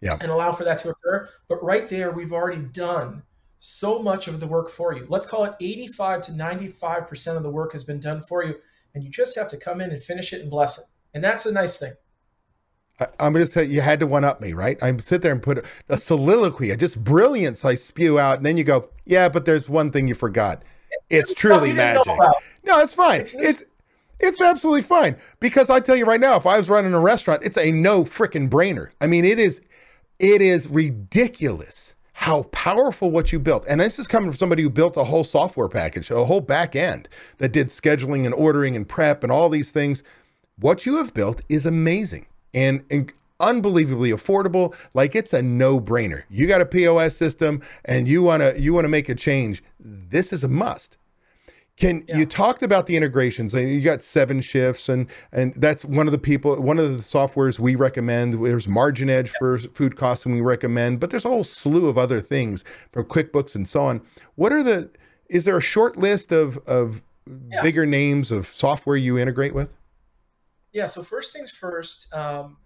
Yeah. 0.02 0.18
And 0.20 0.32
allow 0.32 0.52
for 0.52 0.66
that 0.66 0.80
to 0.80 0.90
occur. 0.90 1.30
But 1.48 1.64
right 1.64 1.88
there, 1.88 2.12
we've 2.12 2.34
already 2.34 2.62
done 2.62 3.24
so 3.60 4.00
much 4.00 4.28
of 4.28 4.42
the 4.42 4.48
work 4.48 4.70
for 4.70 4.94
you. 4.94 5.06
Let's 5.08 5.26
call 5.26 5.46
it 5.46 5.54
85 5.62 6.24
to 6.24 6.32
95 6.34 7.08
percent 7.08 7.38
of 7.38 7.44
the 7.44 7.50
work 7.50 7.72
has 7.72 7.86
been 7.86 8.00
done 8.00 8.22
for 8.22 8.44
you, 8.44 8.56
and 8.94 9.04
you 9.04 9.10
just 9.10 9.38
have 9.38 9.50
to 9.50 9.58
come 9.58 9.80
in 9.80 9.92
and 9.92 10.02
finish 10.02 10.34
it 10.34 10.42
and 10.42 10.50
bless 10.50 10.78
it. 10.78 10.86
And 11.14 11.24
that's 11.24 11.46
a 11.46 11.52
nice 11.52 11.78
thing. 11.78 11.94
I'm 13.20 13.34
going 13.34 13.46
to 13.46 13.52
say 13.52 13.66
you 13.66 13.82
had 13.82 14.00
to 14.02 14.08
one 14.08 14.24
up 14.24 14.40
me, 14.40 14.54
right? 14.54 14.82
I 14.82 14.96
sit 14.98 15.22
there 15.22 15.32
and 15.32 15.42
put 15.42 15.66
a 15.90 15.98
soliloquy, 15.98 16.70
a 16.70 16.78
just 16.78 17.04
brilliance 17.04 17.66
I 17.66 17.76
spew 17.76 18.20
out, 18.20 18.38
and 18.38 18.46
then 18.46 18.56
you 18.56 18.64
go, 18.64 18.90
yeah, 19.06 19.30
but 19.30 19.46
there's 19.46 19.68
one 19.68 19.92
thing 19.92 20.08
you 20.08 20.14
forgot. 20.14 20.64
It's, 21.10 21.32
it's 21.32 21.40
truly 21.40 21.74
magic. 21.74 22.06
No, 22.64 22.80
it's 22.80 22.94
fine. 22.94 23.22
It's, 23.22 23.34
it's 23.34 23.64
it's 24.20 24.42
absolutely 24.42 24.82
fine 24.82 25.16
because 25.40 25.70
I 25.70 25.80
tell 25.80 25.96
you 25.96 26.06
right 26.06 26.20
now, 26.20 26.36
if 26.36 26.46
I 26.46 26.58
was 26.58 26.70
running 26.70 26.94
a 26.94 27.00
restaurant, 27.00 27.44
it's 27.44 27.58
a 27.58 27.72
no 27.72 28.04
freaking 28.04 28.50
brainer. 28.50 28.90
I 29.02 29.08
mean, 29.08 29.26
it 29.26 29.40
is 29.40 29.62
it 30.20 30.42
is 30.42 30.68
ridiculous 30.68 31.96
how 32.14 32.44
powerful 32.44 33.12
what 33.12 33.34
you 33.34 33.40
built. 33.40 33.66
And 33.68 33.82
this 33.82 34.00
is 34.00 34.08
coming 34.08 34.30
from 34.30 34.38
somebody 34.38 34.64
who 34.64 34.70
built 34.70 34.96
a 34.96 35.04
whole 35.04 35.26
software 35.26 35.68
package, 35.68 36.10
a 36.10 36.24
whole 36.24 36.42
back 36.42 36.76
end 36.76 37.10
that 37.40 37.52
did 37.52 37.68
scheduling 37.68 38.26
and 38.26 38.34
ordering 38.34 38.76
and 38.76 38.88
prep 38.88 39.24
and 39.24 39.32
all 39.32 39.50
these 39.50 39.72
things. 39.72 40.04
What 40.58 40.86
you 40.86 40.98
have 40.98 41.14
built 41.14 41.42
is 41.50 41.66
amazing 41.66 42.28
and, 42.54 42.86
and 42.90 43.12
unbelievably 43.40 44.12
affordable 44.12 44.74
like 44.94 45.16
it's 45.16 45.34
a 45.34 45.42
no-brainer 45.42 46.24
you 46.30 46.48
got 46.48 46.62
a 46.62 46.66
pos 46.66 47.18
system 47.18 47.62
and 47.84 48.08
you 48.08 48.22
want 48.22 48.42
to 48.42 48.62
you 48.62 48.74
want 48.74 48.86
to 48.86 48.90
make 48.90 49.10
a 49.10 49.16
change 49.16 49.62
this 49.80 50.32
is 50.32 50.44
a 50.44 50.48
must 50.48 50.98
can 51.78 52.04
yeah. 52.08 52.18
you 52.18 52.26
talked 52.26 52.62
about 52.62 52.86
the 52.86 52.96
integrations 52.96 53.54
and 53.54 53.70
you 53.70 53.82
got 53.82 54.00
7shifts 54.00 54.90
and 54.90 55.08
and 55.32 55.56
that's 55.56 55.84
one 55.84 56.08
of 56.08 56.12
the 56.12 56.20
people 56.20 56.56
one 56.62 56.78
of 56.78 56.92
the 56.92 56.98
softwares 56.98 57.58
we 57.58 57.76
recommend 57.76 58.34
there's 58.46 58.68
MarginEdge 58.68 59.28
yeah. 59.28 59.40
for 59.40 59.58
food 59.58 59.96
costing 59.96 60.34
we 60.34 60.42
recommend 60.42 61.00
but 61.00 61.10
there's 61.10 61.26
a 61.26 61.30
whole 61.30 61.44
slew 61.44 61.90
of 61.90 61.98
other 61.98 62.22
things 62.22 62.64
from 62.92 63.06
quickbooks 63.06 63.56
and 63.56 63.68
so 63.68 63.84
on 63.84 64.02
what 64.36 64.54
are 64.54 64.62
the 64.62 64.92
is 65.30 65.46
there 65.46 65.58
a 65.58 65.62
short 65.62 65.98
list 65.98 66.32
of 66.32 66.58
of 66.60 67.02
yeah. 67.50 67.62
bigger 67.64 67.86
names 67.86 68.32
of 68.32 68.48
software 68.48 68.98
you 68.98 69.18
integrate 69.18 69.56
with 69.56 69.72
yeah. 70.74 70.88
So 70.88 71.04
first 71.04 71.32
things 71.32 71.52
first. 71.52 72.14
Um, 72.14 72.58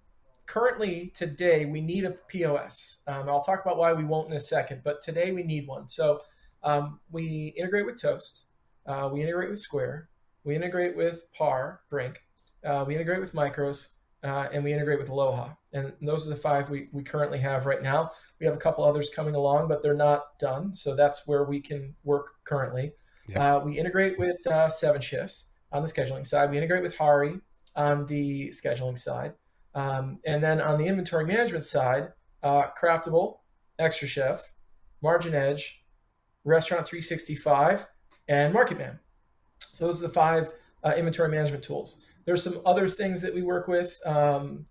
currently, 0.45 1.11
today 1.13 1.65
we 1.65 1.81
need 1.81 2.05
a 2.05 2.11
POS. 2.29 3.01
Um, 3.05 3.29
I'll 3.29 3.43
talk 3.43 3.61
about 3.63 3.77
why 3.77 3.93
we 3.93 4.05
won't 4.05 4.29
in 4.29 4.35
a 4.35 4.39
second, 4.39 4.81
but 4.83 5.01
today 5.01 5.33
we 5.33 5.43
need 5.43 5.67
one. 5.67 5.87
So 5.89 6.19
um, 6.63 6.99
we 7.11 7.53
integrate 7.57 7.85
with 7.85 8.01
Toast. 8.01 8.46
Uh, 8.87 9.09
we 9.11 9.21
integrate 9.21 9.49
with 9.49 9.59
Square. 9.59 10.09
We 10.43 10.55
integrate 10.55 10.95
with 10.95 11.23
PAR, 11.33 11.81
Brink. 11.89 12.21
Uh, 12.63 12.85
we 12.87 12.95
integrate 12.95 13.19
with 13.19 13.33
Micros. 13.33 13.97
Uh, 14.23 14.47
and 14.51 14.63
we 14.63 14.73
integrate 14.73 14.99
with 14.99 15.09
Aloha. 15.09 15.49
And 15.73 15.93
those 16.01 16.25
are 16.25 16.31
the 16.31 16.35
five 16.35 16.71
we, 16.71 16.89
we 16.91 17.03
currently 17.03 17.37
have 17.37 17.67
right 17.67 17.83
now. 17.83 18.11
We 18.39 18.47
have 18.47 18.55
a 18.55 18.59
couple 18.59 18.83
others 18.83 19.11
coming 19.15 19.35
along, 19.35 19.67
but 19.67 19.83
they're 19.83 19.93
not 19.93 20.39
done. 20.39 20.73
So 20.73 20.95
that's 20.95 21.27
where 21.27 21.43
we 21.43 21.61
can 21.61 21.93
work 22.03 22.31
currently. 22.43 22.93
Yeah. 23.27 23.57
Uh, 23.57 23.59
we 23.59 23.77
integrate 23.77 24.17
with 24.17 24.37
uh, 24.47 24.69
7shifts 24.69 25.49
on 25.71 25.83
the 25.83 25.87
scheduling 25.87 26.25
side. 26.25 26.49
We 26.49 26.57
integrate 26.57 26.81
with 26.81 26.97
Harri 26.97 27.39
on 27.75 28.07
the 28.07 28.49
scheduling 28.49 28.97
side. 28.97 29.33
Um, 29.75 30.17
and 30.25 30.41
then 30.41 30.61
on 30.61 30.79
the 30.79 30.87
inventory 30.87 31.25
management 31.25 31.63
side, 31.63 32.09
uh, 32.41 32.63
Craftable, 32.81 33.37
xtraCHEF, 33.79 34.39
Margin 35.03 35.35
Edge, 35.35 35.85
Restaurant 36.43 36.87
365, 36.87 37.85
and 38.27 38.53
MarketMan. 38.53 38.99
So 39.71 39.87
those 39.87 40.03
are 40.03 40.07
the 40.07 40.13
five 40.13 40.51
uh, 40.83 40.93
inventory 40.97 41.29
management 41.29 41.63
tools. 41.63 42.05
There's 42.25 42.43
some 42.43 42.59
other 42.65 42.89
things 42.89 43.21
that 43.21 43.33
we 43.33 43.41
work 43.41 43.67
with 43.67 43.99
um, 44.05 44.65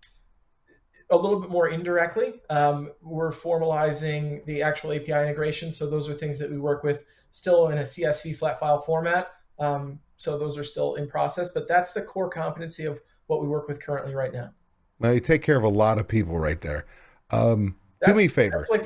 a 1.09 1.17
little 1.17 1.39
bit 1.39 1.49
more 1.49 1.69
indirectly. 1.69 2.41
Um, 2.49 2.91
we're 3.01 3.31
formalizing 3.31 4.45
the 4.45 4.61
actual 4.61 4.91
API 4.91 5.11
integration. 5.11 5.71
So 5.71 5.89
those 5.89 6.09
are 6.09 6.13
things 6.13 6.37
that 6.39 6.49
we 6.49 6.59
work 6.59 6.83
with 6.83 7.05
still 7.31 7.69
in 7.69 7.79
a 7.79 7.81
CSV 7.81 8.35
flat 8.35 8.59
file 8.59 8.79
format. 8.79 9.31
Um, 9.59 9.99
so 10.17 10.37
those 10.37 10.57
are 10.57 10.63
still 10.63 10.95
in 10.95 11.07
process, 11.07 11.51
but 11.51 11.67
that's 11.67 11.93
the 11.93 12.01
core 12.01 12.29
competency 12.29 12.85
of 12.85 12.99
what 13.27 13.41
we 13.41 13.47
work 13.47 13.67
with 13.67 13.83
currently 13.83 14.13
right 14.13 14.33
now. 14.33 14.51
Well, 14.99 15.13
you 15.13 15.19
take 15.19 15.41
care 15.41 15.57
of 15.57 15.63
a 15.63 15.69
lot 15.69 15.99
of 15.99 16.07
people 16.07 16.39
right 16.39 16.59
there. 16.59 16.85
Um, 17.29 17.75
do 18.05 18.13
me 18.13 18.25
a 18.25 18.29
favor. 18.29 18.57
That's 18.57 18.69
like 18.69 18.85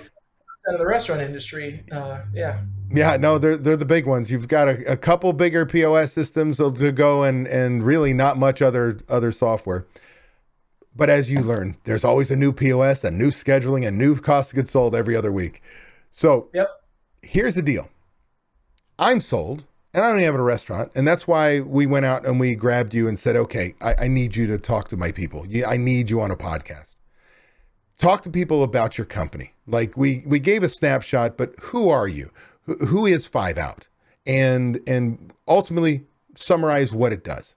of 0.68 0.80
the 0.80 0.86
restaurant 0.86 1.22
industry. 1.22 1.84
Uh, 1.92 2.22
yeah. 2.34 2.62
Yeah, 2.94 3.18
no, 3.18 3.38
they're 3.38 3.58
they're 3.58 3.78
the 3.78 3.86
big 3.86 4.06
ones. 4.06 4.32
You've 4.32 4.50
got 4.50 4.68
a, 4.68 4.92
a 4.92 4.98
couple 4.98 5.32
bigger 5.34 5.66
POS 5.66 6.12
systems 6.12 6.58
to 6.58 6.92
go, 6.92 7.24
and 7.24 7.48
and 7.48 7.84
really 7.84 8.14
not 8.14 8.38
much 8.38 8.62
other 8.62 9.00
other 9.08 9.32
software. 9.32 9.86
But 10.94 11.10
as 11.10 11.32
you 11.32 11.40
learn, 11.40 11.78
there's 11.86 12.04
always 12.04 12.32
a 12.32 12.36
new 12.36 12.52
POS, 12.52 13.06
a 13.06 13.12
new 13.12 13.30
scheduling, 13.30 13.88
a 13.88 13.92
new 13.92 14.18
cost 14.18 14.52
of 14.52 14.56
goods 14.56 14.72
sold 14.72 14.94
every 14.94 15.16
other 15.16 15.32
week. 15.32 15.62
So, 16.12 16.50
yep. 16.54 16.82
Here's 17.22 17.56
the 17.56 17.62
deal. 17.62 17.90
I'm 19.00 19.20
sold 19.20 19.64
and 19.94 20.04
I 20.04 20.10
don't 20.10 20.18
even 20.18 20.26
have 20.26 20.36
a 20.36 20.44
restaurant. 20.44 20.92
And 20.96 21.08
that's 21.08 21.28
why 21.28 21.62
we 21.62 21.86
went 21.86 22.06
out 22.06 22.26
and 22.26 22.40
we 22.40 22.56
grabbed 22.56 22.94
you 22.94 23.08
and 23.08 23.18
said, 23.18 23.36
okay, 23.36 23.76
I, 23.82 23.96
I 24.00 24.08
need 24.08 24.36
you 24.36 24.48
to 24.48 24.58
talk 24.58 24.90
to 24.90 24.98
my 24.98 25.12
people. 25.12 25.46
I 25.66 25.78
need 25.78 26.10
you 26.10 26.22
on 26.22 26.32
a 26.32 26.36
podcast. 26.36 26.91
Talk 28.02 28.24
to 28.24 28.32
people 28.32 28.64
about 28.64 28.98
your 28.98 29.06
company. 29.06 29.54
Like 29.68 29.96
we 29.96 30.24
we 30.26 30.40
gave 30.40 30.64
a 30.64 30.70
snapshot, 30.70 31.38
but 31.38 31.54
who 31.62 31.90
are 31.90 32.08
you? 32.08 32.32
Who, 32.66 33.06
is 33.06 33.28
5-Out? 33.28 33.88
And 34.26 34.80
and 34.88 35.32
ultimately 35.48 36.08
summarize 36.36 36.92
what 36.92 37.14
it 37.14 37.24
does. 37.24 37.54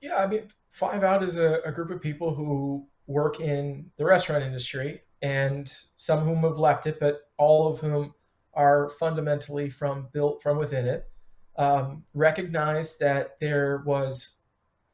Yeah, 0.00 0.18
I 0.18 0.28
mean, 0.28 0.42
5-Out 0.72 1.24
is 1.24 1.36
a, 1.36 1.60
a 1.64 1.72
group 1.72 1.90
of 1.90 2.00
people 2.00 2.32
who 2.32 2.86
work 3.08 3.40
in 3.40 3.90
the 3.96 4.04
restaurant 4.04 4.44
industry, 4.44 5.00
and 5.20 5.68
some 5.96 6.20
whom 6.20 6.42
have 6.42 6.58
left 6.58 6.86
it, 6.86 7.00
but 7.00 7.22
all 7.38 7.66
of 7.66 7.80
whom 7.80 8.14
are 8.54 8.88
fundamentally 8.88 9.68
from 9.68 10.06
built 10.12 10.40
from 10.40 10.58
within 10.58 10.86
it. 10.86 11.08
Um, 11.56 12.04
recognize 12.14 12.98
that 12.98 13.40
there 13.40 13.82
was 13.84 14.36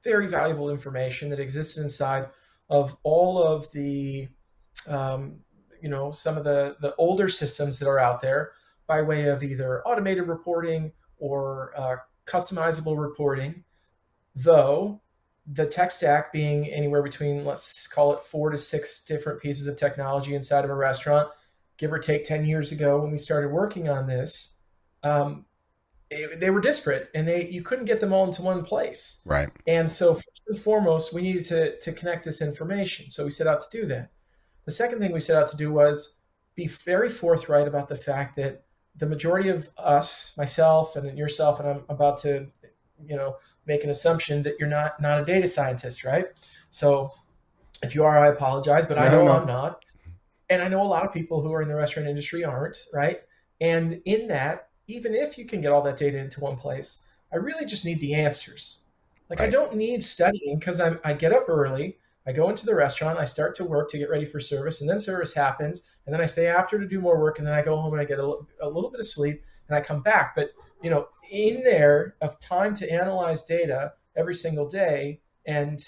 very 0.02 0.28
valuable 0.28 0.70
information 0.70 1.28
that 1.28 1.40
existed 1.40 1.82
inside 1.82 2.28
of 2.70 2.96
all 3.02 3.42
of 3.42 3.70
the, 3.72 4.28
um, 4.88 5.40
you 5.80 5.88
know, 5.88 6.10
some 6.10 6.36
of 6.36 6.44
the 6.44 6.76
the 6.80 6.94
older 6.96 7.28
systems 7.28 7.78
that 7.78 7.88
are 7.88 7.98
out 7.98 8.20
there 8.20 8.52
by 8.86 9.02
way 9.02 9.28
of 9.28 9.42
either 9.42 9.82
automated 9.86 10.28
reporting 10.28 10.92
or 11.18 11.72
uh, 11.76 11.96
customizable 12.26 12.98
reporting. 12.98 13.64
Though 14.36 15.00
the 15.52 15.66
tech 15.66 15.90
stack 15.90 16.32
being 16.32 16.66
anywhere 16.68 17.02
between 17.02 17.44
let's 17.44 17.86
call 17.86 18.14
it 18.14 18.20
four 18.20 18.50
to 18.50 18.58
six 18.58 19.04
different 19.04 19.40
pieces 19.40 19.66
of 19.66 19.76
technology 19.76 20.34
inside 20.34 20.64
of 20.64 20.70
a 20.70 20.74
restaurant 20.74 21.28
give 21.76 21.92
or 21.92 21.98
take 21.98 22.24
10 22.24 22.46
years 22.46 22.72
ago 22.72 23.00
when 23.00 23.10
we 23.10 23.18
started 23.18 23.50
working 23.50 23.88
on 23.88 24.06
this, 24.06 24.58
um, 25.02 25.44
it, 26.10 26.40
they 26.40 26.50
were 26.50 26.60
disparate 26.60 27.08
and 27.14 27.26
they 27.26 27.48
you 27.48 27.62
couldn't 27.62 27.86
get 27.86 28.00
them 28.00 28.12
all 28.12 28.24
into 28.24 28.42
one 28.42 28.64
place. 28.64 29.20
Right. 29.24 29.48
And 29.66 29.90
so 29.90 30.14
first 30.14 30.42
and 30.48 30.58
foremost, 30.58 31.14
we 31.14 31.22
needed 31.22 31.44
to, 31.46 31.78
to 31.78 31.92
connect 31.92 32.24
this 32.24 32.40
information. 32.42 33.10
So 33.10 33.24
we 33.24 33.30
set 33.30 33.46
out 33.46 33.60
to 33.62 33.80
do 33.80 33.86
that. 33.86 34.10
The 34.64 34.72
second 34.72 35.00
thing 35.00 35.12
we 35.12 35.20
set 35.20 35.36
out 35.36 35.48
to 35.48 35.56
do 35.56 35.72
was 35.72 36.18
be 36.54 36.66
very 36.68 37.08
forthright 37.08 37.68
about 37.68 37.88
the 37.88 37.96
fact 37.96 38.36
that 38.36 38.64
the 38.96 39.06
majority 39.06 39.48
of 39.48 39.68
us, 39.76 40.36
myself 40.36 40.96
and 40.96 41.18
yourself, 41.18 41.58
and 41.58 41.68
I'm 41.68 41.84
about 41.88 42.16
to, 42.18 42.46
you 43.04 43.16
know, 43.16 43.36
make 43.66 43.82
an 43.82 43.90
assumption 43.90 44.42
that 44.44 44.54
you're 44.60 44.68
not 44.68 45.00
not 45.00 45.20
a 45.20 45.24
data 45.24 45.48
scientist, 45.48 46.04
right? 46.04 46.26
So 46.70 47.12
if 47.82 47.94
you 47.94 48.04
are, 48.04 48.24
I 48.24 48.28
apologize, 48.28 48.86
but 48.86 48.98
I 48.98 49.08
know 49.08 49.24
no. 49.24 49.32
I'm 49.32 49.46
not. 49.46 49.84
And 50.50 50.62
I 50.62 50.68
know 50.68 50.82
a 50.82 50.86
lot 50.86 51.04
of 51.04 51.12
people 51.12 51.42
who 51.42 51.52
are 51.52 51.62
in 51.62 51.68
the 51.68 51.74
restaurant 51.74 52.08
industry 52.08 52.44
aren't, 52.44 52.86
right? 52.92 53.20
And 53.60 54.00
in 54.04 54.28
that, 54.28 54.68
even 54.86 55.14
if 55.14 55.38
you 55.38 55.44
can 55.44 55.60
get 55.60 55.72
all 55.72 55.82
that 55.82 55.96
data 55.96 56.18
into 56.18 56.40
one 56.40 56.56
place, 56.56 57.04
I 57.32 57.36
really 57.36 57.66
just 57.66 57.84
need 57.84 58.00
the 58.00 58.14
answers. 58.14 58.84
Like 59.30 59.40
right. 59.40 59.48
I 59.48 59.50
don't 59.50 59.74
need 59.74 60.02
studying 60.02 60.58
because 60.58 60.80
I'm 60.80 61.00
I 61.04 61.14
get 61.14 61.32
up 61.32 61.48
early, 61.48 61.98
I 62.26 62.32
go 62.32 62.48
into 62.48 62.66
the 62.66 62.74
restaurant, 62.74 63.18
I 63.18 63.24
start 63.24 63.54
to 63.56 63.64
work 63.64 63.88
to 63.90 63.98
get 63.98 64.10
ready 64.10 64.24
for 64.24 64.40
service, 64.40 64.80
and 64.80 64.88
then 64.88 65.00
service 65.00 65.34
happens, 65.34 65.96
and 66.06 66.14
then 66.14 66.20
I 66.20 66.26
stay 66.26 66.46
after 66.46 66.78
to 66.78 66.86
do 66.86 67.00
more 67.00 67.18
work, 67.18 67.38
and 67.38 67.46
then 67.46 67.54
I 67.54 67.62
go 67.62 67.76
home 67.76 67.92
and 67.92 68.00
I 68.00 68.04
get 68.04 68.18
a, 68.18 68.38
a 68.60 68.68
little 68.68 68.90
bit 68.90 69.00
of 69.00 69.06
sleep, 69.06 69.42
and 69.68 69.76
I 69.76 69.80
come 69.80 70.02
back. 70.02 70.34
But 70.34 70.50
you 70.82 70.90
know, 70.90 71.08
in 71.30 71.62
there 71.62 72.16
of 72.20 72.38
time 72.40 72.74
to 72.74 72.90
analyze 72.90 73.44
data 73.44 73.92
every 74.16 74.34
single 74.34 74.68
day 74.68 75.20
and 75.46 75.86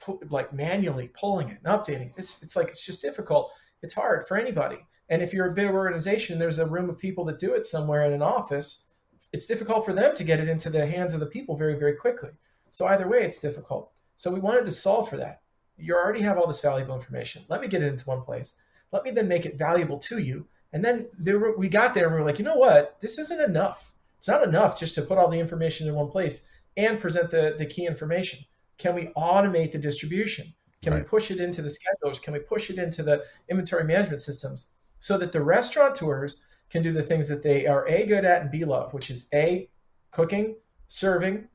put, 0.00 0.30
like 0.30 0.52
manually 0.52 1.08
pulling 1.08 1.48
it 1.50 1.58
and 1.64 1.66
updating, 1.66 2.12
it's 2.16 2.42
it's 2.42 2.56
like 2.56 2.68
it's 2.68 2.84
just 2.84 3.02
difficult. 3.02 3.52
It's 3.82 3.94
hard 3.94 4.26
for 4.26 4.36
anybody. 4.36 4.78
And 5.10 5.22
if 5.22 5.34
you're 5.34 5.50
a 5.50 5.54
big 5.54 5.70
organization, 5.70 6.38
there's 6.38 6.58
a 6.58 6.66
room 6.66 6.88
of 6.88 6.98
people 6.98 7.24
that 7.26 7.38
do 7.38 7.54
it 7.54 7.66
somewhere 7.66 8.04
in 8.04 8.12
an 8.12 8.22
office. 8.22 8.86
It's 9.32 9.46
difficult 9.46 9.84
for 9.84 9.92
them 9.92 10.14
to 10.14 10.24
get 10.24 10.40
it 10.40 10.48
into 10.48 10.70
the 10.70 10.86
hands 10.86 11.12
of 11.12 11.20
the 11.20 11.26
people 11.26 11.56
very, 11.56 11.78
very 11.78 11.94
quickly. 11.94 12.30
So 12.70 12.86
either 12.86 13.08
way, 13.08 13.24
it's 13.24 13.40
difficult. 13.40 13.92
So 14.16 14.32
we 14.32 14.40
wanted 14.40 14.64
to 14.64 14.70
solve 14.70 15.08
for 15.08 15.16
that 15.18 15.42
you 15.80 15.94
already 15.94 16.20
have 16.22 16.38
all 16.38 16.46
this 16.46 16.60
valuable 16.60 16.94
information. 16.94 17.42
Let 17.48 17.60
me 17.60 17.68
get 17.68 17.82
it 17.82 17.88
into 17.88 18.08
one 18.08 18.20
place. 18.20 18.62
Let 18.92 19.04
me 19.04 19.10
then 19.10 19.28
make 19.28 19.46
it 19.46 19.58
valuable 19.58 19.98
to 19.98 20.18
you. 20.18 20.46
And 20.72 20.84
then 20.84 21.08
there, 21.18 21.56
we 21.56 21.68
got 21.68 21.94
there 21.94 22.06
and 22.06 22.14
we 22.14 22.20
were 22.20 22.26
like, 22.26 22.38
you 22.38 22.44
know 22.44 22.56
what? 22.56 23.00
This 23.00 23.18
isn't 23.18 23.40
enough. 23.40 23.94
It's 24.18 24.28
not 24.28 24.46
enough 24.46 24.78
just 24.78 24.94
to 24.96 25.02
put 25.02 25.18
all 25.18 25.28
the 25.28 25.40
information 25.40 25.88
in 25.88 25.94
one 25.94 26.08
place 26.08 26.46
and 26.76 27.00
present 27.00 27.30
the, 27.30 27.54
the 27.58 27.66
key 27.66 27.86
information. 27.86 28.40
Can 28.78 28.94
we 28.94 29.06
automate 29.16 29.72
the 29.72 29.78
distribution? 29.78 30.52
Can 30.82 30.92
right. 30.92 31.02
we 31.02 31.08
push 31.08 31.30
it 31.30 31.40
into 31.40 31.62
the 31.62 31.70
schedulers? 31.70 32.22
Can 32.22 32.32
we 32.32 32.40
push 32.40 32.70
it 32.70 32.78
into 32.78 33.02
the 33.02 33.24
inventory 33.48 33.84
management 33.84 34.20
systems 34.20 34.74
so 35.00 35.18
that 35.18 35.32
the 35.32 35.42
restaurateurs 35.42 36.46
can 36.70 36.82
do 36.82 36.92
the 36.92 37.02
things 37.02 37.26
that 37.28 37.42
they 37.42 37.66
are 37.66 37.86
A, 37.88 38.06
good 38.06 38.24
at 38.24 38.42
and 38.42 38.50
B, 38.50 38.64
love, 38.64 38.94
which 38.94 39.10
is 39.10 39.28
A, 39.34 39.68
cooking, 40.12 40.54
serving, 40.88 41.48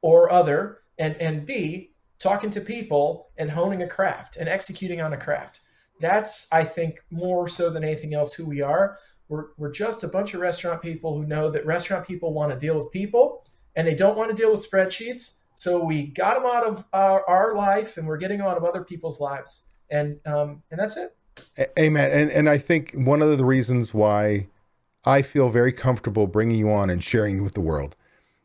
or 0.00 0.30
other, 0.30 0.78
and, 0.98 1.14
and 1.16 1.44
B, 1.44 1.92
talking 2.18 2.50
to 2.50 2.60
people 2.60 3.30
and 3.36 3.50
honing 3.50 3.82
a 3.82 3.86
craft 3.86 4.36
and 4.36 4.48
executing 4.48 5.00
on 5.00 5.12
a 5.12 5.16
craft. 5.16 5.60
That's, 6.00 6.48
I 6.52 6.64
think, 6.64 7.04
more 7.10 7.48
so 7.48 7.70
than 7.70 7.84
anything 7.84 8.14
else 8.14 8.32
who 8.32 8.46
we 8.46 8.62
are. 8.62 8.98
We're, 9.28 9.46
we're 9.56 9.72
just 9.72 10.04
a 10.04 10.08
bunch 10.08 10.34
of 10.34 10.40
restaurant 10.40 10.82
people 10.82 11.16
who 11.16 11.26
know 11.26 11.50
that 11.50 11.66
restaurant 11.66 12.06
people 12.06 12.32
want 12.32 12.52
to 12.52 12.58
deal 12.58 12.78
with 12.78 12.90
people 12.92 13.44
and 13.74 13.86
they 13.86 13.94
don't 13.94 14.16
want 14.16 14.30
to 14.30 14.36
deal 14.36 14.52
with 14.52 14.70
spreadsheets. 14.70 15.34
So 15.54 15.82
we 15.82 16.06
got 16.06 16.34
them 16.34 16.44
out 16.46 16.64
of 16.64 16.84
our, 16.92 17.28
our 17.28 17.54
life 17.54 17.96
and 17.96 18.06
we're 18.06 18.18
getting 18.18 18.38
them 18.38 18.46
out 18.46 18.56
of 18.56 18.64
other 18.64 18.84
people's 18.84 19.20
lives. 19.20 19.68
And, 19.90 20.18
um, 20.26 20.62
and 20.70 20.78
that's 20.78 20.96
it. 20.96 21.15
Amen. 21.78 22.10
And, 22.10 22.30
and 22.30 22.48
I 22.48 22.58
think 22.58 22.92
one 22.92 23.22
of 23.22 23.36
the 23.36 23.44
reasons 23.44 23.92
why 23.94 24.48
I 25.04 25.22
feel 25.22 25.48
very 25.48 25.72
comfortable 25.72 26.26
bringing 26.26 26.58
you 26.58 26.70
on 26.70 26.90
and 26.90 27.02
sharing 27.02 27.42
with 27.42 27.54
the 27.54 27.60
world 27.60 27.96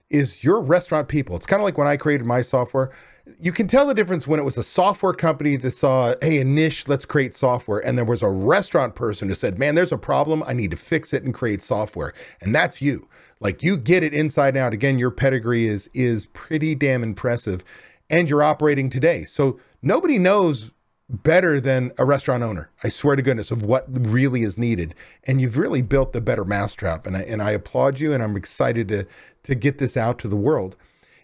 is 0.10 0.44
your 0.44 0.62
restaurant 0.62 1.08
people. 1.08 1.36
It's 1.36 1.46
kind 1.46 1.62
of 1.62 1.64
like 1.64 1.78
when 1.78 1.88
I 1.88 1.98
created 1.98 2.26
my 2.26 2.42
software 2.42 2.92
you 3.40 3.52
can 3.52 3.68
tell 3.68 3.86
the 3.86 3.94
difference 3.94 4.28
when 4.28 4.40
it 4.40 4.44
was 4.44 4.58
a 4.58 4.64
software 4.64 5.14
company 5.14 5.56
that 5.58 5.72
saw, 5.72 6.16
hey, 6.22 6.40
a 6.40 6.46
niche, 6.46 6.88
let's 6.88 7.06
create 7.06 7.36
software. 7.36 7.80
And 7.80 7.98
there 7.98 8.06
was 8.06 8.22
a 8.22 8.30
restaurant 8.30 8.96
person 8.96 9.28
who 9.28 9.36
said, 9.36 9.60
man, 9.60 9.76
there's 9.76 9.92
a 9.92 9.98
problem. 9.98 10.44
I 10.46 10.54
need 10.54 10.72
to 10.72 10.78
fix 10.78 11.14
it 11.14 11.24
and 11.24 11.34
create 11.34 11.64
software. 11.64 12.14
And 12.42 12.54
that's 12.54 12.82
you. 12.82 13.08
Like 13.40 13.64
you 13.64 13.78
get 13.78 14.04
it 14.04 14.14
inside 14.14 14.50
and 14.50 14.58
out. 14.58 14.74
Again, 14.74 15.00
your 15.00 15.12
pedigree 15.12 15.68
is 15.68 15.90
is 15.94 16.28
pretty 16.28 16.76
damn 16.76 17.04
impressive. 17.04 17.64
And 18.10 18.30
you're 18.30 18.44
operating 18.44 18.90
today. 18.90 19.24
So 19.24 19.60
nobody 19.82 20.20
knows 20.20 20.72
better 21.12 21.60
than 21.60 21.92
a 21.98 22.06
restaurant 22.06 22.44
owner. 22.44 22.72
I 22.84 22.90
swear 22.90 23.16
to 23.16 23.22
goodness 23.22 23.52
of 23.52 23.64
what 23.64 23.86
really 23.90 24.44
is 24.44 24.58
needed. 24.58 24.96
And 25.26 25.42
you've 25.42 25.58
really 25.58 25.82
built 25.82 26.14
the 26.14 26.22
better 26.22 26.46
mousetrap. 26.46 27.06
And 27.06 27.18
I 27.18 27.22
and 27.22 27.42
I 27.42 27.52
applaud 27.52 28.00
you 28.00 28.14
and 28.14 28.24
I'm 28.24 28.38
excited 28.38 28.88
to 28.90 29.06
to 29.44 29.56
get 29.56 29.78
this 29.78 29.98
out 29.98 30.20
to 30.20 30.28
the 30.28 30.36
world. 30.36 30.76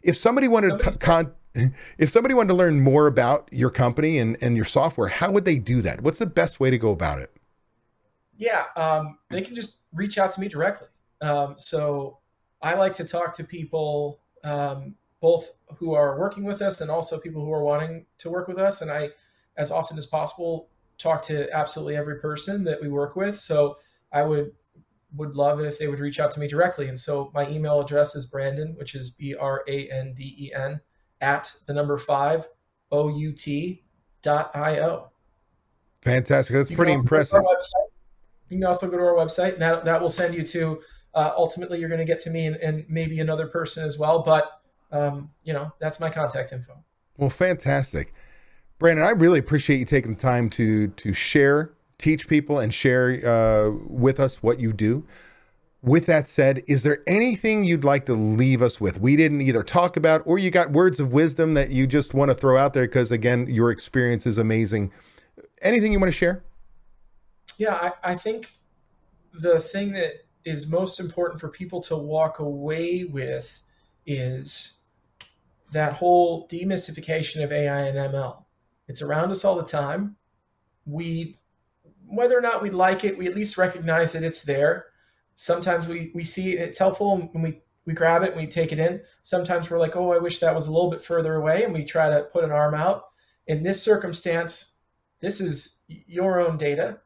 If 0.03 0.17
somebody 0.17 0.47
wanted 0.47 0.79
to 0.79 0.99
con- 0.99 1.31
if 1.97 2.09
somebody 2.09 2.33
wanted 2.33 2.49
to 2.49 2.53
learn 2.55 2.81
more 2.81 3.07
about 3.07 3.49
your 3.51 3.69
company 3.69 4.19
and, 4.19 4.37
and 4.41 4.55
your 4.55 4.65
software, 4.65 5.07
how 5.07 5.31
would 5.31 5.45
they 5.45 5.57
do 5.57 5.81
that? 5.81 6.01
What's 6.01 6.19
the 6.19 6.25
best 6.25 6.59
way 6.59 6.69
to 6.69 6.77
go 6.77 6.91
about 6.91 7.19
it? 7.19 7.31
Yeah, 8.37 8.65
um, 8.75 9.17
they 9.29 9.41
can 9.41 9.55
just 9.55 9.81
reach 9.93 10.17
out 10.17 10.31
to 10.31 10.39
me 10.39 10.47
directly. 10.47 10.87
Um, 11.21 11.55
so 11.57 12.19
I 12.61 12.75
like 12.75 12.93
to 12.95 13.03
talk 13.03 13.33
to 13.35 13.43
people, 13.43 14.19
um, 14.43 14.95
both 15.19 15.49
who 15.77 15.95
are 15.95 16.19
working 16.19 16.43
with 16.43 16.61
us 16.61 16.81
and 16.81 16.91
also 16.91 17.19
people 17.19 17.43
who 17.43 17.51
are 17.51 17.63
wanting 17.63 18.05
to 18.19 18.29
work 18.29 18.47
with 18.47 18.59
us. 18.59 18.83
And 18.83 18.91
I, 18.91 19.09
as 19.57 19.71
often 19.71 19.97
as 19.97 20.05
possible, 20.05 20.69
talk 20.97 21.21
to 21.23 21.51
absolutely 21.55 21.95
every 21.95 22.19
person 22.19 22.63
that 22.63 22.81
we 22.81 22.87
work 22.87 23.15
with. 23.15 23.39
So 23.39 23.77
I 24.11 24.23
would 24.23 24.51
would 25.15 25.35
love 25.35 25.59
it 25.59 25.65
if 25.65 25.79
they 25.79 25.87
would 25.87 25.99
reach 25.99 26.19
out 26.19 26.31
to 26.31 26.39
me 26.39 26.47
directly. 26.47 26.89
And 26.89 26.99
so 26.99 27.31
my 27.33 27.49
email 27.49 27.79
address 27.79 28.15
is 28.15 28.29
Branden, 28.29 28.77
which 28.77 28.93
is 28.93 29.11
B 29.11 29.35
R 29.35 29.63
A 29.67 29.89
N 29.89 30.13
D 30.13 30.35
E 30.37 30.53
N 30.53 30.79
at 31.21 31.51
the 31.65 31.73
number 31.73 31.97
five 31.97 32.47
out 32.91 33.11
dot 34.21 34.55
io. 34.55 35.11
Fantastic. 36.01 36.55
That's 36.55 36.71
pretty 36.71 36.93
impressive. 36.93 37.41
You 38.49 38.57
can 38.57 38.65
also 38.65 38.89
go 38.89 38.97
to 38.97 39.03
our 39.03 39.13
website, 39.13 39.53
and 39.53 39.61
that, 39.61 39.83
that 39.85 40.01
will 40.01 40.09
send 40.09 40.33
you 40.33 40.43
to 40.43 40.81
uh, 41.13 41.31
ultimately 41.35 41.79
you're 41.79 41.89
going 41.89 41.99
to 41.99 42.05
get 42.05 42.21
to 42.21 42.29
me 42.29 42.45
and, 42.45 42.55
and, 42.57 42.85
maybe 42.87 43.19
another 43.19 43.47
person 43.47 43.83
as 43.83 43.97
well. 43.97 44.21
But 44.21 44.49
um, 44.91 45.31
you 45.43 45.51
know, 45.51 45.73
that's 45.79 45.99
my 45.99 46.09
contact 46.09 46.53
info. 46.53 46.81
Well, 47.17 47.29
fantastic, 47.29 48.13
Branden. 48.79 49.03
I 49.03 49.11
really 49.11 49.39
appreciate 49.39 49.79
you 49.79 49.85
taking 49.85 50.15
the 50.15 50.21
time 50.21 50.49
to 50.51 50.87
to 50.87 51.13
share, 51.13 51.71
teach 51.97 52.27
people, 52.27 52.59
and 52.59 52.73
share 52.73 53.25
uh, 53.25 53.71
with 53.87 54.19
us 54.19 54.43
what 54.43 54.59
you 54.59 54.73
do 54.73 55.05
with 55.81 56.05
that 56.07 56.27
said, 56.27 56.63
is 56.67 56.83
there 56.83 56.99
anything 57.07 57.63
you'd 57.63 57.83
like 57.83 58.05
to 58.07 58.13
leave 58.13 58.61
us 58.61 58.81
with? 58.81 58.99
We 58.99 59.15
didn't 59.15 59.41
either 59.41 59.63
talk 59.63 59.95
about, 59.95 60.21
or 60.25 60.39
you 60.39 60.49
got 60.49 60.71
words 60.71 60.99
of 60.99 61.13
wisdom 61.13 61.53
that 61.53 61.69
you 61.69 61.87
just 61.87 62.13
want 62.13 62.29
to 62.29 62.35
throw 62.35 62.57
out 62.57 62.73
there 62.73 62.85
because, 62.85 63.11
again, 63.11 63.47
your 63.47 63.71
experience 63.71 64.25
is 64.25 64.37
amazing. 64.37 64.91
Anything 65.61 65.93
you 65.93 65.99
want 65.99 66.11
to 66.11 66.17
share? 66.17 66.43
Yeah, 67.57 67.75
I, 67.75 68.11
I 68.11 68.15
think 68.15 68.47
the 69.33 69.59
thing 69.59 69.93
that 69.93 70.25
is 70.45 70.69
most 70.71 70.99
important 70.99 71.39
for 71.39 71.49
people 71.49 71.81
to 71.81 71.95
walk 71.95 72.39
away 72.39 73.05
with 73.05 73.61
is 74.05 74.79
that 75.73 75.93
whole 75.93 76.47
demystification 76.47 77.43
of 77.43 77.51
AI 77.51 77.81
and 77.87 77.97
ML. 77.97 78.43
It's 78.87 79.01
around 79.01 79.31
us 79.31 79.45
all 79.45 79.55
the 79.55 79.63
time. 79.63 80.15
We, 80.85 81.39
whether 82.07 82.37
or 82.37 82.41
not 82.41 82.61
we 82.61 82.69
like 82.69 83.03
it, 83.03 83.17
we 83.17 83.27
at 83.27 83.35
least 83.35 83.57
recognize 83.57 84.13
that 84.13 84.23
it's 84.23 84.43
there 84.43 84.87
sometimes 85.37 85.87
we 85.87 86.11
we 86.13 86.23
see 86.23 86.57
it's 86.57 86.79
helpful 86.79 87.29
and 87.33 87.41
we 87.41 87.61
we 87.85 87.93
grab 87.93 88.23
it 88.23 88.31
and 88.31 88.41
we 88.41 88.47
take 88.47 88.73
it 88.73 88.79
in. 88.79 88.99
Sometimes 89.21 89.71
we're 89.71 89.79
like, 89.79 89.95
oh, 89.95 90.11
I 90.11 90.17
wish 90.17 90.39
that 90.39 90.53
was 90.53 90.67
a 90.67 90.71
little 90.73 90.91
bit 90.91 90.99
further 90.99 91.35
away, 91.35 91.63
and 91.63 91.73
we 91.73 91.85
try 91.85 92.09
to 92.09 92.23
put 92.33 92.43
an 92.43 92.51
arm 92.51 92.73
out. 92.73 93.05
In 93.47 93.63
this 93.63 93.81
circumstance, 93.81 94.75
this 95.21 95.39
is 95.39 95.83
your 95.87 96.41
own 96.41 96.57
data, 96.57 96.99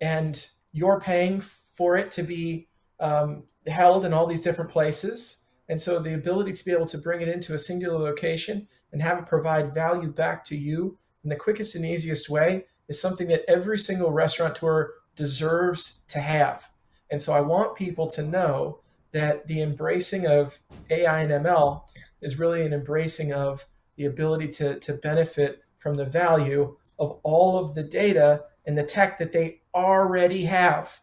and 0.00 0.46
you're 0.70 1.00
paying 1.00 1.40
for 1.40 1.96
it 1.96 2.12
to 2.12 2.22
be 2.22 2.68
um, 3.00 3.42
held 3.66 4.04
in 4.04 4.12
all 4.12 4.28
these 4.28 4.40
different 4.40 4.70
places. 4.70 5.38
And 5.68 5.80
so 5.80 5.98
the 5.98 6.14
ability 6.14 6.52
to 6.52 6.64
be 6.64 6.70
able 6.70 6.86
to 6.86 6.98
bring 6.98 7.20
it 7.20 7.28
into 7.28 7.54
a 7.54 7.58
singular 7.58 7.98
location 7.98 8.68
and 8.92 9.02
have 9.02 9.18
it 9.18 9.26
provide 9.26 9.74
value 9.74 10.08
back 10.08 10.44
to 10.44 10.56
you 10.56 10.96
in 11.24 11.30
the 11.30 11.36
quickest 11.36 11.74
and 11.74 11.84
easiest 11.84 12.30
way 12.30 12.66
is 12.88 13.00
something 13.00 13.28
that 13.28 13.44
every 13.48 13.78
single 13.78 14.10
restaurateur 14.10 14.94
deserves 15.16 16.02
to 16.08 16.20
have. 16.20 16.70
And 17.10 17.20
so 17.20 17.32
I 17.32 17.40
want 17.40 17.76
people 17.76 18.06
to 18.08 18.22
know 18.22 18.80
that 19.12 19.46
the 19.46 19.62
embracing 19.62 20.26
of 20.26 20.58
AI 20.90 21.22
and 21.22 21.44
ML 21.44 21.82
is 22.20 22.38
really 22.38 22.64
an 22.64 22.72
embracing 22.72 23.32
of 23.32 23.66
the 23.96 24.04
ability 24.04 24.48
to, 24.48 24.78
to 24.80 24.94
benefit 24.94 25.62
from 25.78 25.96
the 25.96 26.04
value 26.04 26.76
of 26.98 27.18
all 27.22 27.58
of 27.58 27.74
the 27.74 27.82
data 27.82 28.44
and 28.66 28.76
the 28.76 28.84
tech 28.84 29.18
that 29.18 29.32
they 29.32 29.60
already 29.74 30.44
have. 30.44 31.00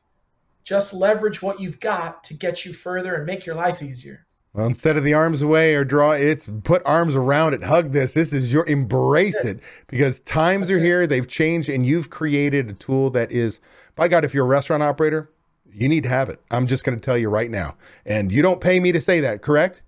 Just 0.64 0.94
leverage 0.94 1.42
what 1.42 1.60
you've 1.60 1.80
got 1.80 2.24
to 2.26 2.34
get 2.34 2.66
you 2.66 2.74
further 2.74 3.16
and 3.16 3.26
make 3.26 3.46
your 3.46 3.56
life 3.56 3.82
easier. 3.82 4.25
Well, 4.56 4.68
instead 4.68 4.96
of 4.96 5.04
the 5.04 5.14
arms 5.14 5.42
away 5.42 5.76
or 5.76 5.84
draw, 5.84 6.12
it's 6.12 6.50
put 6.64 6.82
arms 6.86 7.14
around 7.14 7.56
it, 7.56 7.64
hug 7.66 7.92
this. 7.92 8.14
This 8.14 8.32
is 8.32 8.54
your 8.54 8.66
embrace 8.68 9.44
it 9.44 9.60
because 9.88 10.22
times 10.22 10.68
That's 10.68 10.78
are 10.78 10.82
it. 10.82 10.86
here, 10.86 11.08
they've 11.08 11.28
changed, 11.28 11.68
and 11.68 11.86
you've 11.86 12.10
created 12.10 12.70
a 12.70 12.74
tool 12.74 13.10
that 13.10 13.34
is, 13.34 13.60
by 13.96 14.08
God, 14.08 14.24
if 14.24 14.34
you're 14.34 14.46
a 14.46 14.48
restaurant 14.48 14.82
operator, 14.82 15.30
you 15.74 15.90
need 15.90 16.04
to 16.04 16.10
have 16.10 16.30
it. 16.30 16.40
I'm 16.52 16.68
just 16.68 16.86
going 16.86 16.98
to 16.98 17.04
tell 17.04 17.18
you 17.18 17.28
right 17.28 17.52
now. 17.52 17.76
And 18.06 18.32
you 18.32 18.42
don't 18.42 18.62
pay 18.62 18.80
me 18.80 18.94
to 18.94 19.02
say 19.02 19.20
that, 19.20 19.42
correct? 19.42 19.82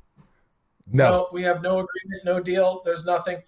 No. 0.91 1.09
no. 1.09 1.29
we 1.31 1.43
have 1.43 1.61
no 1.61 1.79
agreement, 1.79 2.25
no 2.25 2.41
deal. 2.41 2.81
There's 2.83 3.05
nothing. 3.05 3.41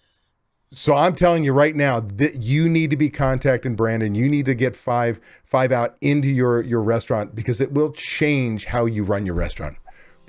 So 0.72 0.96
I'm 0.96 1.16
telling 1.16 1.44
you 1.44 1.52
right 1.52 1.76
now 1.76 2.00
that 2.00 2.44
you 2.44 2.70
need 2.70 2.92
to 2.92 2.96
be 2.96 3.10
contacting 3.10 3.76
Branden. 3.76 4.16
You 4.16 4.30
need 4.30 4.46
to 4.46 4.54
get 4.54 4.74
five 4.74 5.20
5-Out 5.52 5.98
into 6.00 6.30
your 6.30 6.62
your 6.62 6.82
restaurant 6.82 7.36
because 7.36 7.60
it 7.60 7.74
will 7.74 7.92
change 7.92 8.66
how 8.66 8.86
you 8.86 9.04
run 9.04 9.26
your 9.26 9.36
restaurant. 9.36 9.76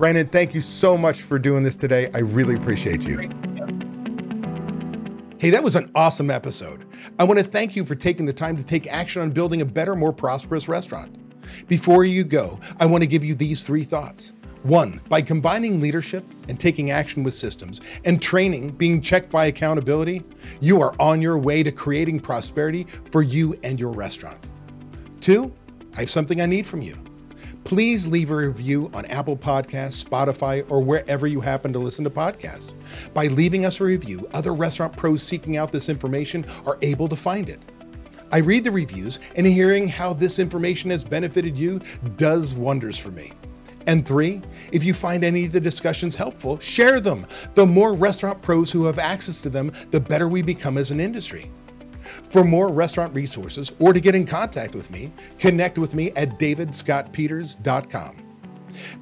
Branden, 0.01 0.33
thank 0.33 0.55
you 0.55 0.63
so 0.63 0.97
much 0.97 1.21
for 1.21 1.39
doing 1.39 1.63
this 1.63 1.77
today. 1.77 2.11
I 2.15 2.21
really 2.21 2.55
appreciate 2.55 3.03
you. 3.03 3.19
Hey, 5.37 5.51
that 5.51 5.63
was 5.63 5.77
an 5.77 5.91
awesome 5.95 6.31
episode. 6.31 6.87
I 7.19 7.25
want 7.25 7.39
to 7.39 7.45
thank 7.45 7.77
you 7.77 7.85
for 7.85 7.95
taking 7.95 8.25
the 8.25 8.33
time 8.33 8.57
to 8.57 8.63
take 8.63 8.87
action 8.87 9.21
on 9.21 9.31
building 9.31 9.61
a 9.61 9.67
better, 9.67 9.95
more 9.95 10.15
prosperous 10.15 10.69
restaurant. 10.69 11.15
Before 11.69 12.03
you 12.07 12.25
go, 12.25 12.59
I 12.79 12.87
want 12.87 13.03
to 13.03 13.07
give 13.07 13.23
you 13.23 13.35
these 13.35 13.63
three 13.63 13.85
thoughts. 13.85 14.33
One, 14.63 15.03
by 15.11 15.21
combining 15.21 15.83
leadership 15.83 16.25
and 16.49 16.59
taking 16.59 16.91
action 16.91 17.23
with 17.23 17.35
systems 17.35 17.83
and 18.07 18.23
training 18.23 18.71
being 18.71 19.03
checked 19.03 19.31
by 19.31 19.47
accountability, 19.47 20.23
you 20.63 20.81
are 20.81 20.95
on 20.99 21.21
your 21.21 21.37
way 21.37 21.63
to 21.63 21.71
creating 21.71 22.21
prosperity 22.21 22.87
for 23.13 23.21
you 23.21 23.59
and 23.65 23.79
your 23.79 23.93
restaurant. 23.93 24.49
Two, 25.21 25.53
I 25.95 26.01
have 26.01 26.11
something 26.11 26.41
I 26.41 26.47
need 26.47 26.67
from 26.67 26.81
you 26.81 26.97
please 27.71 28.09
leave 28.09 28.33
a 28.33 28.35
review 28.35 28.91
on 28.95 29.05
Apple 29.05 29.37
Podcasts, 29.37 30.05
Spotify, 30.05 30.69
or 30.69 30.83
wherever 30.83 31.29
you 31.29 31.41
happen 31.41 31.73
to 31.73 31.79
listen 31.79 32.03
to 32.03 32.11
podcasts. 32.11 32.75
By 33.15 33.29
leaving 33.29 33.65
us 33.65 33.79
a 33.79 33.85
review, 33.85 34.29
other 34.35 34.53
restaurant 34.53 34.97
pros 34.97 35.23
seeking 35.23 35.57
out 35.57 35.71
this 35.71 35.89
information 35.89 36.45
are 36.67 36.79
able 36.83 37.07
to 37.07 37.15
find 37.15 37.49
it. 37.49 37.61
I 38.33 38.39
read 38.39 38.65
the 38.65 38.73
reviews, 38.73 39.21
and 39.37 39.47
hearing 39.47 39.87
how 39.87 40.15
this 40.15 40.41
information 40.41 40.91
has 40.91 41.05
benefited 41.05 41.57
you 41.57 41.81
does 42.17 42.57
wonders 42.57 42.99
for 42.99 43.13
me. 43.13 43.31
And 43.87 44.05
three, 44.05 44.43
if 44.73 44.83
you 44.83 44.93
find 44.93 45.23
any 45.23 45.45
of 45.45 45.53
the 45.53 45.61
discussions 45.61 46.17
helpful, 46.17 46.59
share 46.59 46.99
them. 46.99 47.25
The 47.55 47.67
more 47.67 47.95
restaurant 47.95 48.43
pros 48.43 48.73
who 48.73 48.87
have 48.87 48.99
access 48.99 49.41
to 49.43 49.49
them, 49.49 49.71
the 49.93 50.01
better 50.01 50.27
we 50.27 50.43
become 50.43 50.77
as 50.77 50.91
an 50.91 50.99
industry. 50.99 51.53
For 52.31 52.45
more 52.45 52.69
restaurant 52.69 53.15
resources 53.15 53.73
or 53.79 53.93
to 53.93 54.01
get 54.01 54.15
in 54.15 54.27
contact 54.27 54.75
with 54.75 54.91
me, 54.91 55.13
connect 55.39 55.79
with 55.79 55.95
me 55.95 56.11
at 56.13 56.39
davidscottpeters.com. 56.39 58.27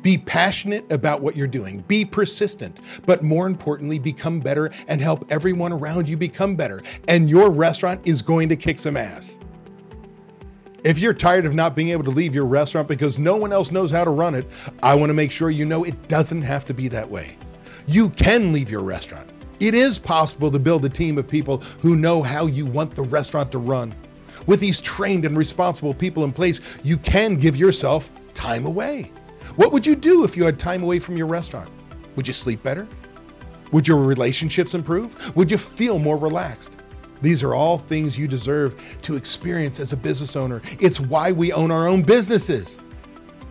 Be 0.02 0.18
passionate 0.18 0.90
about 0.90 1.20
what 1.20 1.36
you're 1.36 1.46
doing, 1.46 1.80
be 1.88 2.04
persistent, 2.04 2.80
but 3.06 3.22
more 3.22 3.46
importantly, 3.46 3.98
become 3.98 4.40
better 4.40 4.70
and 4.88 5.00
help 5.00 5.30
everyone 5.30 5.72
around 5.72 6.08
you 6.08 6.16
become 6.16 6.56
better. 6.56 6.82
And 7.06 7.28
your 7.30 7.50
restaurant 7.50 8.00
is 8.04 8.22
going 8.22 8.48
to 8.48 8.56
kick 8.56 8.78
some 8.78 8.96
ass. 8.96 9.38
If 10.84 10.98
you're 10.98 11.14
tired 11.14 11.44
of 11.44 11.54
not 11.54 11.74
being 11.74 11.88
able 11.88 12.04
to 12.04 12.10
leave 12.10 12.34
your 12.34 12.46
restaurant 12.46 12.88
because 12.88 13.18
no 13.18 13.36
one 13.36 13.52
else 13.52 13.70
knows 13.72 13.90
how 13.90 14.04
to 14.04 14.10
run 14.10 14.34
it, 14.34 14.48
I 14.82 14.94
want 14.94 15.10
to 15.10 15.14
make 15.14 15.32
sure 15.32 15.50
you 15.50 15.64
know 15.64 15.84
it 15.84 16.08
doesn't 16.08 16.42
have 16.42 16.64
to 16.66 16.74
be 16.74 16.88
that 16.88 17.10
way. 17.10 17.36
You 17.86 18.10
can 18.10 18.52
leave 18.52 18.70
your 18.70 18.82
restaurant. 18.82 19.28
It 19.60 19.74
is 19.74 19.98
possible 19.98 20.52
to 20.52 20.58
build 20.58 20.84
a 20.84 20.88
team 20.88 21.18
of 21.18 21.26
people 21.26 21.58
who 21.80 21.96
know 21.96 22.22
how 22.22 22.46
you 22.46 22.64
want 22.64 22.94
the 22.94 23.02
restaurant 23.02 23.50
to 23.52 23.58
run. 23.58 23.92
With 24.46 24.60
these 24.60 24.80
trained 24.80 25.24
and 25.24 25.36
responsible 25.36 25.92
people 25.92 26.22
in 26.22 26.32
place, 26.32 26.60
you 26.84 26.96
can 26.96 27.36
give 27.36 27.56
yourself 27.56 28.12
time 28.34 28.66
away. 28.66 29.10
What 29.56 29.72
would 29.72 29.84
you 29.84 29.96
do 29.96 30.22
if 30.22 30.36
you 30.36 30.44
had 30.44 30.60
time 30.60 30.84
away 30.84 31.00
from 31.00 31.16
your 31.16 31.26
restaurant? 31.26 31.70
Would 32.14 32.28
you 32.28 32.32
sleep 32.32 32.62
better? 32.62 32.86
Would 33.72 33.88
your 33.88 33.98
relationships 33.98 34.74
improve? 34.74 35.34
Would 35.36 35.50
you 35.50 35.58
feel 35.58 35.98
more 35.98 36.16
relaxed? 36.16 36.76
These 37.20 37.42
are 37.42 37.54
all 37.54 37.78
things 37.78 38.16
you 38.16 38.28
deserve 38.28 38.80
to 39.02 39.16
experience 39.16 39.80
as 39.80 39.92
a 39.92 39.96
business 39.96 40.36
owner. 40.36 40.62
It's 40.78 41.00
why 41.00 41.32
we 41.32 41.52
own 41.52 41.72
our 41.72 41.88
own 41.88 42.02
businesses. 42.02 42.78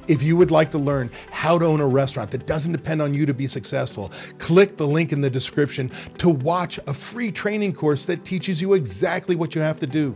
If 0.08 0.24
you 0.24 0.38
would 0.38 0.52
like 0.52 0.72
to 0.72 0.78
learn 0.78 1.12
how 1.32 1.60
to 1.60 1.66
own 1.66 1.82
a 1.82 1.88
restaurant 1.88 2.32
that 2.32 2.46
doesn't 2.46 2.72
depend 2.72 3.02
on 3.02 3.14
you 3.14 3.26
to 3.26 3.34
be 3.34 3.48
successful, 3.48 4.12
click 4.38 4.78
the 4.78 4.88
link 4.88 5.12
in 5.12 5.22
the 5.22 5.30
description 5.30 5.92
to 6.18 6.30
watch 6.30 6.80
a 6.88 6.94
free 6.94 7.32
training 7.32 7.74
course 7.74 8.06
that 8.06 8.24
teaches 8.24 8.62
you 8.62 8.74
exactly 8.74 9.36
what 9.36 9.54
you 9.54 9.62
have 9.62 9.80
to 9.82 9.88
do. 9.88 10.16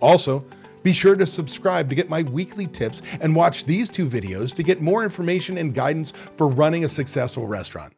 Also, 0.00 0.44
be 0.82 0.92
sure 0.92 1.16
to 1.16 1.26
subscribe 1.26 1.88
to 1.88 1.94
get 1.94 2.08
my 2.08 2.22
weekly 2.22 2.66
tips 2.66 3.02
and 3.20 3.34
watch 3.34 3.64
these 3.64 3.90
two 3.90 4.08
videos 4.08 4.54
to 4.54 4.62
get 4.62 4.80
more 4.80 5.02
information 5.02 5.58
and 5.58 5.74
guidance 5.74 6.12
for 6.36 6.48
running 6.48 6.84
a 6.84 6.88
successful 6.88 7.46
restaurant. 7.46 7.95